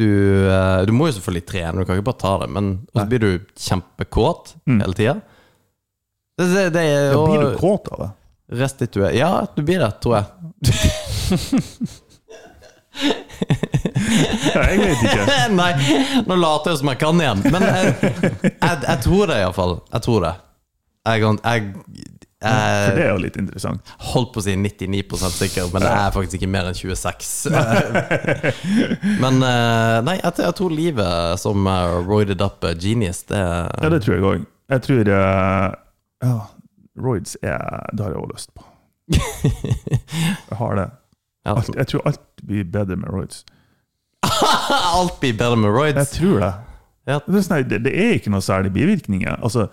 Du, 0.00 0.06
eh, 0.48 0.80
du 0.88 0.92
må 0.96 1.06
jo 1.10 1.14
selvfølgelig 1.18 1.44
trene, 1.50 1.76
du 1.78 1.84
kan 1.86 1.98
ikke 1.98 2.08
bare 2.08 2.22
ta 2.22 2.32
det, 2.42 2.48
men 2.54 2.70
og 2.94 3.02
så 3.02 3.04
blir 3.10 3.20
du 3.22 3.30
kjempekåt 3.60 4.54
hele 4.66 4.96
tida. 4.96 5.18
Det, 6.40 6.46
det, 6.48 6.62
det 6.74 6.82
er 6.88 7.12
jo 7.12 7.26
blir 7.28 7.44
du 7.44 7.58
kåt 7.60 7.90
av 7.92 8.00
det? 8.06 8.10
Restituer 8.62 9.12
Ja, 9.14 9.28
du 9.54 9.60
blir 9.64 9.80
det, 9.84 9.90
tror 10.02 10.16
jeg. 10.18 10.26
Ja, 14.52 14.62
jeg 14.70 14.78
vet 14.80 15.04
ikke. 15.06 15.36
Nei, 15.60 15.72
nå 16.28 16.36
later 16.38 16.74
jeg 16.74 16.82
som 16.82 16.90
jeg 16.92 17.00
kan 17.00 17.20
igjen. 17.22 17.44
Men 17.52 17.66
jeg, 17.66 17.92
jeg, 18.44 18.78
jeg 18.86 18.98
tror 19.04 19.30
det, 19.30 19.38
iallfall. 19.42 19.76
Jeg 19.92 20.06
tror 20.06 20.26
det. 20.26 20.32
Jeg, 21.02 21.22
jeg, 21.22 21.72
For 22.42 22.94
det 22.94 23.02
er 23.02 23.08
jo 23.10 23.18
litt 23.24 23.36
interessant. 23.40 23.92
holdt 24.12 24.30
på 24.34 24.42
å 24.42 24.44
si 24.46 24.54
99% 24.58 25.34
sikker, 25.34 25.70
men 25.74 25.82
det 25.82 25.90
er 25.90 26.14
faktisk 26.14 26.38
ikke 26.38 26.50
mer 26.50 26.70
enn 26.70 26.78
26. 26.78 27.50
Men 29.22 29.42
eh, 29.46 29.98
nei, 30.06 30.16
jeg, 30.20 30.54
tror 30.58 30.74
livet 30.74 31.42
som 31.42 31.66
eh, 31.66 31.98
roided 32.06 32.42
up 32.44 32.62
eh, 32.66 32.76
genius, 32.78 33.24
det 33.30 33.42
Ja, 33.42 33.90
det 33.90 34.02
tror 34.06 34.14
jeg 34.14 34.26
òg. 34.30 34.48
Jeg 34.72 34.86
tror 34.86 35.12
eh, 35.18 35.68
Ja, 36.22 36.36
roids 37.02 37.34
er 37.42 37.90
Det 37.90 38.06
har 38.06 38.14
jeg 38.14 38.22
òg 38.22 38.30
lyst 38.34 38.54
på. 38.54 38.66
Jeg 40.52 40.56
har 40.56 40.76
det. 40.78 40.90
Ja. 41.46 41.56
Alt, 41.56 41.72
jeg 41.76 41.86
tror 41.90 42.06
alt 42.06 42.20
blir 42.46 42.64
bedre 42.64 42.96
med 42.96 43.10
roids. 43.10 43.44
Alt 44.98 45.18
blir 45.20 45.34
bedre 45.34 45.56
med 45.58 45.96
Jeg 45.96 46.06
tror 46.06 46.38
det. 46.38 46.52
Ja. 47.10 47.18
Det, 47.26 47.34
er 47.34 47.42
sånn, 47.42 47.64
det, 47.66 47.80
det 47.82 47.92
er 47.98 48.12
ikke 48.18 48.30
noe 48.30 48.44
særlig 48.44 48.70
bivirkninger. 48.76 49.40
Altså, 49.42 49.66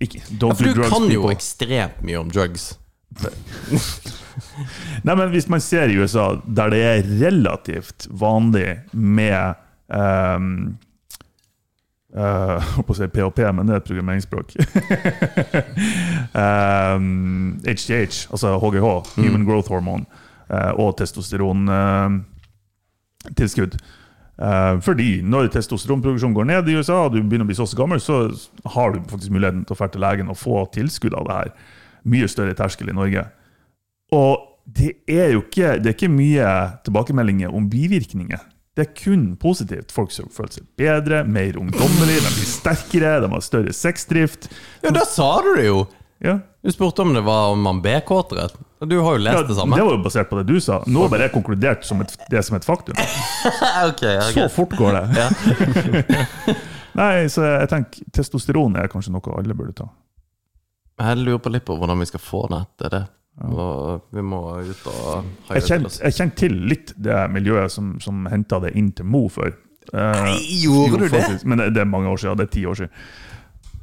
ikke, 0.00 0.22
don't 0.40 0.56
For 0.56 0.72
du 0.72 0.80
kan 0.88 1.10
jo 1.12 1.28
ekstremt 1.32 2.00
mye 2.04 2.20
om 2.20 2.32
drugs. 2.32 2.78
Nei, 5.06 5.14
men 5.14 5.30
Hvis 5.32 5.48
man 5.52 5.60
ser 5.64 5.92
i 5.92 5.96
USA, 6.00 6.34
der 6.44 6.72
det 6.72 6.82
er 6.84 7.06
relativt 7.20 8.08
vanlig 8.10 8.80
med 8.92 9.54
um, 9.88 10.76
uh, 12.16 12.60
holdt 12.74 12.88
på 12.88 12.96
å 12.96 12.98
si 12.98 13.08
PHP, 13.12 13.42
men 13.56 13.68
det 13.68 13.76
er 13.76 13.82
et 13.82 13.88
programmeringsspråk. 13.88 14.56
um, 16.36 17.56
HGH, 17.64 18.26
altså 18.32 18.56
HGH, 18.60 18.88
Human 19.20 19.48
Growth 19.48 19.72
Hormone, 19.72 20.04
og 20.48 20.96
testosterontilskudd. 21.00 23.74
Uh, 24.36 24.76
fordi 24.84 25.22
når 25.24 25.48
testosteronproduksjonen 25.54 26.36
går 26.36 26.48
ned 26.50 26.66
i 26.68 26.74
USA, 26.76 27.06
og 27.06 27.14
du 27.14 27.22
begynner 27.22 27.46
å 27.46 27.48
bli 27.48 27.56
så 27.56 27.64
gammel, 27.78 28.02
så 28.04 28.26
har 28.74 28.92
du 28.92 29.00
faktisk 29.08 29.32
muligheten 29.32 29.64
til 29.64 29.72
å 29.72 29.78
dra 29.80 29.88
til 29.92 30.04
legen 30.04 30.32
og 30.32 30.40
få 30.40 30.66
tilskudd 30.74 31.16
av 31.16 31.28
det 31.28 31.38
her. 31.38 31.54
Mye 32.06 32.28
større 32.30 32.56
terskel 32.58 32.92
i 32.92 32.96
Norge. 32.96 33.24
Og 34.14 34.44
det 34.66 34.92
er 35.08 35.32
jo 35.32 35.40
ikke, 35.44 35.78
det 35.80 35.90
er 35.90 35.96
ikke 35.96 36.12
mye 36.12 36.50
tilbakemeldinger 36.84 37.54
om 37.54 37.70
bivirkninger. 37.72 38.44
Det 38.76 38.84
er 38.84 38.96
kun 38.98 39.30
positivt. 39.40 39.94
Folk 39.94 40.12
som 40.12 40.28
føler 40.28 40.58
seg 40.58 40.66
bedre, 40.76 41.22
mer 41.24 41.56
ungdommelige, 41.56 42.20
de 42.20 42.32
blir 42.36 42.50
sterkere, 42.50 43.14
de 43.24 43.30
har 43.32 43.44
større 43.44 43.72
sexdrift. 43.72 44.50
Ja, 44.84 44.92
da 44.92 45.06
sa 45.08 45.38
du 45.46 45.54
det 45.56 45.70
jo! 45.70 45.86
Ja. 46.24 46.38
Du 46.62 46.72
spurte 46.72 47.02
om 47.02 47.12
det 47.14 47.20
var 47.20 47.50
om 47.52 47.60
man 47.62 47.82
ble 47.84 48.00
kåtere. 48.06 48.48
Du 48.80 48.98
har 48.98 49.16
jo 49.16 49.24
Ja, 49.24 49.32
lest 49.32 49.48
det 49.48 49.56
samme. 49.56 49.76
det 49.76 49.84
var 49.84 49.96
jo 49.96 50.02
basert 50.04 50.30
på 50.30 50.38
det 50.40 50.46
du 50.48 50.60
sa. 50.60 50.82
Nå 50.86 51.08
har 51.08 51.18
jeg 51.26 51.32
konkludert 51.32 51.84
som 51.84 52.00
et, 52.00 52.16
det 52.30 52.42
som 52.44 52.56
et 52.56 52.64
faktum. 52.64 52.96
okay, 53.88 54.16
okay. 54.18 54.32
Så 54.32 54.48
fort 54.52 54.72
går 54.76 54.96
det. 54.96 55.28
Nei, 57.00 57.28
så 57.28 57.44
jeg 57.44 57.68
tenker 57.72 58.08
testosteron 58.16 58.76
er 58.80 58.88
kanskje 58.92 59.12
noe 59.12 59.36
alle 59.36 59.56
burde 59.56 59.76
ta. 59.76 59.90
Jeg 60.96 61.20
lurer 61.20 61.42
på 61.44 61.52
litt 61.52 61.66
på 61.68 61.76
hvordan 61.76 62.00
vi 62.00 62.08
skal 62.08 62.22
få 62.24 62.46
det. 62.52 62.62
Det 62.80 62.88
er 62.88 62.94
det. 62.96 63.04
Ja. 63.36 64.00
vi 64.16 64.22
må 64.24 64.38
ut 64.64 64.86
og 64.88 65.26
Jeg 65.52 66.14
kjente 66.16 66.30
til 66.40 66.54
litt 66.70 66.94
det 66.96 67.18
miljøet 67.28 67.68
som, 67.68 67.98
som 68.00 68.24
henta 68.32 68.62
det 68.64 68.72
inn 68.80 68.94
til 68.96 69.04
Mo 69.04 69.26
før. 69.28 69.52
Eh, 69.92 70.30
gjorde 70.64 70.96
jo, 70.96 71.00
du 71.04 71.08
det? 71.12 71.44
Men 71.44 71.60
det, 71.60 71.70
det 71.76 71.82
er 71.84 71.90
mange 71.90 72.08
år 72.08 72.22
siden. 72.22 72.40
Det 72.40 72.48
er 72.48 72.54
ti 72.56 72.64
år 72.66 72.80
siden. 72.80 72.94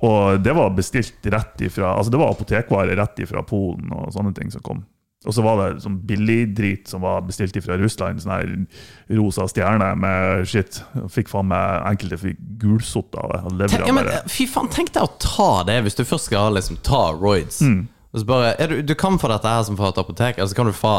Og 0.04 0.42
det 0.44 0.54
var 0.56 0.74
bestilt 0.76 1.26
rett 1.32 1.62
ifra 1.64 1.94
Altså 1.96 2.12
det 2.12 2.20
var 2.20 2.34
apotekvare 2.34 2.98
rett 3.00 3.22
ifra 3.24 3.44
Polen 3.48 3.94
og 3.96 4.12
sånne 4.12 4.34
ting 4.36 4.52
som 4.52 4.64
kom. 4.66 4.84
Og 5.24 5.32
så 5.32 5.44
var 5.46 5.60
det 5.62 5.84
sånn 5.86 6.02
billigdrit 6.04 6.90
som 6.92 7.04
var 7.06 7.22
bestilt 7.24 7.56
ifra 7.56 7.78
Russland. 7.80 8.20
Sånn 8.20 8.34
her 8.34 8.50
rosa 9.16 9.46
stjerne 9.48 9.94
med 9.96 10.44
shit. 10.52 10.82
Fikk 11.14 11.32
faen 11.32 11.48
meg 11.52 11.88
enkelte 11.94 12.20
fikk 12.26 12.42
gulsott 12.60 13.16
av 13.16 13.32
det. 13.56 13.70
Tenk, 13.72 13.88
ja, 13.88 13.96
men, 13.96 14.12
fy 14.28 14.48
faen, 14.52 14.68
tenk 14.74 14.92
deg 14.96 15.08
å 15.08 15.14
ta 15.24 15.52
det 15.70 15.80
hvis 15.86 15.96
du 16.00 16.04
først 16.04 16.28
skal 16.28 16.60
liksom 16.60 16.82
ta 16.84 17.06
roids. 17.16 17.62
Mm. 17.64 17.86
Og 18.14 18.22
så 18.22 18.28
bare, 18.30 18.68
du, 18.70 18.76
du 18.86 18.94
kan 18.94 19.16
få 19.18 19.30
dette 19.32 19.50
her 19.50 19.64
som 19.66 19.78
fra 19.80 19.88
et 19.90 19.98
apotek, 19.98 20.38
eller 20.38 20.50
så 20.52 20.58
kan 20.60 20.68
du 20.70 20.76
få, 20.78 20.92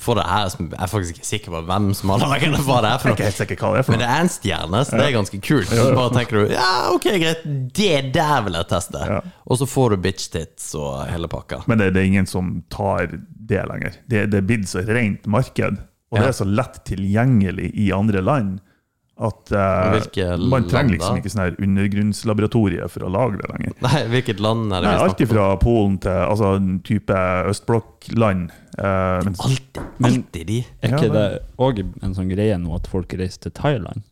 få 0.00 0.14
det 0.16 0.22
her 0.24 0.46
som 0.48 0.70
Jeg 0.70 0.80
er 0.80 0.88
faktisk 0.88 1.18
ikke 1.18 1.28
sikker 1.28 1.52
på 1.52 1.60
hvem 1.68 1.90
som 1.92 2.12
har 2.14 2.22
laget 2.24 2.54
det. 2.54 2.60
Hva 2.64 2.78
det 2.80 2.92
er 2.94 3.04
Jeg 3.04 3.12
er 3.12 3.18
ikke 3.18 3.32
sikker 3.36 3.60
hva 3.60 3.72
det 3.74 3.82
er 3.82 3.84
for 3.84 3.92
Men 3.92 4.00
det 4.00 4.08
er 4.08 4.22
en 4.24 4.32
stjerne, 4.32 4.80
så 4.88 4.96
det 4.96 5.04
er 5.04 5.12
ganske 5.18 5.40
kult. 5.44 5.68
Så 5.68 5.84
bare 5.92 6.14
tenker 6.14 6.40
du 6.40 6.54
ja, 6.54 6.70
ok, 6.94 7.10
greit, 7.20 7.44
det 7.76 7.92
der 8.16 8.46
vil 8.46 8.56
jeg 8.56 8.68
teste. 8.72 9.04
Ja. 9.12 9.20
Og 9.44 9.60
så 9.60 9.68
får 9.68 9.92
du 9.92 10.00
bitch 10.08 10.30
tits 10.32 10.70
og 10.80 11.04
hele 11.10 11.28
pakka. 11.28 11.60
Men 11.68 11.82
det, 11.82 11.90
det 11.98 12.00
er 12.00 12.12
ingen 12.14 12.30
som 12.30 12.54
tar 12.72 13.12
det 13.12 13.66
lenger. 13.68 14.00
Det, 14.08 14.24
det 14.32 14.40
er 14.40 14.48
blitt 14.48 14.70
så 14.70 14.86
rent 14.88 15.28
marked, 15.28 15.82
og 16.08 16.16
det 16.16 16.30
er 16.30 16.38
så 16.40 16.48
lett 16.48 16.80
tilgjengelig 16.88 17.74
i 17.76 17.90
andre 17.92 18.24
land 18.24 18.56
at 19.14 19.52
eh, 19.54 20.38
man 20.50 20.64
trenger 20.66 20.96
liksom 20.96 21.18
ikke 21.20 21.30
sånn 21.30 21.42
her 21.44 21.56
undergrunnslaboratorie 21.62 22.88
for 22.90 23.06
å 23.06 23.10
lage 23.14 23.38
det 23.38 23.50
lenger. 23.52 23.76
Nei, 23.84 24.00
hvilket 24.10 24.40
land 24.42 24.72
er 24.74 24.82
det 24.82 24.88
Nei, 24.90 24.94
vi 24.96 25.04
alt 25.04 25.22
fra 25.30 25.44
Polen 25.62 25.98
til 26.02 26.10
altså, 26.24 26.54
en 26.58 26.80
type 26.86 27.20
østblokkland. 27.52 28.50
Eh, 28.74 29.20
men, 29.28 29.36
Alltid, 29.38 29.82
alltid 30.02 30.46
de. 30.50 30.58
Er 30.82 30.96
ikke 30.96 31.12
det- 31.12 31.12
det 31.14 31.42
òg 31.58 31.84
en 32.02 32.14
sånn 32.14 32.28
greie 32.32 32.58
nå 32.58 32.74
at 32.74 32.86
folk 32.90 33.08
reiser 33.14 33.46
til 33.46 33.52
Thailand? 33.52 34.02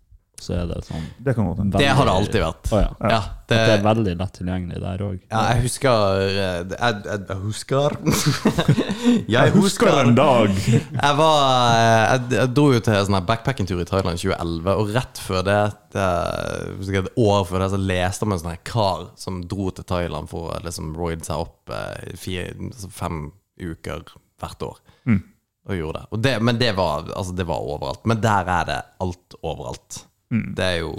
Så 0.42 0.54
er 0.58 0.66
det 0.66 0.80
sånn 0.88 1.04
det 1.22 1.34
kan 1.36 1.46
godt 1.46 1.60
hende. 1.62 1.78
Det 1.78 1.88
har 1.94 2.08
det 2.08 2.14
alltid 2.18 2.42
vært. 2.42 2.70
Oh, 2.72 2.80
ja. 2.82 2.90
Ja, 3.12 3.18
At 3.42 3.52
det 3.52 3.58
er 3.76 3.84
veldig 3.84 4.14
lett 4.18 4.32
tilgjengelig 4.38 4.80
der 4.82 5.04
òg. 5.06 5.18
ja, 5.20 5.42
jeg 5.52 5.64
husker 5.66 6.22
eh, 6.22 6.58
Jeg, 6.72 6.96
jeg, 7.06 7.20
jeg 7.28 7.38
husker 7.42 7.96
Jeg 9.28 9.36
Jeg 9.36 9.54
husker 9.56 10.00
en 10.00 10.14
dag! 10.16 10.54
Jeg 11.02 11.18
var 11.18 11.76
Jeg, 11.76 12.24
jeg 12.32 12.52
dro 12.56 12.66
jo 12.72 12.80
til 12.82 12.96
en 12.96 13.08
sånn 13.08 13.28
backpacking-tur 13.28 13.82
i 13.84 13.88
Thailand 13.88 14.18
i 14.18 14.22
2011, 14.22 14.72
og 14.72 14.92
rett 14.96 15.20
før 15.22 15.44
det, 15.46 15.58
det 15.94 16.08
et 17.02 17.12
år 17.20 17.44
før 17.48 17.64
det, 17.64 17.70
så 17.72 17.80
leste 17.80 18.24
jeg 18.24 18.28
om 18.28 18.36
en 18.36 18.42
sånn 18.42 18.62
kar 18.68 19.06
som 19.20 19.42
dro 19.48 19.68
til 19.74 19.86
Thailand 19.88 20.30
for 20.32 20.52
å 20.52 20.60
liksom 20.64 20.94
roide 20.98 21.26
seg 21.28 21.44
opp 21.44 21.72
eh, 21.74 22.14
fire, 22.18 22.50
altså 22.70 22.90
fem 22.92 23.26
uker 23.62 24.06
hvert 24.42 24.66
år. 24.66 24.80
Og 25.62 25.76
gjorde 25.78 26.00
det. 26.00 26.06
Og 26.10 26.22
det. 26.24 26.32
Men 26.42 26.58
det 26.58 26.72
var, 26.74 27.06
altså, 27.14 27.34
det 27.38 27.44
var 27.46 27.62
overalt. 27.62 28.02
Men 28.10 28.18
der 28.22 28.48
er 28.50 28.64
det 28.66 28.78
alt 29.04 29.36
overalt. 29.46 30.00
Det 30.56 30.64
er 30.64 30.80
jo 30.82 30.96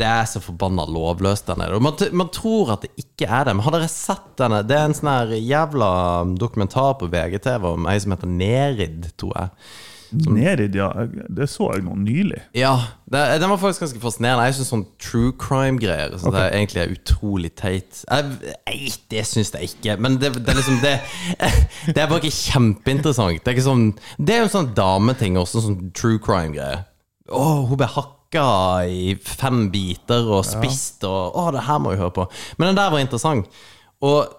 det 0.00 0.08
er 0.08 0.24
så 0.24 0.40
forbanna 0.40 0.86
lovløst 0.88 1.50
der 1.50 1.58
nede. 1.60 1.76
Man, 1.82 1.98
man 2.16 2.30
tror 2.32 2.72
at 2.72 2.86
det 2.86 3.02
ikke 3.02 3.28
er 3.28 3.44
det. 3.44 3.52
Men 3.56 3.66
har 3.66 3.74
dere 3.74 3.90
sett 3.92 4.32
denne? 4.40 4.62
Det 4.64 4.78
er 4.78 4.88
en 4.88 4.96
sånn 4.96 5.10
her 5.12 5.34
jævla 5.36 5.92
dokumentar 6.40 6.94
på 7.00 7.10
VGTV 7.12 7.66
om 7.74 7.88
ei 7.90 7.98
som 8.00 8.14
heter 8.14 8.30
Nerid, 8.32 9.10
tror 9.20 9.34
jeg. 9.36 9.70
Nerid, 10.10 10.74
ja. 10.74 10.88
Det 11.28 11.46
så 11.50 11.68
jeg 11.74 11.84
nå 11.86 11.94
nylig. 12.00 12.40
Ja, 12.56 12.72
det, 13.12 13.20
Den 13.38 13.52
var 13.52 13.60
faktisk 13.62 13.84
ganske 13.84 14.00
fascinerende. 14.02 14.46
Jeg 14.48 14.56
syns 14.58 14.70
sånn 14.72 14.86
true 15.02 15.34
crime-greier 15.38 16.16
Så 16.18 16.32
det 16.34 16.40
er 16.42 16.56
egentlig 16.56 16.80
er 16.82 16.94
utrolig 16.96 17.50
teit. 17.60 18.00
Jeg, 18.08 18.94
det 19.12 19.26
syns 19.28 19.52
jeg 19.54 19.70
ikke. 19.70 19.98
Men 20.02 20.18
det, 20.22 20.32
det 20.38 20.50
er 20.50 20.58
liksom 20.58 20.80
det, 20.82 20.96
det 21.94 21.98
er 21.98 22.08
bare 22.10 22.22
ikke 22.22 22.34
kjempeinteressant. 22.38 23.42
Det 23.44 23.52
er 23.52 23.58
ikke 23.58 23.68
sånn 23.68 23.90
Det 24.18 24.34
er 24.34 24.42
jo 24.42 24.48
en 24.48 24.56
sånn 24.56 24.72
dameting 24.78 25.38
også, 25.40 25.62
sånn 25.66 25.92
true 25.92 26.18
crime-greie. 26.22 26.82
Å, 27.30 27.44
hun 27.68 27.78
ble 27.78 27.90
hakka 27.90 28.19
i 28.38 29.14
fem 29.18 29.64
biter 29.72 30.28
og 30.30 30.44
spist, 30.46 31.02
og 31.08 31.34
å, 31.34 31.50
det 31.54 31.66
her 31.66 31.80
må 31.82 31.94
vi 31.94 32.00
høre 32.00 32.14
på. 32.14 32.26
Men 32.58 32.70
den 32.70 32.78
der 32.78 32.92
var 32.92 33.02
interessant. 33.02 33.50
Og 34.06 34.30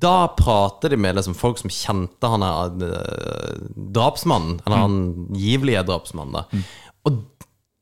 da 0.00 0.30
prater 0.32 0.92
de 0.92 0.98
med 1.00 1.18
liksom 1.18 1.36
folk 1.36 1.60
som 1.60 1.72
kjente 1.72 2.30
han 2.32 2.44
er 2.44 2.84
eh, 2.88 3.56
drapsmannen, 3.94 4.60
eller 4.64 4.84
han 4.86 5.00
givelige 5.36 5.84
drapsmannen. 5.88 6.40
Da. 6.40 6.64
Og 7.08 7.20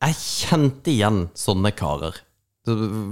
jeg 0.05 0.18
kjente 0.18 0.92
igjen 0.92 1.24
sånne 1.38 1.72
karer. 1.78 2.18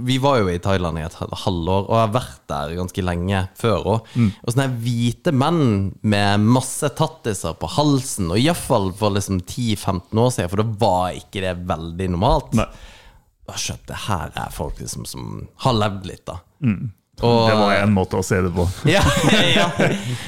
Vi 0.07 0.17
var 0.23 0.41
jo 0.41 0.49
i 0.51 0.59
Thailand 0.63 0.99
i 0.99 1.05
et 1.05 1.15
halvår, 1.17 1.87
og 1.87 1.93
jeg 1.95 2.03
har 2.03 2.13
vært 2.15 2.43
der 2.51 2.75
ganske 2.79 3.05
lenge 3.05 3.41
før 3.59 3.89
òg. 3.95 4.11
Og 4.43 4.53
sånne 4.53 4.67
hvite 4.83 5.33
menn 5.35 5.63
med 6.01 6.45
masse 6.45 6.89
tattiser 6.97 7.57
på 7.59 7.69
halsen, 7.77 8.31
og 8.33 8.41
iallfall 8.41 8.91
for 8.97 9.15
liksom 9.17 9.41
10-15 9.43 10.23
år 10.23 10.31
siden, 10.35 10.51
for 10.53 10.63
da 10.63 10.77
var 10.85 11.17
ikke 11.17 11.43
det 11.45 11.55
veldig 11.69 12.11
normalt. 12.15 12.53
Nei. 12.59 12.69
Da 13.47 13.55
skjønte 13.55 13.95
jeg 13.95 14.03
her 14.09 14.31
er 14.35 14.51
folk 14.51 14.79
liksom 14.83 15.05
som 15.07 15.27
har 15.63 15.75
levd 15.77 16.09
litt, 16.09 16.25
da. 16.27 16.41
Og, 17.25 17.47
Det 17.49 17.55
var 17.57 17.71
en 17.81 17.93
måte 17.95 18.19
å 18.19 18.23
se 18.25 18.37
det 18.45 18.51
på. 18.53 18.67
ja, 18.95 19.01
ja. 19.55 19.67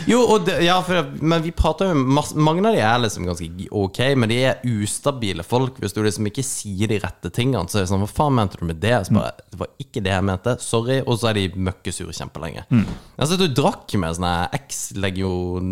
Jo, 0.10 0.24
det, 0.42 0.56
ja, 0.66 0.80
for, 0.82 1.06
men 1.22 1.44
vi 1.46 1.52
prater 1.54 1.92
jo 1.92 2.00
masse, 2.02 2.34
Mange 2.34 2.64
av 2.66 2.74
de 2.74 2.82
er 2.82 3.04
liksom 3.04 3.28
ganske 3.30 3.68
ok, 3.78 4.00
men 4.18 4.32
de 4.32 4.40
er 4.50 4.64
ustabile 4.66 5.46
folk. 5.46 5.78
Hvis 5.84 5.94
du 5.94 6.02
liksom 6.02 6.26
ikke 6.32 6.42
sier 6.48 6.90
de 6.90 6.98
rette 7.04 7.30
tingene, 7.36 7.70
så 7.70 7.78
er 7.78 7.86
det 7.86 7.92
sånn 7.92 8.02
Hva 8.02 8.10
faen 8.10 8.34
mente 8.40 8.58
du 8.58 8.66
med 8.72 8.82
det? 8.82 8.96
Bare, 9.14 9.36
det 9.52 9.60
var 9.62 9.70
ikke 9.86 10.02
det 10.06 10.16
jeg 10.16 10.26
mente. 10.32 10.56
Sorry. 10.66 10.98
Og 11.06 11.20
så 11.22 11.30
er 11.30 11.38
de 11.38 11.46
møkkesure 11.70 12.16
kjempelenge. 12.18 12.66
Altså, 13.20 13.38
du 13.38 13.46
drakk 13.54 13.94
med 14.02 14.18
sånne 14.18 14.34
eks-legion 14.58 15.70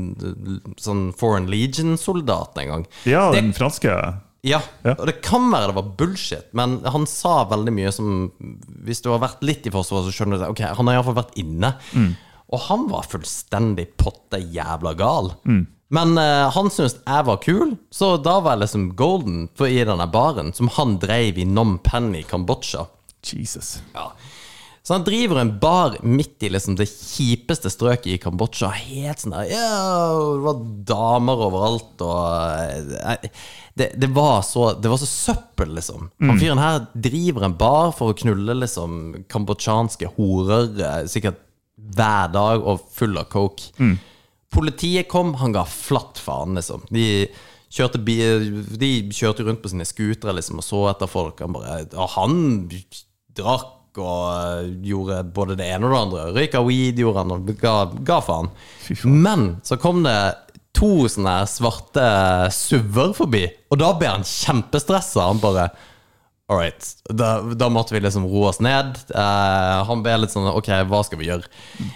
Sånn 0.82 1.08
Foreign 1.18 1.50
Legion-soldat 1.52 2.58
en 2.62 2.68
gang. 2.76 2.86
Ja, 3.10 3.32
Det- 3.32 3.42
den 3.42 3.54
franske 3.58 3.90
ja, 4.48 4.62
Ja. 4.86 4.94
og 4.98 5.06
det 5.10 5.18
kan 5.26 5.50
være 5.52 5.68
det 5.72 5.76
var 5.78 5.90
bullshit, 6.00 6.48
men 6.58 6.80
han 6.86 7.06
sa 7.10 7.44
veldig 7.50 7.74
mye 7.76 7.92
som 7.96 8.32
Hvis 8.88 9.02
du 9.04 9.10
har 9.12 9.20
vært 9.24 9.42
litt 9.46 9.68
i 9.68 9.74
Forsvaret, 9.74 10.08
så 10.08 10.14
skjønner 10.16 10.38
du 10.38 10.44
det. 10.46 10.50
Ok, 10.54 10.62
han 10.78 10.88
har 10.88 10.98
iallfall 11.00 11.18
vært 11.20 11.36
inne. 11.42 11.74
Og 12.48 12.62
han 12.70 12.86
var 12.88 13.04
fullstendig 13.12 13.90
potte 14.00 14.40
jævla 14.40 14.94
gal. 14.96 15.34
Men 15.90 16.18
uh, 16.20 16.48
han 16.52 16.68
syntes 16.72 16.98
jeg 17.00 17.26
var 17.28 17.38
kul, 17.44 17.74
så 17.92 18.14
da 18.20 18.38
var 18.44 18.56
jeg 18.58 18.66
liksom 18.66 18.90
golden 19.00 19.46
for 19.56 19.68
i 19.72 19.84
denne 19.88 20.08
baren, 20.12 20.54
som 20.56 20.68
han 20.76 20.98
dreiv 21.00 21.38
i 21.40 21.46
Nom 21.48 21.78
Pen 21.84 22.10
i 22.16 22.24
Kambodsja. 22.28 22.86
Jesus. 23.28 23.78
Ja. 23.96 24.10
Så 24.88 24.94
han 24.96 25.04
driver 25.04 25.42
en 25.42 25.50
bar 25.60 25.98
midt 26.08 26.44
i 26.48 26.50
liksom 26.54 26.78
det 26.80 26.86
kjipeste 26.88 27.68
strøket 27.68 28.08
i 28.14 28.20
Kambodsja. 28.24 28.70
Helt 28.72 29.20
sånn 29.20 29.34
der 29.36 29.50
ja, 29.52 29.66
Det 30.16 30.46
var 30.46 30.62
damer 30.88 31.44
overalt, 31.50 32.06
og 32.08 32.94
eh, 32.96 33.28
det, 33.76 33.90
det, 34.00 34.08
var 34.16 34.40
så, 34.48 34.70
det 34.80 34.88
var 34.88 35.02
så 35.02 35.10
søppel, 35.12 35.76
liksom. 35.76 36.08
Han 36.24 36.40
fyren 36.40 36.64
her 36.64 36.86
driver 36.96 37.50
en 37.50 37.58
bar 37.60 37.92
for 38.00 38.14
å 38.14 38.18
knulle 38.24 38.56
liksom 38.62 39.26
kambodsjanske 39.28 40.14
horer 40.16 40.72
eh, 40.80 41.04
sikkert 41.12 41.44
hver 41.76 42.32
dag, 42.32 42.64
og 42.64 42.88
full 42.96 43.20
av 43.20 43.28
coke. 43.34 43.92
Politiet 44.56 45.12
kom, 45.12 45.36
han 45.44 45.52
ga 45.52 45.68
flatt 45.68 46.24
faen, 46.24 46.56
liksom. 46.56 46.88
De 46.88 47.28
kjørte 47.68 48.00
De 48.00 48.96
kjørte 49.12 49.44
rundt 49.44 49.60
på 49.60 49.76
sine 49.76 49.84
scootere 49.84 50.40
liksom, 50.40 50.64
og 50.64 50.72
så 50.72 50.86
etter 50.96 51.12
folk. 51.12 51.44
Han 51.44 51.60
bare 51.60 51.82
Og 51.92 52.16
han 52.16 52.38
drakk 53.36 53.74
og 54.02 54.24
eh, 54.32 54.72
gjorde 54.90 55.22
både 55.36 55.58
det 55.60 55.68
ene 55.74 55.88
og 55.88 55.94
det 55.94 56.02
andre. 56.02 56.26
Røyka 56.38 56.64
weed, 56.66 57.02
gjorde 57.02 57.24
han, 57.24 57.36
og 57.36 57.52
ga, 57.62 57.76
ga 58.08 58.22
faen. 58.24 58.52
Men 59.06 59.50
så 59.68 59.80
kom 59.82 60.04
det 60.06 60.18
to 60.78 61.08
sånne 61.10 61.40
svarte 61.50 62.08
SUV-er 62.54 63.14
forbi, 63.18 63.46
og 63.72 63.82
da 63.82 63.94
ble 63.98 64.18
han 64.18 64.28
kjempestressa. 64.28 65.30
Han 65.32 65.44
bare 65.44 65.70
All 66.48 66.62
right. 66.62 66.86
Da, 67.12 67.42
da 67.60 67.68
måtte 67.68 67.92
vi 67.92 68.00
liksom 68.00 68.24
roe 68.32 68.54
oss 68.54 68.62
ned. 68.64 68.96
Uh, 69.12 69.84
han 69.84 70.00
ble 70.00 70.14
litt 70.22 70.32
sånn 70.32 70.48
OK, 70.48 70.70
hva 70.88 71.02
skal 71.04 71.20
vi 71.20 71.28
gjøre? 71.28 71.50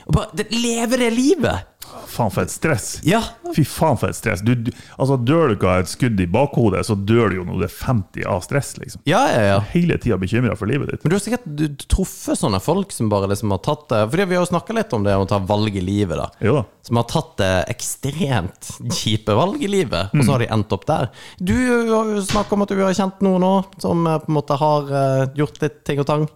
Og 0.03 0.17
bare 0.17 0.41
det, 0.41 0.49
Leve 0.51 0.99
det 0.99 1.07
livet! 1.15 1.70
Faen 2.12 2.32
for 2.34 2.43
et 2.43 2.51
stress. 2.51 2.88
Ja. 3.07 3.22
Fy 3.55 3.64
faen 3.68 3.99
for 3.99 4.12
et 4.12 4.18
stress. 4.18 4.43
Du, 4.45 4.53
du, 4.55 4.72
altså, 4.97 5.18
dør 5.18 5.51
du 5.51 5.55
ikke 5.55 5.70
av 5.72 5.86
et 5.86 5.91
skudd 5.91 6.20
i 6.20 6.28
bakhodet, 6.32 6.84
så 6.88 6.95
dør 6.95 7.32
du 7.32 7.38
jo 7.39 7.45
når 7.47 7.62
du 7.62 7.66
er 7.68 7.76
50 7.76 8.28
av 8.32 8.43
stress, 8.45 8.74
liksom. 8.82 9.03
Ja, 9.09 9.22
ja, 9.32 9.41
ja. 9.47 9.59
Hele 9.72 9.97
tida 10.01 10.20
bekymra 10.22 10.57
for 10.59 10.72
livet 10.72 10.91
ditt. 10.91 11.03
Men 11.03 11.14
du 11.14 11.18
har 11.18 11.24
sikkert 11.24 11.47
du, 11.47 11.66
truffet 11.91 12.39
sånne 12.39 12.62
folk 12.64 12.93
som 12.95 13.12
bare 13.12 13.30
liksom 13.32 13.53
har 13.55 13.62
tatt 13.66 13.88
det 13.91 14.01
Fordi 14.12 14.28
vi 14.30 14.38
har 14.38 14.43
jo 14.43 14.51
snakka 14.51 14.76
litt 14.76 14.93
om 14.95 15.05
det 15.07 15.16
å 15.18 15.28
ta 15.30 15.39
valg 15.39 15.76
i 15.78 15.84
livet, 15.86 16.20
da. 16.20 16.28
Jo 16.43 16.59
da. 16.59 16.66
Som 16.88 16.99
har 16.99 17.07
tatt 17.12 17.34
det 17.39 17.51
ekstremt 17.72 18.72
kjipe 18.97 19.36
valg 19.38 19.62
i 19.64 19.70
livet, 19.72 20.12
og 20.16 20.24
så 20.26 20.36
har 20.36 20.43
de 20.43 20.51
endt 20.51 20.76
opp 20.76 20.88
der. 20.89 21.09
Du 21.39 21.55
har 21.55 22.12
jo 22.16 22.24
snakka 22.26 22.57
om 22.57 22.66
at 22.66 22.74
du 22.74 22.82
har 22.82 22.95
kjent 22.97 23.22
noen 23.26 23.43
nå 23.45 23.55
som 23.82 24.05
eh, 24.07 24.20
på 24.22 24.32
en 24.32 24.38
måte 24.38 24.57
har 24.59 24.93
eh, 25.01 25.26
gjort 25.39 25.62
litt 25.64 25.82
ting 25.88 26.01
og 26.01 26.09
tang. 26.09 26.30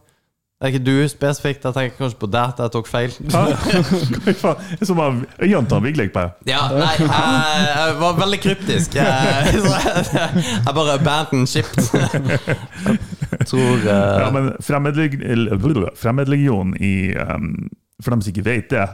Det 0.66 0.72
er 0.72 0.80
ikke 0.80 0.86
du 0.86 1.07
spesifikt, 1.07 1.66
jeg 1.66 1.74
tenker 1.74 1.97
kanskje 1.97 2.18
på 2.18 2.28
det, 2.34 2.39
at 2.41 2.59
jeg 2.59 2.72
tok 2.74 2.88
feil. 2.89 3.11
Hva 3.30 4.34
faen? 4.39 4.80
Som 4.82 4.97
av 5.03 5.20
øynene 5.38 5.70
til 5.70 5.84
Vigleik 5.84 6.09
på. 6.16 6.24
Ja, 6.49 6.63
nei, 6.74 6.88
jeg, 7.03 7.68
jeg 7.70 7.91
var 7.99 8.18
veldig 8.18 8.39
kryptisk. 8.41 8.95
Jeg, 8.97 9.61
så 9.61 9.76
jeg, 10.18 10.74
bare 10.74 10.95
abandoned 10.97 11.47
shipped. 11.47 11.86
Jeg 11.93 13.45
tror 13.45 13.78
uh... 13.78 13.93
Ja, 14.24 14.32
men 14.34 14.49
fremmedlegionen 16.01 16.74
i 16.82 17.13
um, 17.13 17.70
For 18.01 18.16
dem 18.16 18.26
som 18.26 18.34
ikke 18.34 18.49
vet 18.49 18.74
det 18.74 18.88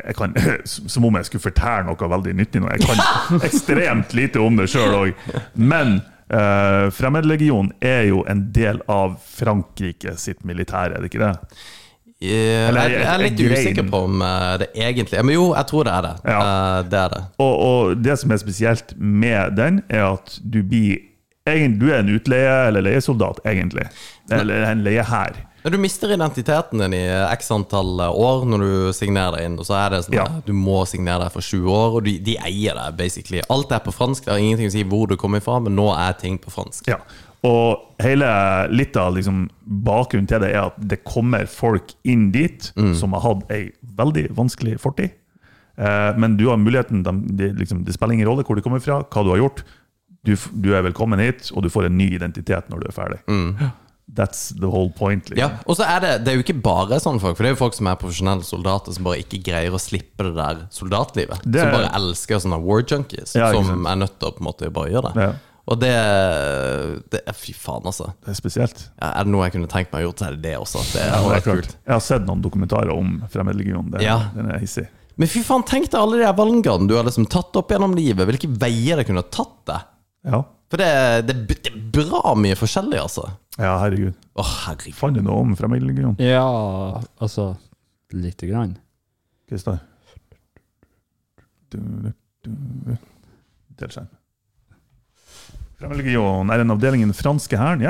jeg 0.00 0.16
kan, 0.16 0.32
Som 0.64 1.04
om 1.04 1.20
jeg 1.20 1.28
skulle 1.28 1.44
fortelle 1.44 1.90
noe 1.90 2.12
veldig 2.16 2.38
nyttig 2.40 2.64
nå. 2.64 2.72
Jeg 2.72 2.88
kan 2.88 3.44
ekstremt 3.50 4.16
lite 4.16 4.40
om 4.40 4.56
det 4.56 4.70
sjøl 4.72 4.96
òg. 4.96 5.26
Men 5.60 5.98
uh, 6.32 6.90
Fremmedlegionen 6.94 7.72
er 7.80 8.06
jo 8.10 8.24
en 8.28 8.46
del 8.52 8.80
av 8.90 9.16
Frankrike 9.22 10.16
sitt 10.20 10.44
militære, 10.44 10.96
er 10.96 11.04
det 11.04 11.10
ikke 11.12 11.24
det? 11.26 11.34
eh, 12.16 12.72
jeg, 12.72 12.92
jeg 12.96 13.08
er 13.12 13.20
litt 13.20 13.40
usikker 13.44 13.88
på 13.92 13.98
om 14.06 14.22
eh, 14.24 14.52
det 14.62 14.68
egentlig 14.74 15.20
Men 15.24 15.34
jo, 15.34 15.50
jeg 15.52 15.68
tror 15.68 15.84
det 15.84 15.92
er 15.92 16.06
det. 16.06 16.14
Ja. 16.24 16.38
Eh, 16.40 16.78
Det 16.90 17.00
er 17.02 17.08
det. 17.12 17.22
Og, 17.44 17.54
og 17.66 17.96
det 18.02 18.16
som 18.22 18.32
er 18.32 18.40
spesielt 18.40 18.94
med 18.96 19.56
den, 19.58 19.82
er 19.88 20.06
at 20.14 20.38
du 20.42 20.62
blir 20.62 20.96
Du 21.46 21.90
er 21.92 22.00
en 22.00 22.08
utleie- 22.10 22.66
eller 22.68 22.82
leiesoldat, 22.82 23.38
egentlig. 23.46 23.84
Eller 24.30 24.64
en 24.72 24.80
leiehær. 24.82 25.36
Ja, 25.66 25.70
Du 25.74 25.78
mister 25.82 26.12
identiteten 26.14 26.78
din 26.78 26.94
i 26.94 27.02
x 27.34 27.48
antall 27.50 27.98
år 28.06 28.44
når 28.46 28.62
du 28.62 28.92
signerer 28.94 29.34
deg 29.34 29.48
inn. 29.48 29.56
Og 29.58 29.66
så 29.66 29.74
er 29.80 29.90
det 29.96 30.04
sånn 30.06 30.14
Ja. 30.14 30.24
at 30.30 30.46
Du 30.46 30.52
må 30.54 30.84
signere 30.86 31.24
deg 31.26 31.32
for 31.34 31.42
20 31.42 31.66
år, 31.74 31.96
og 31.98 32.04
de, 32.06 32.12
de 32.22 32.36
eier 32.38 32.78
deg 32.78 32.96
basically 33.00 33.42
Alt 33.50 33.72
er 33.74 33.82
på 33.82 33.90
fransk. 33.94 34.24
Det 34.24 34.30
har 34.30 34.38
ingenting 34.38 34.70
å 34.70 34.74
si 34.76 34.84
hvor 34.86 35.08
du 35.10 35.16
kommer 35.18 35.42
fra, 35.42 35.58
men 35.60 35.74
nå 35.74 35.88
er 35.98 36.12
ting 36.20 36.38
på 36.38 36.52
fransk. 36.54 36.86
Ja. 36.92 37.00
Og 37.46 37.82
hele, 38.02 38.26
litt 38.70 38.96
av 38.96 39.14
liksom, 39.14 39.48
bakgrunnen 39.66 40.26
til 40.30 40.40
det 40.42 40.52
er 40.54 40.68
at 40.68 40.78
det 40.78 41.00
kommer 41.06 41.46
folk 41.50 41.92
inn 42.04 42.30
dit 42.34 42.70
som 42.94 43.12
har 43.18 43.22
hatt 43.26 43.50
ei 43.50 43.72
veldig 43.98 44.28
vanskelig 44.38 44.78
fortid. 44.82 45.10
Eh, 45.78 46.12
men 46.16 46.36
du 46.38 46.46
har 46.48 46.56
muligheten, 46.56 47.02
de, 47.04 47.12
de, 47.36 47.50
liksom, 47.58 47.84
det 47.84 47.94
spiller 47.94 48.14
ingen 48.14 48.28
rolle 48.30 48.42
hvor 48.46 48.56
du 48.56 48.62
kommer 48.62 48.80
fra, 48.80 49.02
hva 49.02 49.22
du 49.26 49.30
har 49.34 49.42
gjort. 49.42 49.64
Du, 50.24 50.34
du 50.62 50.72
er 50.74 50.82
velkommen 50.82 51.18
hit, 51.22 51.50
og 51.54 51.62
du 51.62 51.68
får 51.70 51.86
en 51.90 51.98
ny 51.98 52.08
identitet 52.16 52.70
når 52.70 52.80
du 52.82 52.86
er 52.88 52.96
ferdig. 52.96 53.18
That's 54.14 54.52
the 54.54 54.68
whole 54.70 54.90
point. 54.94 55.24
Liksom. 55.30 55.38
Ja, 55.40 55.58
og 55.66 55.76
så 55.76 55.82
er 55.84 56.00
det, 56.00 56.10
det 56.24 56.30
er 56.32 56.36
jo 56.38 56.44
ikke 56.44 56.62
bare 56.62 57.00
sånne 57.02 57.18
folk, 57.20 57.36
for 57.36 57.42
det 57.42 57.50
er 57.50 57.54
jo 57.56 57.58
folk 57.64 57.74
som 57.74 57.88
er 57.90 57.96
profesjonelle 57.98 58.44
soldater 58.46 58.94
som 58.94 59.04
bare 59.04 59.18
ikke 59.24 59.40
greier 59.42 59.74
å 59.74 59.80
slippe 59.82 60.22
det 60.28 60.34
der 60.36 60.60
soldatlivet. 60.70 61.42
Det 61.42 61.60
som 61.60 61.68
er- 61.68 61.74
bare 61.74 61.90
elsker 61.98 62.38
sånne 62.44 62.60
war 62.62 62.82
junkies, 62.86 63.34
Ja, 63.34 63.50
som 63.52 63.84
er 63.86 63.96
nødt 63.96 64.18
til 64.20 64.28
å 64.30 64.32
på 64.36 64.40
en 64.44 64.46
måte 64.46 64.70
bare 64.72 64.90
gjøre 64.94 65.12
det. 65.12 65.22
Ja. 65.26 65.32
Og 65.66 65.80
det, 65.82 65.90
det 67.10 67.22
Fy 67.34 67.52
faen, 67.58 67.82
altså. 67.90 68.12
Det 68.22 68.30
er 68.30 68.38
spesielt. 68.38 68.84
Ja, 69.00 69.08
er 69.18 69.24
det 69.26 69.32
noe 69.34 69.46
jeg 69.48 69.56
kunne 69.56 69.66
tenkt 69.70 69.90
meg 69.92 70.04
å 70.04 70.08
gjort, 70.10 70.22
så 70.22 70.28
er 70.28 70.36
det 70.36 70.42
det 70.46 70.54
også. 70.60 70.82
Det 70.94 71.02
Ja, 71.02 71.20
det 71.26 71.36
er 71.40 71.46
kult. 71.46 71.72
Jeg 71.86 71.94
har 71.96 72.04
sett 72.06 72.26
noen 72.28 72.42
dokumentarer 72.44 72.92
om 72.94 73.16
Fremmedlegion. 73.32 73.90
Den, 73.90 74.00
Ja. 74.06 74.18
Den 74.36 74.50
er 74.52 74.58
hissig. 74.62 74.86
Men 75.18 75.28
fy 75.32 75.40
faen, 75.42 75.64
tenk 75.66 75.90
deg 75.90 75.98
alle 75.98 76.18
de 76.20 76.32
valgene 76.36 76.86
du 76.86 76.94
har 76.94 77.02
liksom 77.08 77.26
tatt 77.28 77.56
opp 77.56 77.70
gjennom 77.72 77.94
livet. 77.96 78.26
Hvilke 78.28 78.50
veier 78.60 78.96
det 79.00 79.06
kunne 79.08 79.22
ha 79.24 79.30
tatt 79.32 79.64
deg. 79.66 79.80
Ja. 80.30 80.42
For 80.70 80.82
det, 80.82 80.88
det, 81.28 81.36
det 81.46 81.70
er 81.70 81.76
bra 81.94 82.32
mye 82.38 82.56
forskjellig, 82.58 82.98
altså. 82.98 83.28
ja, 83.54 83.76
herregud. 83.84 84.16
Å, 84.34 84.44
herregud. 84.66 84.96
Fant 84.98 85.16
du 85.16 85.22
noe 85.22 85.44
om 85.44 85.54
Fremmedlegion? 85.58 86.16
Ja, 86.22 86.46
altså 87.22 87.52
Lite 88.14 88.46
grann. 88.46 88.76
Kristian? 89.50 89.80
Delskjerm. 93.76 94.10
Fremmedlegion 95.76 96.50
er 96.54 96.62
en 96.62 96.74
avdeling 96.74 97.02
i 97.02 97.08
den 97.08 97.16
franske 97.18 97.58
hæren. 97.58 97.82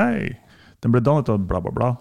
Den 0.83 0.93
ble 0.93 1.01
dannet 1.05 1.29
av 1.31 1.45
bla, 1.49 1.61
bla, 1.63 1.73
bla. 1.73 1.91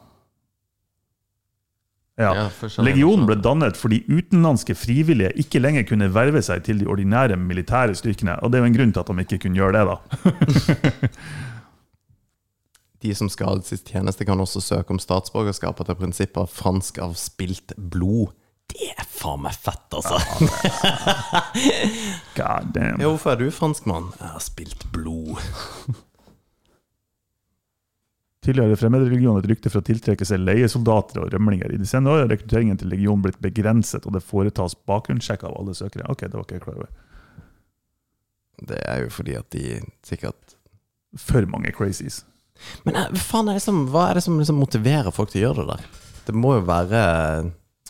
Ja. 2.17 2.31
Ja. 2.33 2.69
Legionen 2.81 3.27
ble 3.29 3.37
dannet 3.45 3.77
fordi 3.77 3.99
utenlandske 4.09 4.73
frivillige 4.79 5.35
ikke 5.43 5.61
lenger 5.61 5.85
kunne 5.89 6.09
verve 6.15 6.41
seg 6.45 6.63
til 6.65 6.81
de 6.81 6.89
ordinære 6.89 7.37
militære 7.37 7.97
styrkene. 7.99 8.39
Og 8.41 8.53
det 8.53 8.59
er 8.59 8.65
jo 8.65 8.71
en 8.71 8.79
grunn 8.79 8.95
til 8.97 9.03
at 9.03 9.13
de 9.13 9.27
ikke 9.27 9.43
kunne 9.45 9.61
gjøre 9.61 9.77
det, 9.77 9.85
da. 9.91 9.97
De 13.05 13.13
som 13.15 13.29
skal 13.29 13.61
sitt 13.63 13.85
tjeneste, 13.93 14.25
kan 14.25 14.41
også 14.41 14.63
søke 14.65 14.95
om 14.95 14.99
statsborgerskap 14.99 15.83
etter 15.85 15.99
prinsippet 15.99 16.41
av 16.41 16.49
fransk 16.51 16.97
av 17.05 17.13
spilt 17.21 17.75
blod. 17.77 18.33
Det 18.73 18.89
er 18.97 19.05
faen 19.07 19.45
meg 19.45 19.55
fett, 19.55 19.85
altså. 19.95 20.17
God 22.39 22.73
damn. 22.75 22.99
Ja, 22.99 23.13
hvorfor 23.13 23.37
er 23.37 23.45
du 23.45 23.51
franskmann? 23.55 24.09
Jeg 24.19 24.33
har 24.33 24.43
spilt 24.43 24.89
blod. 24.97 25.37
Tidligere 28.47 28.79
fremmedreligionen 28.79 29.43
et 29.43 29.49
rykte 29.51 29.73
for 29.73 29.83
å 29.83 29.87
tiltrekke 29.87 30.27
seg 30.29 30.45
leiesoldater 30.45 31.25
og 31.25 31.33
rømlinger. 31.35 31.73
I 31.75 31.81
de 31.81 31.89
senere 31.89 32.15
år 32.15 32.25
har 32.25 32.31
rekrutteringen 32.31 32.79
til 32.79 32.93
legionen 32.93 33.25
blitt 33.25 33.41
begrenset, 33.43 34.07
og 34.07 34.15
det 34.15 34.23
foretas 34.23 34.77
bakgrunnssjekk 34.87 35.43
av 35.49 35.57
alle 35.59 35.75
søkere. 35.75 36.07
Ok, 36.13 36.29
det 36.29 36.39
var 36.39 36.47
ikke 36.47 36.61
jeg 36.61 36.65
klar 36.67 36.79
over. 36.79 36.93
Det 38.71 38.79
er 38.87 39.03
jo 39.03 39.11
fordi 39.13 39.35
at 39.37 39.51
de 39.53 39.81
sikkert 40.07 40.55
For 41.21 41.45
mange 41.49 41.71
crazies. 41.73 42.23
Men 42.85 42.97
eh, 42.97 43.15
faen 43.21 43.49
er 43.49 43.61
som, 43.63 43.87
hva 43.93 44.11
er 44.11 44.19
det 44.19 44.25
som 44.27 44.37
liksom 44.37 44.59
motiverer 44.61 45.15
folk 45.15 45.31
til 45.33 45.43
å 45.43 45.45
gjøre 45.47 45.63
det 45.63 45.77
der? 45.77 46.01
Det 46.27 46.35
må 46.37 46.57
jo 46.59 46.65
være 46.69 47.03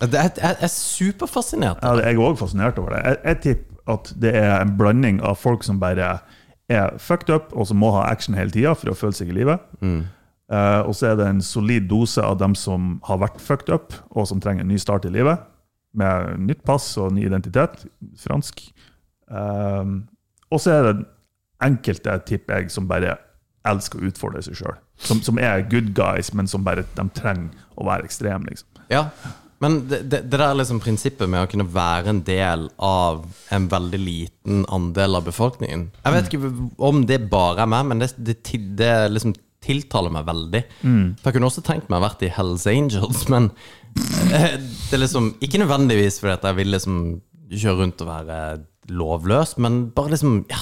det 0.02 0.20
er, 0.20 0.30
Jeg 0.36 0.59
er 0.61 0.70
superfascinert. 0.70 1.80
Ja, 1.82 1.94
jeg 2.04 2.18
er 2.18 2.22
òg 2.22 2.36
fascinert 2.38 2.78
over 2.78 2.94
det. 2.94 3.02
Jeg, 3.02 3.20
jeg 3.24 3.40
tipper 3.44 3.96
at 3.96 4.11
det 4.18 4.32
er 4.34 4.52
en 4.61 4.74
blanding 4.78 5.20
av 5.24 5.38
folk 5.38 5.64
som 5.66 5.80
bare 5.82 6.18
er 6.68 6.96
fucked 6.98 7.30
up, 7.30 7.52
og 7.54 7.68
som 7.70 7.78
må 7.78 7.92
ha 7.94 8.04
action 8.11 8.34
hele 8.38 8.50
tida 8.54 8.74
for 8.74 8.90
å 8.90 8.96
føle 8.98 9.16
seg 9.16 9.30
i 9.30 9.36
live. 9.36 9.59
Eh, 9.82 10.04
og 10.86 10.92
så 10.94 11.11
er 11.11 11.16
det 11.18 11.26
en 11.26 11.42
solid 11.42 11.88
dose 11.90 12.22
av 12.22 12.36
dem 12.38 12.55
som 12.55 12.97
har 13.09 13.18
vært 13.18 13.40
fucked 13.42 13.72
up, 13.74 13.97
og 14.14 14.28
som 14.30 14.40
trenger 14.42 14.62
en 14.62 14.70
ny 14.70 14.78
start 14.78 15.09
i 15.09 15.12
livet. 15.14 15.42
Med 15.97 16.36
nytt 16.44 16.62
pass 16.66 16.92
og 17.01 17.14
ny 17.16 17.24
identitet. 17.26 17.82
Fransk. 18.20 18.62
Eh, 19.30 19.94
og 20.53 20.62
så 20.62 20.74
er 20.74 20.86
det 20.86 21.07
enkelte, 21.66 22.18
tipper 22.28 22.61
jeg, 22.61 22.74
som 22.74 22.88
bare 22.90 23.16
elsker 23.66 23.99
å 23.99 24.11
utfordre 24.11 24.44
seg 24.44 24.61
sjøl. 24.61 24.76
Som, 25.03 25.22
som 25.24 25.40
er 25.42 25.66
good 25.70 25.90
guys, 25.97 26.30
men 26.36 26.49
som 26.51 26.64
bare 26.66 26.86
de 26.97 27.09
trenger 27.16 27.51
å 27.76 27.88
være 27.88 28.07
ekstreme, 28.07 28.47
liksom. 28.53 28.84
Ja, 28.92 29.09
men 29.64 29.78
det, 29.88 30.03
det, 30.11 30.20
det 30.28 30.38
der 30.38 30.57
liksom 30.57 30.82
prinsippet 30.84 31.30
med 31.32 31.47
å 31.47 31.49
kunne 31.51 31.66
være 31.72 32.12
en 32.12 32.20
del 32.26 32.66
av 32.82 33.24
en 33.55 33.68
veldig 33.72 34.01
liten 34.03 34.66
andel 34.68 35.16
av 35.16 35.24
befolkningen 35.24 35.86
Jeg 36.03 36.12
vet 36.12 36.28
ikke 36.28 36.51
om 36.84 37.01
det 37.09 37.22
bare 37.32 37.64
er 37.64 37.70
meg, 37.72 37.86
men 37.88 38.05
det, 38.05 38.36
det 38.76 38.90
liksom 39.14 39.32
tiltaler 39.64 40.12
meg 40.14 40.26
veldig. 40.28 40.62
For 40.82 41.28
Jeg 41.30 41.36
kunne 41.36 41.50
også 41.50 41.64
tenkt 41.66 41.90
meg 41.90 42.00
å 42.00 42.07
vært 42.07 42.24
i 42.26 42.30
Hells 42.36 42.66
Angels, 42.70 43.24
men 43.32 43.50
eh, 44.32 44.57
det 44.61 44.96
er 44.98 45.02
liksom 45.02 45.34
Ikke 45.44 45.61
nødvendigvis 45.62 46.20
fordi 46.22 46.34
at 46.36 46.48
jeg 46.50 46.59
vil 46.61 46.72
liksom 46.74 46.96
kjøre 47.50 47.78
rundt 47.82 48.02
og 48.02 48.11
være 48.11 48.40
lovløs, 48.92 49.57
men 49.62 49.86
bare 49.96 50.14
liksom 50.14 50.42
Ja, 50.52 50.61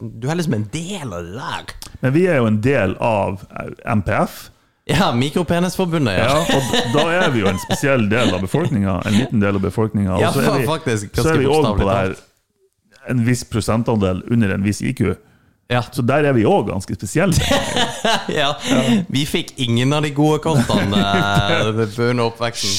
du 0.00 0.28
er 0.30 0.38
liksom 0.38 0.58
en 0.58 0.68
del 0.72 1.12
av 1.12 1.24
det 1.26 1.38
der. 1.38 1.72
Men 2.02 2.14
vi 2.16 2.26
er 2.30 2.38
jo 2.40 2.50
en 2.50 2.60
del 2.64 2.96
av 3.04 3.42
eh, 3.50 3.72
MPF. 4.00 4.50
Ja, 4.88 5.08
Mikropenisforbundet, 5.16 6.18
ja. 6.18 6.28
Ja, 6.28 6.58
og 6.60 6.92
da 6.92 7.04
er 7.16 7.30
vi 7.32 7.40
jo 7.40 7.48
en 7.48 7.60
spesiell 7.62 8.04
del 8.10 8.34
av 8.36 8.42
befolkninga. 8.44 8.98
En 9.08 9.14
liten 9.16 9.40
del 9.40 9.56
av 9.56 9.64
befolkninga. 9.64 10.18
Ja, 10.20 10.28
Og 10.28 10.36
så 10.36 11.30
er 11.32 11.40
vi 11.40 11.48
òg 11.48 11.70
på 11.72 11.86
det 11.86 11.94
her 11.96 12.16
en 13.08 13.24
viss 13.24 13.44
prosentandel 13.48 14.22
under 14.32 14.54
en 14.54 14.64
viss 14.64 14.82
IQ. 14.84 15.14
Ja. 15.68 15.82
Så 15.92 16.02
der 16.04 16.24
er 16.28 16.32
vi 16.36 16.44
òg 16.44 16.66
ganske 16.68 16.94
spesielle. 16.96 17.34
ja. 18.40 18.50
Vi 19.08 19.24
fikk 19.26 19.54
ingen 19.64 19.92
av 19.96 20.02
de 20.04 20.10
gode 20.14 20.38
kortene 20.44 21.00
eh, 21.00 21.68
under 22.10 22.24
oppveksten. 22.28 22.70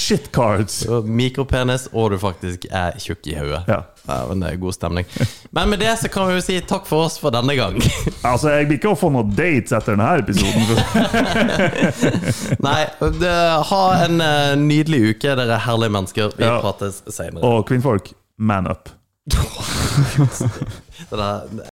Mikropenis, 1.09 1.87
og 1.93 2.11
du 2.13 2.19
faktisk 2.21 2.67
er 2.69 2.97
tjukk 3.01 3.27
i 3.31 3.37
hodet. 3.39 3.63
Ja. 3.71 3.81
Ja, 4.05 4.19
men 4.29 4.39
det 4.43 4.51
er 4.51 4.59
god 4.61 4.73
stemning. 4.75 5.05
Men 5.49 5.69
med 5.71 5.79
det 5.81 5.95
så 5.97 6.09
kan 6.13 6.27
vi 6.29 6.35
jo 6.37 6.41
si 6.45 6.59
takk 6.69 6.85
for 6.85 7.07
oss 7.07 7.15
for 7.21 7.33
denne 7.33 7.55
gang. 7.57 7.79
Altså, 8.25 8.49
Jeg 8.55 8.67
blir 8.69 8.77
ikke 8.79 8.91
å 8.93 8.97
få 8.97 9.09
noen 9.13 9.33
dates 9.37 9.73
etter 9.75 9.93
denne 9.93 10.17
episoden. 10.21 10.65
Nei, 12.67 12.79
det, 13.21 13.33
ha 13.69 13.81
en 14.05 14.21
eh, 14.25 14.53
nydelig 14.61 15.01
uke, 15.15 15.35
dere 15.37 15.59
herlige 15.65 15.93
mennesker. 15.97 16.33
Vi 16.37 16.45
Ja. 16.45 16.57
prates 16.61 17.01
senere. 17.09 17.41
Og 17.45 17.65
kvinnfolk, 17.69 18.13
man 18.37 18.69
up. 18.69 18.89